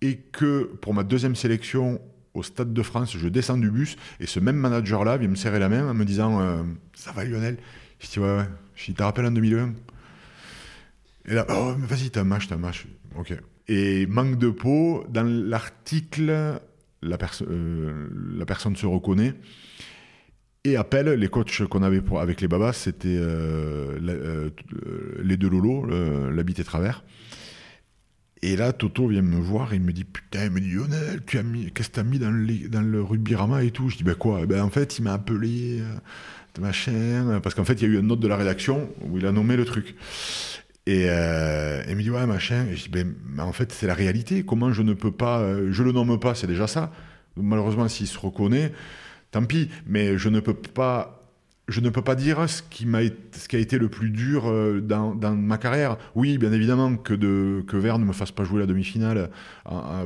[0.00, 2.00] et que pour ma deuxième sélection,
[2.34, 5.58] au Stade de France, je descends du bus et ce même manager-là vient me serrer
[5.58, 6.62] la main en me disant euh,
[6.92, 7.56] Ça va Lionel?
[8.00, 8.48] Je dis Ouais, ouais.
[8.74, 9.72] Je dis T'as rappelé en 2001
[11.26, 12.86] Et là, oh, vas-y, t'as un match, t'as un match.
[13.16, 13.34] Ok.
[13.68, 16.60] Et manque de peau, dans l'article,
[17.02, 19.34] la, euh, la personne se reconnaît
[20.64, 24.48] et appelle les coachs qu'on avait pour, avec les babas, c'était euh,
[25.22, 25.84] les deux Lolo,
[26.30, 27.04] l'habité travers.
[28.46, 31.22] Et là, Toto vient me voir et il me dit Putain, il me dit Lionel,
[31.24, 33.88] qu'est-ce que tu as mis dans le, dans le rugby rama et tout?
[33.88, 34.44] Je dis Ben quoi?
[34.44, 37.98] Ben, En fait, il m'a appelé, euh, machin, parce qu'en fait, il y a eu
[37.98, 39.94] une note de la rédaction où il a nommé le truc.
[40.84, 42.66] Et euh, il me dit Ouais, machin.
[42.74, 44.44] Je dis Ben, en fait, c'est la réalité.
[44.44, 45.38] Comment je ne peux pas.
[45.38, 46.92] Euh, je le nomme pas, c'est déjà ça.
[47.38, 48.72] Malheureusement, s'il se reconnaît,
[49.30, 49.70] tant pis.
[49.86, 51.23] Mais je ne peux pas
[51.68, 55.56] je ne peux pas dire ce qui, a été le plus dur euh, dans, ma
[55.56, 55.96] carrière.
[56.14, 59.30] Oui, bien évidemment, que, de, ne me fasse pas jouer la demi-finale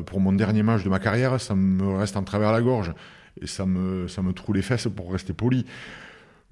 [0.07, 2.93] pour mon dernier match de ma carrière, ça me reste en travers la gorge.
[3.41, 5.65] Et ça me, ça troue les fesses pour rester poli.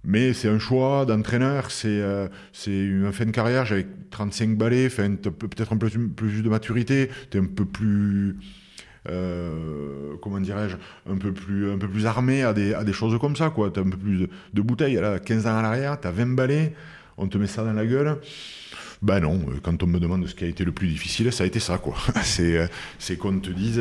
[0.04, 2.28] Mais c'est un choix d'entraîneur, c'est, euh,
[2.66, 7.40] une fin de carrière, j'avais 35 balais, peut-être un peu plus de maturité, tu es
[7.40, 8.36] un peu plus
[9.08, 10.76] euh, comment dirais-je,
[11.10, 13.70] un peu plus, un peu plus armé à des, à des choses comme ça, quoi.
[13.70, 14.96] T'as un peu plus de, bouteilles.
[14.96, 16.74] Là, 15 ans à l'arrière, t'as 20 balais,
[17.16, 18.18] on te met ça dans la gueule.
[19.02, 21.46] Ben non, quand on me demande ce qui a été le plus difficile, ça a
[21.46, 21.96] été ça, quoi.
[22.22, 22.66] c'est, euh,
[22.98, 23.80] c'est qu'on te dise,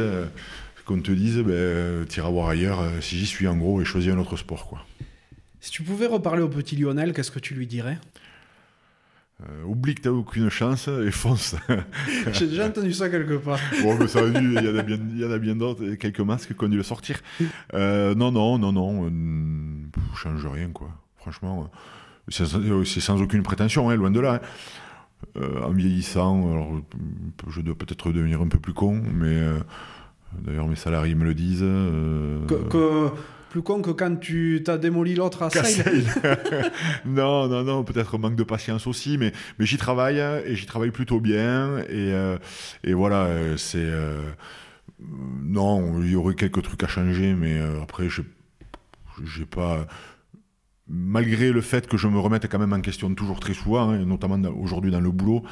[0.85, 4.17] qu'on te dise, ben, t'iras voir ailleurs si j'y suis en gros et choisis un
[4.17, 4.85] autre sport, quoi.
[5.61, 7.97] Si tu pouvais reparler au petit Lionel, qu'est-ce que tu lui dirais?
[9.43, 11.55] Euh, oublie que t'as aucune chance et fonce.
[12.31, 13.59] J'ai déjà entendu ça quelque part.
[13.83, 15.95] Bon, mais ça a il y en a bien, il y en a bien d'autres,
[15.95, 17.19] quelques masques qui ont dû le sortir.
[17.73, 19.09] Euh, non, non, non, non, euh,
[20.15, 20.89] change rien, quoi.
[21.17, 21.69] Franchement,
[22.29, 24.41] c'est sans, aucune prétention, hein, loin de là.
[25.35, 25.41] Hein.
[25.63, 26.81] en vieillissant, alors,
[27.49, 29.41] je dois peut-être devenir un peu plus con, mais
[30.39, 31.59] d'ailleurs mes salariés me le disent.
[31.59, 33.09] que
[33.55, 36.03] plus con que quand tu t'as démoli l'autre à Sale.
[37.05, 40.91] non, non, non, peut-être manque de patience aussi, mais, mais j'y travaille et j'y travaille
[40.91, 41.77] plutôt bien.
[41.87, 42.37] Et, euh,
[42.83, 43.77] et voilà, c'est.
[43.77, 44.19] Euh,
[44.99, 49.87] non, il y aurait quelques trucs à changer, mais euh, après, j'ai pas
[50.87, 54.05] malgré le fait que je me remette quand même en question toujours très souvent, hein,
[54.05, 55.43] notamment aujourd'hui dans le boulot,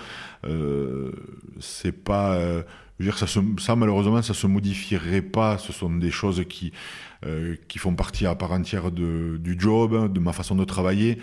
[0.46, 1.12] euh,
[1.60, 2.36] c'est pas.
[2.36, 2.64] Euh,
[3.00, 5.58] je veux dire, ça, ça, malheureusement, ça se modifierait pas.
[5.58, 6.72] Ce sont des choses qui,
[7.26, 11.20] euh, qui font partie à part entière de, du job, de ma façon de travailler.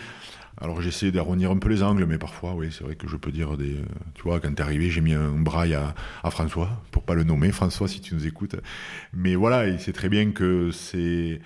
[0.60, 3.32] Alors j'essaie d'arrondir un peu les angles, mais parfois, oui, c'est vrai que je peux
[3.32, 3.76] dire des.
[4.14, 7.24] Tu vois, quand t'es arrivé, j'ai mis un braille à, à, François, pour pas le
[7.24, 8.56] nommer, François, si tu nous écoutes.
[9.14, 11.40] Mais voilà, il sait très bien que c'est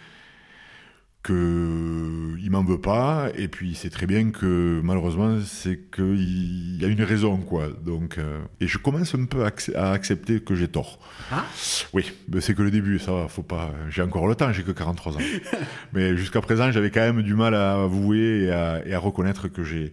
[1.24, 6.88] qu'il m'en veut pas, et puis c'est très bien que malheureusement c'est qu'il y a
[6.88, 7.68] une raison quoi.
[7.68, 10.98] Donc euh, et je commence un peu à, accepter que j'ai tort.
[11.32, 11.46] Ah
[11.94, 13.72] oui, mais c'est que le début, ça va, faut pas.
[13.88, 15.18] J'ai encore le temps, j'ai que 43 ans.
[15.94, 19.48] mais jusqu'à présent, j'avais quand même du mal à avouer et à, et à reconnaître
[19.48, 19.92] que j'ai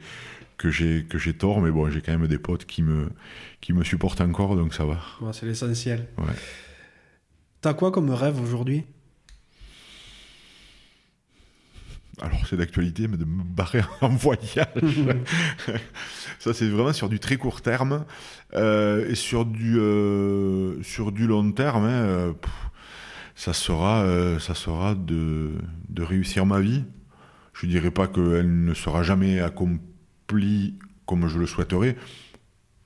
[0.58, 3.10] que j'ai que j'ai tort, mais bon, j'ai quand même des potes qui me
[3.62, 5.00] qui me supportent encore, donc ça va.
[5.32, 6.08] c'est l'essentiel.
[6.18, 6.34] Ouais.
[7.62, 8.84] T'as quoi comme rêve aujourd'hui?
[12.20, 14.68] Alors c'est d'actualité, mais de me barrer en voyage.
[16.40, 18.06] ça, c'est vraiment sur du très court terme.
[18.54, 22.34] Euh, et sur du, euh, sur du long terme, hein, euh,
[23.36, 24.04] ça sera,
[24.96, 25.56] de,
[26.00, 26.84] réussir ma vie.
[27.54, 31.96] Je ne dirais pas qu'elle ne sera jamais accomplie comme je le souhaiterais.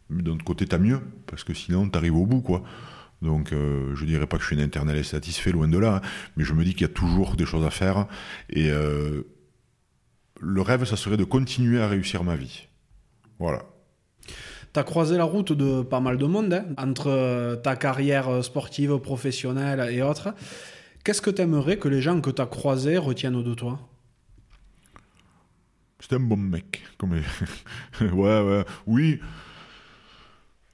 [0.09, 2.63] Mais d'un côté, t'as mieux, parce que sinon, t'arrives au bout, quoi.
[3.25, 6.01] Donc euh, je dirais pas que je suis un éternel satisfait, loin de là, hein.
[6.37, 8.07] mais je me dis qu'il y a toujours des choses à faire.
[8.49, 9.23] Et euh,
[10.39, 12.67] le rêve, ça serait de continuer à réussir ma vie.
[13.39, 13.63] Voilà.
[14.73, 18.43] Tu as croisé la route de pas mal de monde, hein, entre euh, ta carrière
[18.43, 20.33] sportive, professionnelle et autres.
[21.03, 23.79] Qu'est-ce que tu aimerais que les gens que tu as croisés retiennent de toi?
[25.99, 26.83] C'était un bon mec.
[26.97, 27.13] Comme...
[28.01, 29.19] ouais, ouais, oui.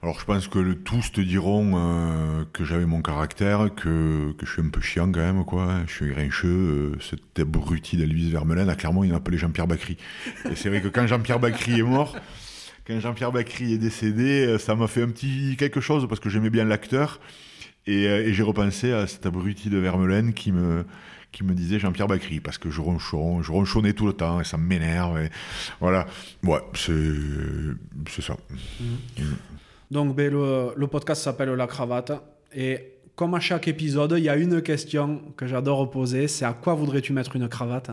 [0.02, 4.44] Alors je pense que le, tous te diront euh, que j'avais mon caractère, que, que,
[4.44, 5.82] je suis un peu chiant quand même, quoi.
[5.86, 9.96] Je suis grincheux, euh, cet abruti d'Elvis Vermeulen, a clairement il m'appelait Jean-Pierre Bacry.
[10.50, 12.16] Et c'est vrai que quand Jean-Pierre Bacry est mort,
[12.84, 16.28] quand Jean-Pierre Bacry est décédé, euh, ça m'a fait un petit quelque chose parce que
[16.28, 17.20] j'aimais bien l'acteur.
[17.86, 20.84] Et, et j'ai repensé à cet abruti de Vermeulen qui me,
[21.32, 24.44] qui me disait Jean-Pierre Bacry, parce que je, ronchon, je ronchonnais tout le temps et
[24.44, 25.28] ça m'énerve.
[25.80, 26.06] Voilà,
[26.44, 28.36] ouais, c'est ça.
[28.50, 28.84] Mmh.
[29.18, 29.24] Mmh.
[29.92, 32.12] Donc ben, le, podcast s'appelle La Cravate.
[32.54, 36.54] Et comme à chaque épisode, il y a une question que j'adore poser, c'est à
[36.54, 37.90] quoi voudrais-tu mettre une cravate?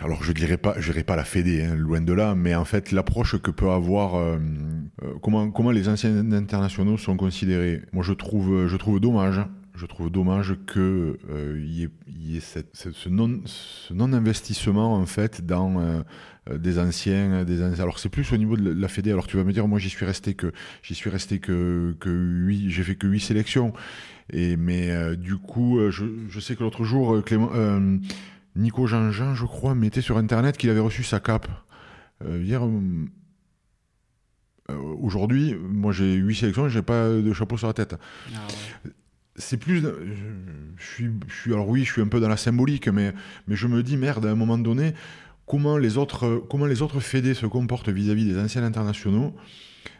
[0.00, 2.64] Alors je dirais pas, je dirais pas la Fédé, hein, loin de là, mais en
[2.64, 4.38] fait l'approche que peut avoir, euh,
[5.02, 7.82] euh, comment comment les anciens internationaux sont considérés?
[7.92, 9.40] Moi je trouve, je trouve dommage
[9.78, 10.82] je trouve dommage qu'il
[11.30, 16.02] euh, y, ait, ce, non, investissement en fait dans euh,
[16.58, 19.12] des anciens, des alors c'est plus au niveau de la Fédé.
[19.12, 20.52] Alors tu vas me dire, moi j'y suis resté que
[20.82, 23.72] j'y suis resté que que j'ai fait que huit sélections.
[24.30, 27.50] Et mais euh, du coup, je, sais que l'autre jour, Clément,
[28.56, 31.48] Nico Jean, -Jean je crois, mettait sur internet qu'il avait reçu sa cape.
[32.24, 32.62] hier.
[35.00, 37.94] Aujourd'hui, moi j'ai huit sélections, j'ai pas de chapeau sur la tête.
[38.34, 38.38] Ah
[39.38, 39.82] c'est plus.
[40.76, 43.14] Je, suis, je suis, alors oui, je suis un peu dans la symbolique, mais,
[43.46, 44.94] mais je me dis, merde, à un moment donné,
[45.46, 49.34] comment les autres, comment les autres fédés se comportent vis-à-vis des anciens internationaux?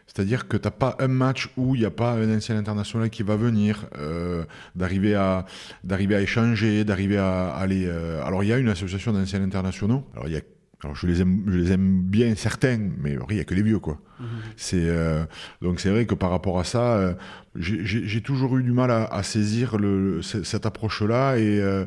[0.07, 3.11] C'est-à-dire que tu n'as pas un match où il n'y a pas un ancien international
[3.11, 4.43] qui va venir, euh,
[4.75, 5.45] d'arriver à,
[5.87, 7.85] à échanger, d'arriver à, aller.
[7.85, 10.03] Euh, alors il y a une association d'anciens internationaux.
[10.13, 10.41] Alors il y a
[10.83, 13.63] alors je les aime, je les aime bien certains, mais il n'y a que les
[13.63, 13.99] vieux quoi.
[14.19, 14.27] Mhm.
[14.55, 15.25] C'est euh,
[15.61, 17.13] donc c'est vrai que par rapport à ça, euh,
[17.55, 21.85] j'ai toujours eu du mal à, saisir le, cette approche-là et euh,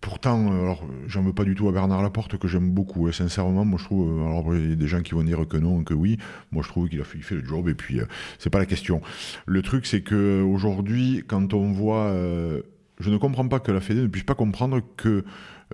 [0.00, 3.08] pourtant, alors j'en veux pas du tout à Bernard Laporte que j'aime beaucoup.
[3.08, 5.56] Et sincèrement, moi je trouve, alors il y a des gens qui vont dire que
[5.56, 6.18] non, que oui.
[6.52, 7.98] Moi je trouve qu'il a fait, fait, le job et puis
[8.38, 9.02] c'est pas la question.
[9.46, 12.14] Le truc c'est que aujourd'hui, quand on voit,
[13.00, 15.24] je ne comprends pas que la Fédé ne puisse pas comprendre que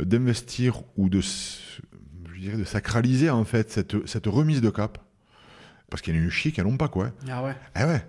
[0.03, 1.21] d'investir ou de
[2.53, 4.99] de sacraliser en fait cette, cette remise de cap.
[5.91, 7.11] Parce qu'il y en a une chic, elles n'ont pas quoi.
[7.29, 7.55] Ah ouais.
[7.75, 8.05] Ah ouais.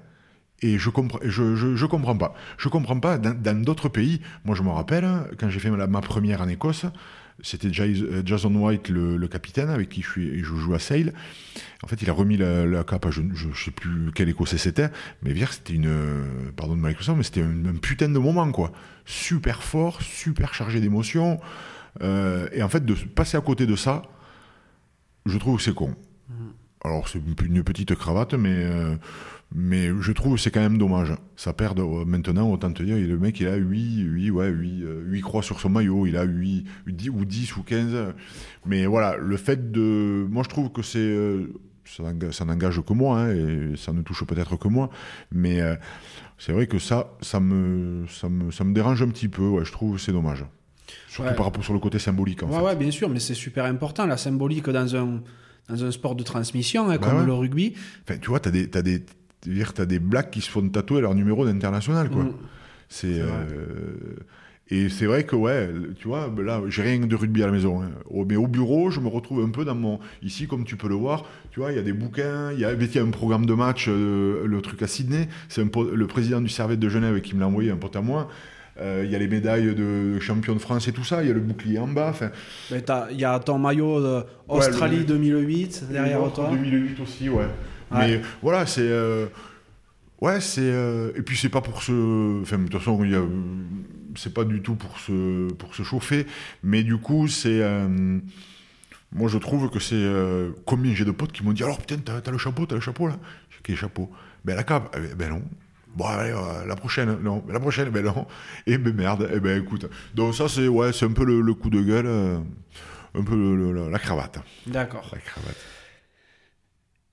[0.62, 2.34] Et je comprends, je, je, je, comprends pas.
[2.58, 3.18] Je comprends pas.
[3.18, 5.06] Dans d'autres pays, moi je me rappelle,
[5.38, 6.86] quand j'ai fait ma, première en Écosse,
[7.44, 11.14] c'était Jason White, le, capitaine, avec qui je, suis, je joue à Sale.
[11.84, 14.90] En fait, il a remis la, la cape, je ne sais plus quel Écossais c'était,
[15.22, 15.92] mais c'était une.
[16.56, 18.72] Pardon de Microsoft, mais c'était un, un, putain de moment, quoi.
[19.06, 21.40] Super fort, super chargé d'émotions.
[22.02, 24.02] Euh, et en fait, de passer à côté de ça,
[25.26, 25.96] je trouve que c'est con.
[26.86, 28.96] Alors, c'est une petite cravate, mais, euh,
[29.52, 31.14] mais je trouve que c'est quand même dommage.
[31.36, 34.84] Ça perd euh, maintenant, autant te dire, le mec, il a 8, 8, ouais, 8,
[35.06, 38.14] 8 croix sur son maillot, il a 8, 10 ou 10 ou 15.
[38.68, 40.28] Mais voilà, le fait de.
[40.30, 41.00] Moi, je trouve que c'est.
[41.00, 41.54] Euh,
[41.86, 44.90] ça n'engage que moi, hein, et ça ne touche peut-être que moi,
[45.32, 45.60] mais
[46.40, 48.06] c'est vrai que ça, ça me,
[48.74, 50.46] dérange un petit peu, je trouve que c'est dommage.
[51.08, 52.44] Surtout par rapport sur le côté symbolique.
[52.44, 55.22] En ouais, ouais, bien sûr, mais c'est super important, la symbolique dans un,
[55.70, 57.74] dans un sport de transmission, hein, comme le rugby.
[58.08, 59.04] Enfin, tu vois, tu as des, as des,
[59.78, 62.24] as des blacks qui se font tatouer leur numéro d'international, quoi.
[62.24, 62.34] Mm.
[62.88, 63.20] C'est.
[63.20, 64.16] Euh,
[64.70, 67.52] et c'est vrai que, ouais, tu vois, ben là, j'ai rien de rugby à la
[67.52, 67.84] maison.
[67.84, 67.92] Hein.
[68.28, 70.00] Mais au bureau, je me retrouve un peu dans mon.
[70.24, 72.66] Ici, comme tu peux le voir, tu vois, il y a des bouquins, il y
[72.66, 75.28] a, y a un programme de match, euh, le truc à Sydney.
[75.50, 78.28] C'est le président du Servette de Genève qui me l'a envoyé, un pote à moi.
[78.78, 81.32] Euh, il y a les médailles de champion de France et tout ça, il y
[81.32, 82.14] a le bouclier en bas.
[82.72, 84.04] Il y a ton maillot
[84.48, 86.50] Australie 2008 derrière toi.
[86.52, 87.48] 2008 aussi, ouais.
[87.92, 88.82] Mais voilà, c'est.
[88.82, 89.28] Euh,
[90.22, 90.62] ouais, c'est.
[90.62, 92.42] Euh, et puis c'est pas pour se.
[92.42, 96.26] Enfin, de toute façon, a c'est pas du tout pour se, pour se chauffer,
[96.64, 97.62] mais du coup, c'est.
[99.12, 100.06] moi, je trouve que c'est.
[100.66, 103.08] combien j'ai de potes qui m'ont dit Alors, putain, t'as, le chapeau, t'as le chapeau
[103.08, 103.18] là?
[103.64, 104.12] Quel chapeau?
[104.44, 104.96] Ben, la cape.
[104.96, 105.42] Eh ben, ben non.
[105.96, 108.28] Bon, allez, euh, la prochaine, non, la prochaine, ben non.
[108.68, 109.90] Et ben merde, et ben écoute.
[110.14, 112.38] Donc ça, c'est ouais, c'est un peu le, coup de gueule, euh,
[113.14, 114.40] un peu la cravate.
[114.68, 115.10] D'accord.
[115.14, 115.58] La cravate.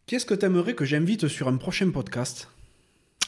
[0.06, 2.48] Qu'est-ce que tu aimerais que j'invite sur un prochain podcast?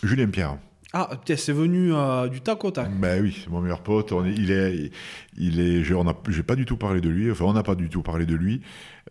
[0.02, 0.58] Julien Pierre.
[0.92, 2.90] Ah, c'est venu euh, du tac au tac.
[2.98, 4.12] Ben oui, c'est mon meilleur pote.
[4.12, 4.90] On est, il est,
[5.36, 5.82] il est.
[5.84, 7.30] Je, on j'ai pas du tout parlé de lui.
[7.30, 8.60] Enfin, on n'a pas du tout parlé de lui.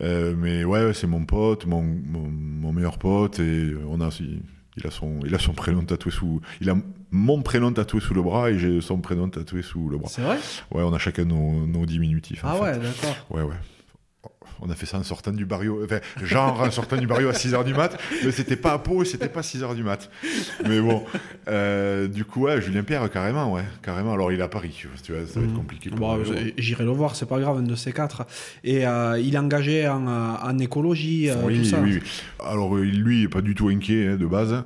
[0.02, 4.10] mais ouais, c'est mon pote, mon, mon, meilleur pote, et on a.
[4.78, 6.76] Il a son, il a son prénom tatoué sous, il a
[7.12, 10.10] mon prénom tatoué sous le bras et j'ai son prénom tatoué sous le bras.
[10.10, 10.38] C'est vrai?
[10.72, 12.41] Ouais, on a chacun nos, nos diminutifs.
[12.44, 13.16] Ah ouais, d'accord.
[13.30, 13.56] Ouais, ouais.
[14.65, 17.34] On a fait ça en sortant du barrio, enfin, genre en sortant du barrio à
[17.34, 20.10] 6h du mat, mais c'était pas à Pau et c'était pas 6h du mat.
[20.65, 21.03] Mais bon,
[21.49, 24.14] euh, du coup, ouais, Julien Pierre, carrément, ouais, carrément.
[24.14, 24.73] Alors, il est à Paris,
[25.03, 25.57] tu vois, ça va être Mhm.
[25.57, 25.90] compliqué.
[25.90, 26.26] pour Bon, lui.
[26.57, 28.26] je- J'irai le voir, c'est pas grave, un de ces quatre.
[28.64, 31.81] Et euh, il est engagé en, euh, en écologie, oui, tout ça.
[31.81, 32.10] oui, oui.
[32.40, 34.64] Alors, lui, il est pas du tout inquiet hein, de base.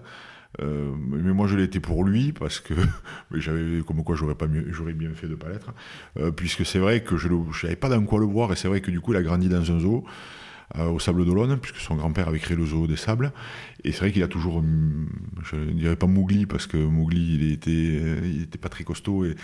[0.61, 2.73] Euh, mais moi, je été pour lui parce que
[3.33, 5.73] j'avais comme quoi j'aurais pas mieux, j'aurais bien fait de pas l'être,
[6.19, 8.67] Euh, puisque c'est vrai que je ne savais pas dans quoi le voir et c'est
[8.67, 10.05] vrai que du coup, il a grandi dans un zoo
[10.77, 13.31] euh, au Sable d'Olonne, puisque son grand-père avait créé le zoo des Sables.
[13.85, 15.07] Et c'est vrai qu'il a toujours, hum,
[15.43, 18.83] je ne dirais pas Mougli parce que Mougli, il était, euh, il était pas très
[18.83, 19.35] costaud et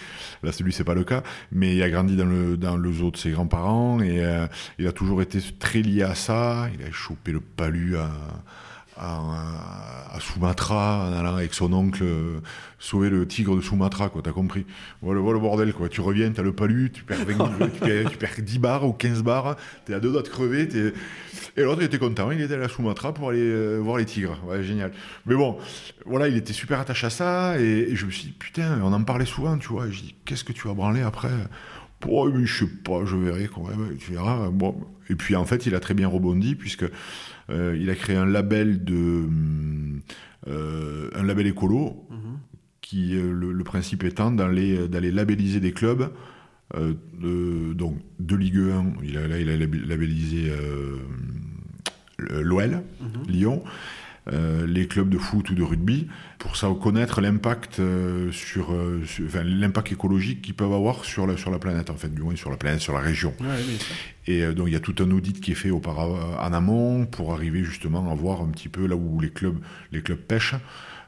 [0.43, 1.23] là, celui, c'est pas le cas.
[1.53, 4.47] Mais il a grandi dans le dans le zoo de ses grands-parents et euh,
[4.79, 6.67] il a toujours été très lié à ça.
[6.77, 8.11] Il a chopé le palu à
[8.97, 12.39] à, à Sumatra en allant avec son oncle euh,
[12.79, 14.65] sauver le tigre de Sumatra, quoi, t'as compris
[15.01, 15.89] voilà, voilà le bordel, quoi.
[15.89, 18.93] Tu reviens, t'as le palu, tu perds, 20 tu, perds, tu perds 10 bars ou
[18.93, 19.55] 15 bars,
[19.85, 20.93] t'es à deux doigts de crever, t'es-
[21.55, 24.05] et l'autre il était content, il était allé à Sumatra pour aller euh, voir les
[24.05, 24.91] tigres, ouais, génial.
[25.25, 25.57] Mais bon,
[26.05, 28.91] voilà, il était super attaché à ça, et, et je me suis dit, putain, on
[28.93, 31.29] en parlait souvent, tu vois, et je dis, qu'est-ce que tu vas branler après?
[32.05, 33.49] Oh, mais je sais pas, je verrai.
[33.55, 34.49] Ouais, ouais, tu verras.
[34.49, 34.75] Bon.
[35.09, 36.83] Et puis en fait, il a très bien rebondi puisque
[37.53, 40.01] euh, il a créé un label de hum,
[40.47, 42.37] euh, un label écolo Mhm.
[42.81, 46.11] qui euh, le, le principe étant d'aller d'aller labelliser des clubs
[46.75, 48.93] de, donc de Ligue 1.
[49.03, 50.51] Il a là il a lab- labellisé
[52.19, 53.27] l'OL Mhm.
[53.27, 53.63] Lyon.
[54.67, 56.07] les clubs de foot ou de rugby
[56.43, 61.25] pour ça connaître l'impact euh, sur, euh, sur- enfin, l'impact écologique qu'ils peuvent avoir sur
[61.25, 63.47] la sur la planète en fait du moins sur la planète sur la région Ouais,
[64.27, 67.05] et euh, donc il y a tout un audit qui est fait auparavant en amont
[67.05, 69.57] pour arriver justement à voir un petit peu là où les clubs,
[69.91, 70.55] les clubs pêchent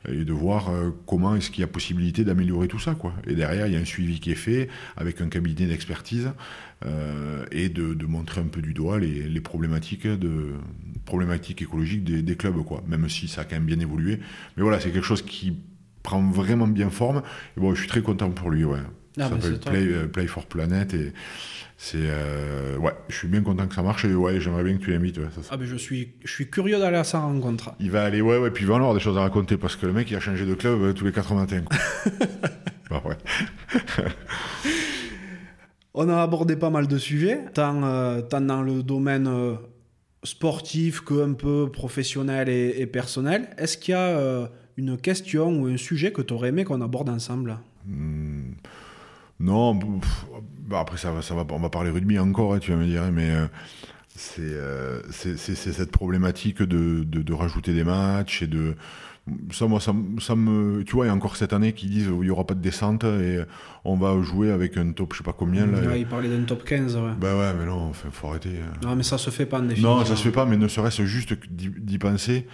[0.07, 0.70] et de voir
[1.07, 3.12] comment est-ce qu'il y a possibilité d'améliorer tout ça quoi.
[3.28, 6.30] Et derrière il y a un suivi qui est fait avec un cabinet d'expertise
[7.52, 10.52] et de, de montrer un peu du doigt les, les problématiques de
[11.06, 12.84] problématiques écologiques des, des clubs quoi.
[12.88, 14.20] Même si ça a quand même bien évolué,
[14.57, 15.57] mais voilà c'est quelque chose qui
[16.03, 17.22] prend vraiment bien forme.
[17.57, 18.80] Et bon je suis très content pour lui ouais.
[19.18, 19.60] Ah, ça bah, s'appelle.
[19.60, 21.14] Play, euh, Play for Planet et
[21.77, 24.84] c'est euh, ouais, je suis bien content que ça marche et ouais, j'aimerais bien que
[24.84, 25.18] tu l'invites.
[25.18, 27.73] Ouais, Ah, ben, je, suis, je suis curieux d'aller à sa rencontre.
[27.80, 29.85] Il va aller ouais ouais, puis il va avoir des choses à raconter parce que
[29.85, 31.64] le mec il a changé de club euh, tous les quatre matins.
[32.88, 33.18] Bah, ouais.
[35.95, 39.27] On a abordé pas mal de sujets, tant, euh, tant dans le domaine
[40.23, 43.49] sportif que un peu professionnel et, et personnel.
[43.57, 44.47] Est-ce qu'il y a
[44.77, 47.57] une question ou un sujet que tu aurais aimé qu'on aborde ensemble
[47.88, 48.53] Hmm,
[49.39, 50.26] non, pff,
[50.68, 52.85] bah après ça va, ça va, on va parler rugby encore, hein, tu vas me
[52.85, 53.45] dire, mais euh,
[54.15, 58.76] c'est euh, c'est cette problématique de, de, de rajouter des matchs et de
[59.52, 62.10] ça moi ça, ça me tu vois il y a encore cette année qui disent
[62.22, 63.39] il y aura pas de descente et
[63.84, 65.80] on va jouer avec un top je sais pas combien là.
[65.80, 66.95] Ouais, Il parlait d'un top 15.
[66.95, 67.02] Ouais.
[67.19, 68.49] Bah ouais mais non enfin, faut arrêter.
[68.49, 68.88] euh.
[68.88, 69.84] Non, mais ça se fait pas en définitive.
[69.84, 72.47] Non, ça se fait pas, mais ne serait-ce juste d'y penser.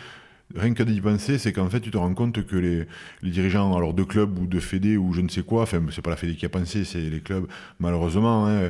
[0.56, 2.88] Rien que d'y penser, c'est qu'en fait, tu te rends compte que les,
[3.24, 6.10] dirigeants, alors de clubs ou de fédés ou je ne sais quoi, enfin, c'est pas
[6.10, 7.48] la fédé qui a pensé, c'est les clubs,
[7.80, 8.70] malheureusement, hein,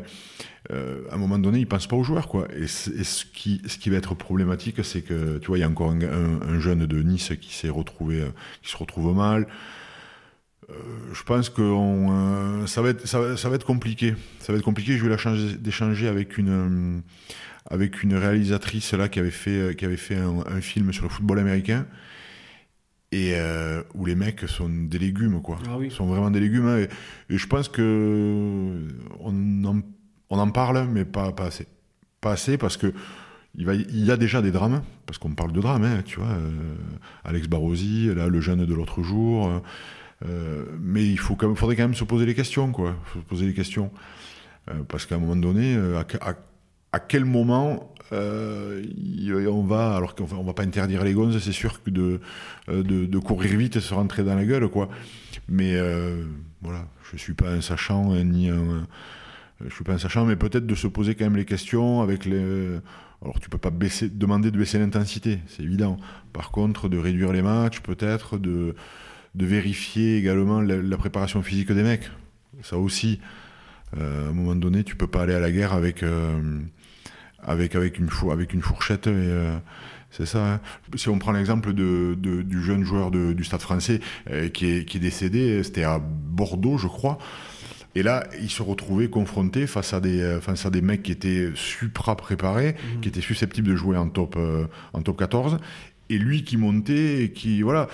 [0.71, 2.47] euh, à un moment donné, ils pensent pas aux joueurs, quoi.
[2.55, 6.01] Et, ce, qui, va être problématique, c'est que, tu vois, il y a encore un,
[6.01, 8.29] un- un jeune de Nice qui s'est retrouvé, euh,
[8.61, 9.47] qui se retrouve mal.
[10.69, 10.73] Euh,
[11.13, 11.61] je pense que
[12.67, 14.15] ça, va être, compliqué.
[14.39, 14.97] Ça va être compliqué.
[14.97, 17.01] J'ai eu la chance d'échanger avec une,
[17.69, 21.03] avec une réalisatrice là qui avait fait, euh, qui avait fait un, un film sur
[21.03, 21.85] le football américain
[23.11, 25.59] et euh, où les mecs sont des légumes quoi.
[25.69, 25.91] Ah oui.
[25.91, 26.67] Sont vraiment des légumes.
[26.67, 28.87] hein, et, et je pense que
[29.19, 29.81] on en,
[30.29, 31.67] on en parle, mais pas, pas assez.
[32.21, 32.93] Pas assez parce que
[33.55, 36.19] il, va, il y a déjà des drames, parce qu'on parle de drames, hein, tu
[36.19, 36.29] vois.
[36.29, 36.75] euh,
[37.25, 39.61] Alex Barrosi, là, le jeune de l'autre jour.
[40.25, 42.95] euh, mais il faut quand même, faudrait quand même se poser les questions, quoi.
[43.05, 43.91] Faut se poser les questions.
[44.87, 45.75] Parce qu'à un moment donné,
[46.21, 46.35] à-
[46.93, 48.83] à quel moment euh,
[49.49, 52.19] on va, alors qu'on on va pas interdire les gonzes, c'est sûr que de,
[52.69, 54.89] euh, de, de courir vite et se rentrer dans la gueule, quoi.
[55.47, 56.23] Mais euh,
[56.61, 58.87] voilà, je suis pas un sachant hein, ni un.
[59.63, 62.25] Je suis pas un sachant, mais peut-être de se poser quand même les questions avec
[62.25, 62.79] les.
[63.21, 65.97] Alors tu peux pas baisser, demander de baisser l'intensité, c'est évident.
[66.33, 68.75] Par contre, de réduire les matchs, peut-être de,
[69.35, 72.09] de vérifier également la, préparation physique des mecs.
[72.63, 73.19] Ça aussi,
[73.95, 76.03] à un moment donné, tu peux pas aller à la guerre avec
[77.43, 79.55] avec avec une four- avec une fourchette et euh,
[80.09, 80.55] c'est ça.
[80.55, 80.59] hein.
[80.95, 83.99] Si on prend l'exemple de, de- du jeune joueur de- du Stade Français
[84.29, 87.17] euh, qui, est, qui est décédé, c'était à Bordeaux, je crois.
[87.95, 91.11] Et là, il se retrouvait confronté face à des, euh, face à des mecs qui
[91.11, 95.57] étaient supra préparés, qui étaient susceptibles de jouer en top, euh, en top 14,
[96.09, 97.87] et lui qui montait et qui, voilà,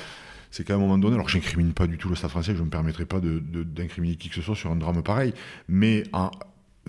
[0.51, 2.65] c'est qu'à un moment donné, alors j'incrimine pas du tout le Stade français, je ne
[2.65, 5.33] me permettrai pas de- de- d'incriminer qui que ce soit sur un drame pareil,
[5.67, 6.29] mais en-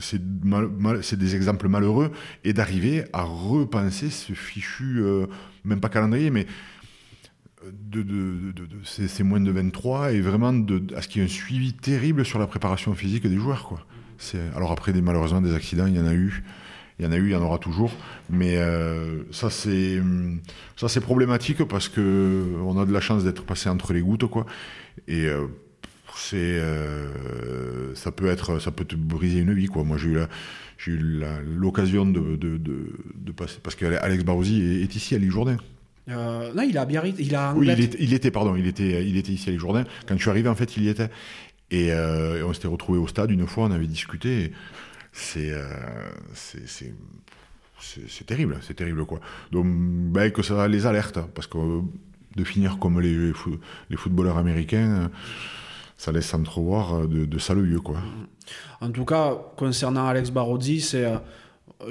[0.01, 2.11] c'est des exemples malheureux,
[2.45, 5.27] et d'arriver à repenser ce fichu, euh,
[5.65, 6.47] même pas calendrier, mais
[7.73, 8.53] de, de,
[8.85, 10.55] c'est moins de 23, et vraiment
[10.97, 13.65] à ce qu'il y ait un suivi terrible sur la préparation physique des joueurs.
[13.65, 13.85] Quoi.
[14.57, 16.43] Alors après, malheureusement, des accidents, il y en a eu.
[16.99, 17.93] Il y en a eu, il y en aura toujours.
[18.29, 20.03] Mais euh, ça, c'est
[20.77, 24.27] ça c'est problématique parce que on a de la chance d'être passé entre les gouttes,
[24.27, 24.47] quoi.
[25.09, 25.47] Euh,
[26.19, 29.85] c'est euh, ça peut être ça peut te briser une vie quoi.
[29.85, 30.19] Moi j'ai eu
[30.77, 31.23] j'ai eu
[31.57, 35.57] l'occasion de, de, de, passer parce qu'Alex Barrosi est, ici à Ligue Jourdain
[36.09, 37.69] euh, non il a Biarritz il a oui
[37.99, 40.49] il, était pardon il était il était ici à Ligue Jourdain quand je suis arrivé
[40.49, 41.11] en fait il y était.
[41.71, 44.53] Et, euh, on s'était retrouvé au stade une fois on avait discuté.
[45.13, 45.53] C'est
[46.35, 46.93] c'est
[47.79, 49.21] c'est terrible c'est terrible quoi.
[49.53, 51.59] Donc ben, que ça les alerte parce que
[52.37, 53.33] de finir comme les,
[53.91, 55.11] les footballeurs américains
[55.99, 57.99] ça laisse entrevoir euh, de, de sale lieu, quoi.
[58.81, 61.19] En tout cas, concernant Alex Barodi, c'est, euh,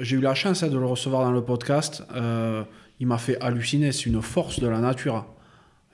[0.00, 2.02] j'ai eu la chance hein, de le recevoir dans le podcast.
[2.14, 2.64] Euh,
[2.98, 3.92] il m'a fait halluciner.
[3.92, 5.26] C'est une force de la nature.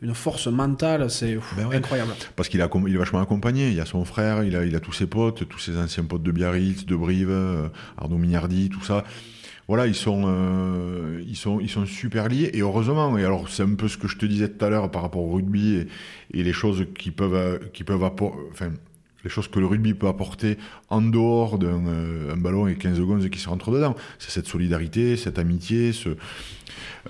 [0.01, 2.13] Une force mentale, c'est ben incroyable.
[2.37, 3.69] Parce qu'il il est vachement accompagné.
[3.69, 6.05] Il y a son frère, il a, il a tous ses potes, tous ses anciens
[6.05, 9.05] potes de Biarritz, de Brive, Arnaud Mignardi, tout ça
[9.67, 13.17] voilà, ils sont, euh, ils sont, ils sont super liés et heureusement.
[13.17, 15.23] Et alors, c'est un peu ce que je te disais tout à l'heure par rapport
[15.23, 15.87] au rugby
[16.33, 18.71] et, les choses qui peuvent, qui peuvent enfin,
[19.25, 20.59] les choses que le rugby peut apporter
[20.91, 23.97] en dehors d'un euh, ballon et 15 secondes qui se rentrent dedans.
[24.19, 26.11] C'est cette solidarité, cette amitié, ce,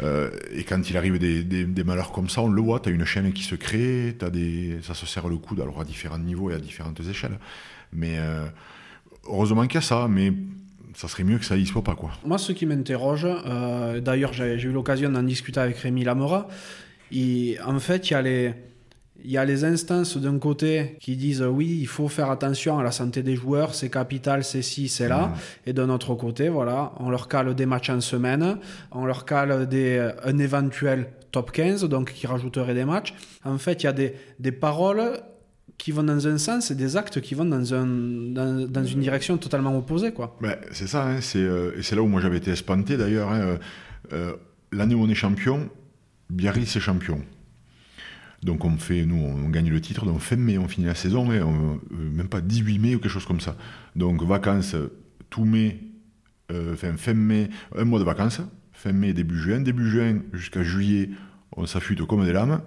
[0.01, 3.05] euh, et quand il arrive des, malheurs comme ça, on le voit, tu as une
[3.05, 6.51] chaîne qui se crée, as des, ça se serre le coude, alors à différents niveaux
[6.51, 7.39] et à différentes échelles.
[7.93, 8.17] Mais
[9.27, 10.33] heureusement qu'il y a ça, mais
[10.95, 12.13] ça serait mieux que ça y soit pas quoi.
[12.25, 16.49] Moi, ce qui m'interroge, euh, d'ailleurs, j'ai eu l'occasion d'en discuter avec Rémi Lamora.
[17.67, 18.55] en fait, il y a les
[19.25, 22.83] il y a les instances d'un côté qui disent oui, il faut faire attention à
[22.83, 25.29] la santé des joueurs, c'est capital, c'est ci, c'est là.
[25.29, 25.69] Mmh.
[25.69, 28.59] Et d'un autre côté, voilà, on leur cale des matchs en semaine,
[28.91, 33.15] on leur cale des, un éventuel top 15, donc qui rajouterait des matchs.
[33.45, 35.21] En fait, il y a des, des paroles
[35.79, 39.01] qui vont dans un sens et des actes qui vont dans, un, dans, dans une
[39.01, 40.13] direction totalement opposée.
[40.13, 40.37] Quoi.
[40.41, 43.31] Ben, c'est ça, hein, c'est, euh, et c'est là où moi j'avais été espanté d'ailleurs.
[43.31, 43.57] Hein, euh,
[44.13, 44.37] euh,
[44.73, 45.69] l'année où on est champion,
[46.31, 47.23] Biarritz est champion.
[48.43, 51.25] Donc on fait, nous, on, gagne le titre, donc fin mai, on finit la saison,
[51.25, 51.41] mais
[51.91, 53.57] même pas 18 mai ou quelque chose comme ça.
[53.97, 54.77] Donc vacances,
[55.31, 55.81] tout mai,
[56.51, 58.43] fin, fin mai, un mois de vacances,
[58.73, 61.09] fin mai, début juin, début juin jusqu'à juillet,
[61.57, 62.61] on s'affûte comme des lames.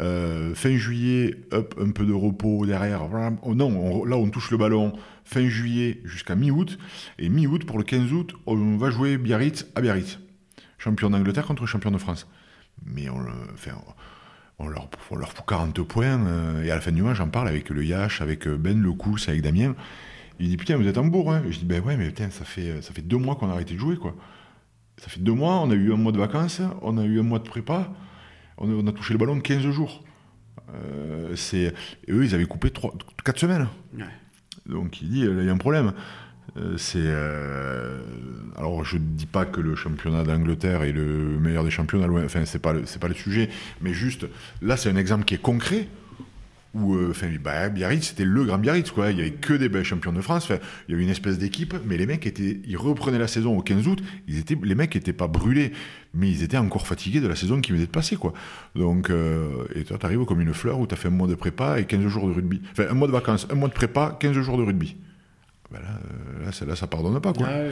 [0.00, 3.02] Euh, fin juillet, un peu de repos derrière.
[3.42, 4.92] Oh non, là on touche le ballon
[5.24, 6.78] fin juillet jusqu'à mi-août.
[7.18, 10.18] Et mi-août, pour le 15 août, on va jouer Biarritz à Biarritz.
[10.78, 12.28] Champion d'Angleterre contre champion de France.
[12.84, 16.26] Mais on, leur, fout 40 points.
[16.26, 18.80] Euh, et à la fin du match, j'en parle avec le Yash, avec euh, Ben
[18.80, 19.74] Lecous, avec Damien.
[20.38, 21.32] Il dit Putain, vous êtes en bourg.
[21.32, 21.42] Hein.
[21.48, 23.96] je dis Ben ouais, mais putain, ça fait, deux mois qu'on a arrêté de jouer.
[24.98, 27.22] Ça fait deux mois, on a eu un mois de vacances, on a eu un
[27.22, 27.90] mois de prépa
[28.58, 30.04] on, a touché le ballon 15 jours.
[30.74, 31.72] Euh, c'est,
[32.08, 33.68] eux, ils avaient coupé 3, 4 semaines.
[34.66, 35.92] Donc il dit, il y a un problème.
[36.56, 38.00] Euh, c'est euh,
[38.56, 42.44] alors je ne dis pas que le championnat d'Angleterre est le meilleur des championnats, enfin
[42.46, 43.50] c'est pas c'est pas le sujet,
[43.82, 44.26] mais juste
[44.62, 45.88] là c'est un exemple qui est concret
[46.76, 49.68] où euh, enfin bah, Biarritz c'était le grand Biarritz quoi il y avait que des
[49.68, 52.76] belles champions de France il y avait une espèce d'équipe mais les mecs étaient ils
[52.76, 55.72] reprenaient la saison au 15 août ils étaient les mecs étaient pas brûlés
[56.14, 58.32] mais ils étaient encore fatigués de la saison qui venait de passer quoi
[58.74, 61.80] donc euh, et toi t'arrives comme une fleur où t'as fait un mois de prépa
[61.80, 64.32] et 15 jours de rugby enfin un mois de vacances un mois de prépa 15
[64.40, 64.96] jours de rugby
[65.70, 65.98] ben là,
[66.44, 67.48] euh, là, ça pardonne pas quoi.
[67.50, 67.64] Ah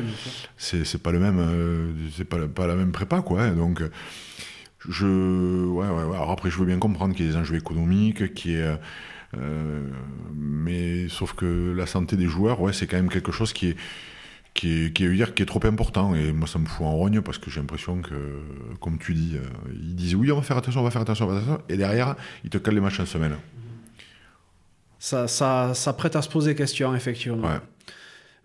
[0.56, 3.42] c'est pas le même, c'est pas, pas la même prépa quoi.
[3.42, 3.52] Hein.
[3.52, 3.84] donc
[4.88, 8.34] je, ouais, ouais, Alors après, je veux bien comprendre qu'il y a des enjeux économiques,
[8.34, 8.56] qui
[9.38, 9.88] euh,
[10.34, 13.76] mais sauf que la santé des joueurs, ouais, c'est quand même quelque chose qui est,
[14.52, 16.14] qui est, qui est, qui est trop important.
[16.14, 18.14] Et moi, ça me fout en rogne parce que j'ai l'impression que,
[18.80, 21.26] comme tu dis, euh, ils disent oui, on va faire attention, on va faire attention,
[21.26, 21.66] on va faire attention.
[21.68, 23.36] Et derrière, ils te calent les matchs en semaine.
[24.98, 27.46] Ça, ça, ça prête à se poser question, effectivement.
[27.46, 27.60] Ouais.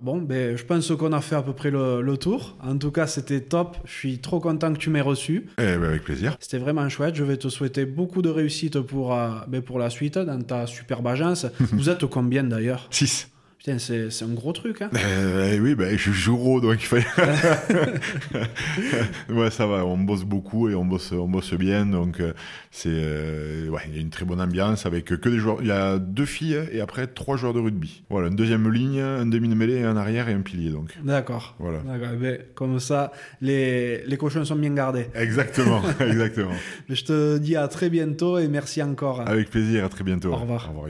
[0.01, 2.57] Bon, ben, je pense qu'on a fait à peu près le, tour.
[2.63, 3.77] En tout cas, c'était top.
[3.83, 5.47] Je suis trop content que tu m'aies reçu.
[5.57, 6.37] Eh ben, avec plaisir.
[6.39, 7.15] C'était vraiment chouette.
[7.15, 10.67] Je vais te souhaiter beaucoup de réussite pour, euh, ben, pour la suite dans ta
[10.67, 11.45] superbe agence.
[11.59, 12.87] Vous êtes combien d'ailleurs?
[12.91, 13.29] 6
[13.77, 14.81] c'est un gros truc.
[14.81, 14.89] Hein.
[14.95, 17.05] Euh, oui, ben, je joue gros, donc il fallait.
[19.29, 21.85] ouais, ça va, on bosse beaucoup et on bosse, on bosse bien.
[21.85, 22.33] Donc, euh,
[22.71, 22.89] c'est.
[22.91, 25.57] Euh, ouais, il y a une très bonne ambiance avec que des joueurs.
[25.61, 28.03] Il y a deux filles et après trois joueurs de rugby.
[28.09, 30.71] Voilà, une deuxième ligne, un demi de mêlée, un arrière et un pilier.
[30.71, 30.97] donc.
[31.03, 31.55] D'accord.
[31.59, 31.79] Voilà.
[31.95, 35.07] Eh ben, comme ça, les, les cochons sont bien gardés.
[35.13, 36.53] Exactement, exactement.
[36.87, 39.27] je te dis à très bientôt et merci encore.
[39.27, 40.31] Avec plaisir, à très bientôt.
[40.31, 40.69] Au revoir.
[40.69, 40.89] Au revoir,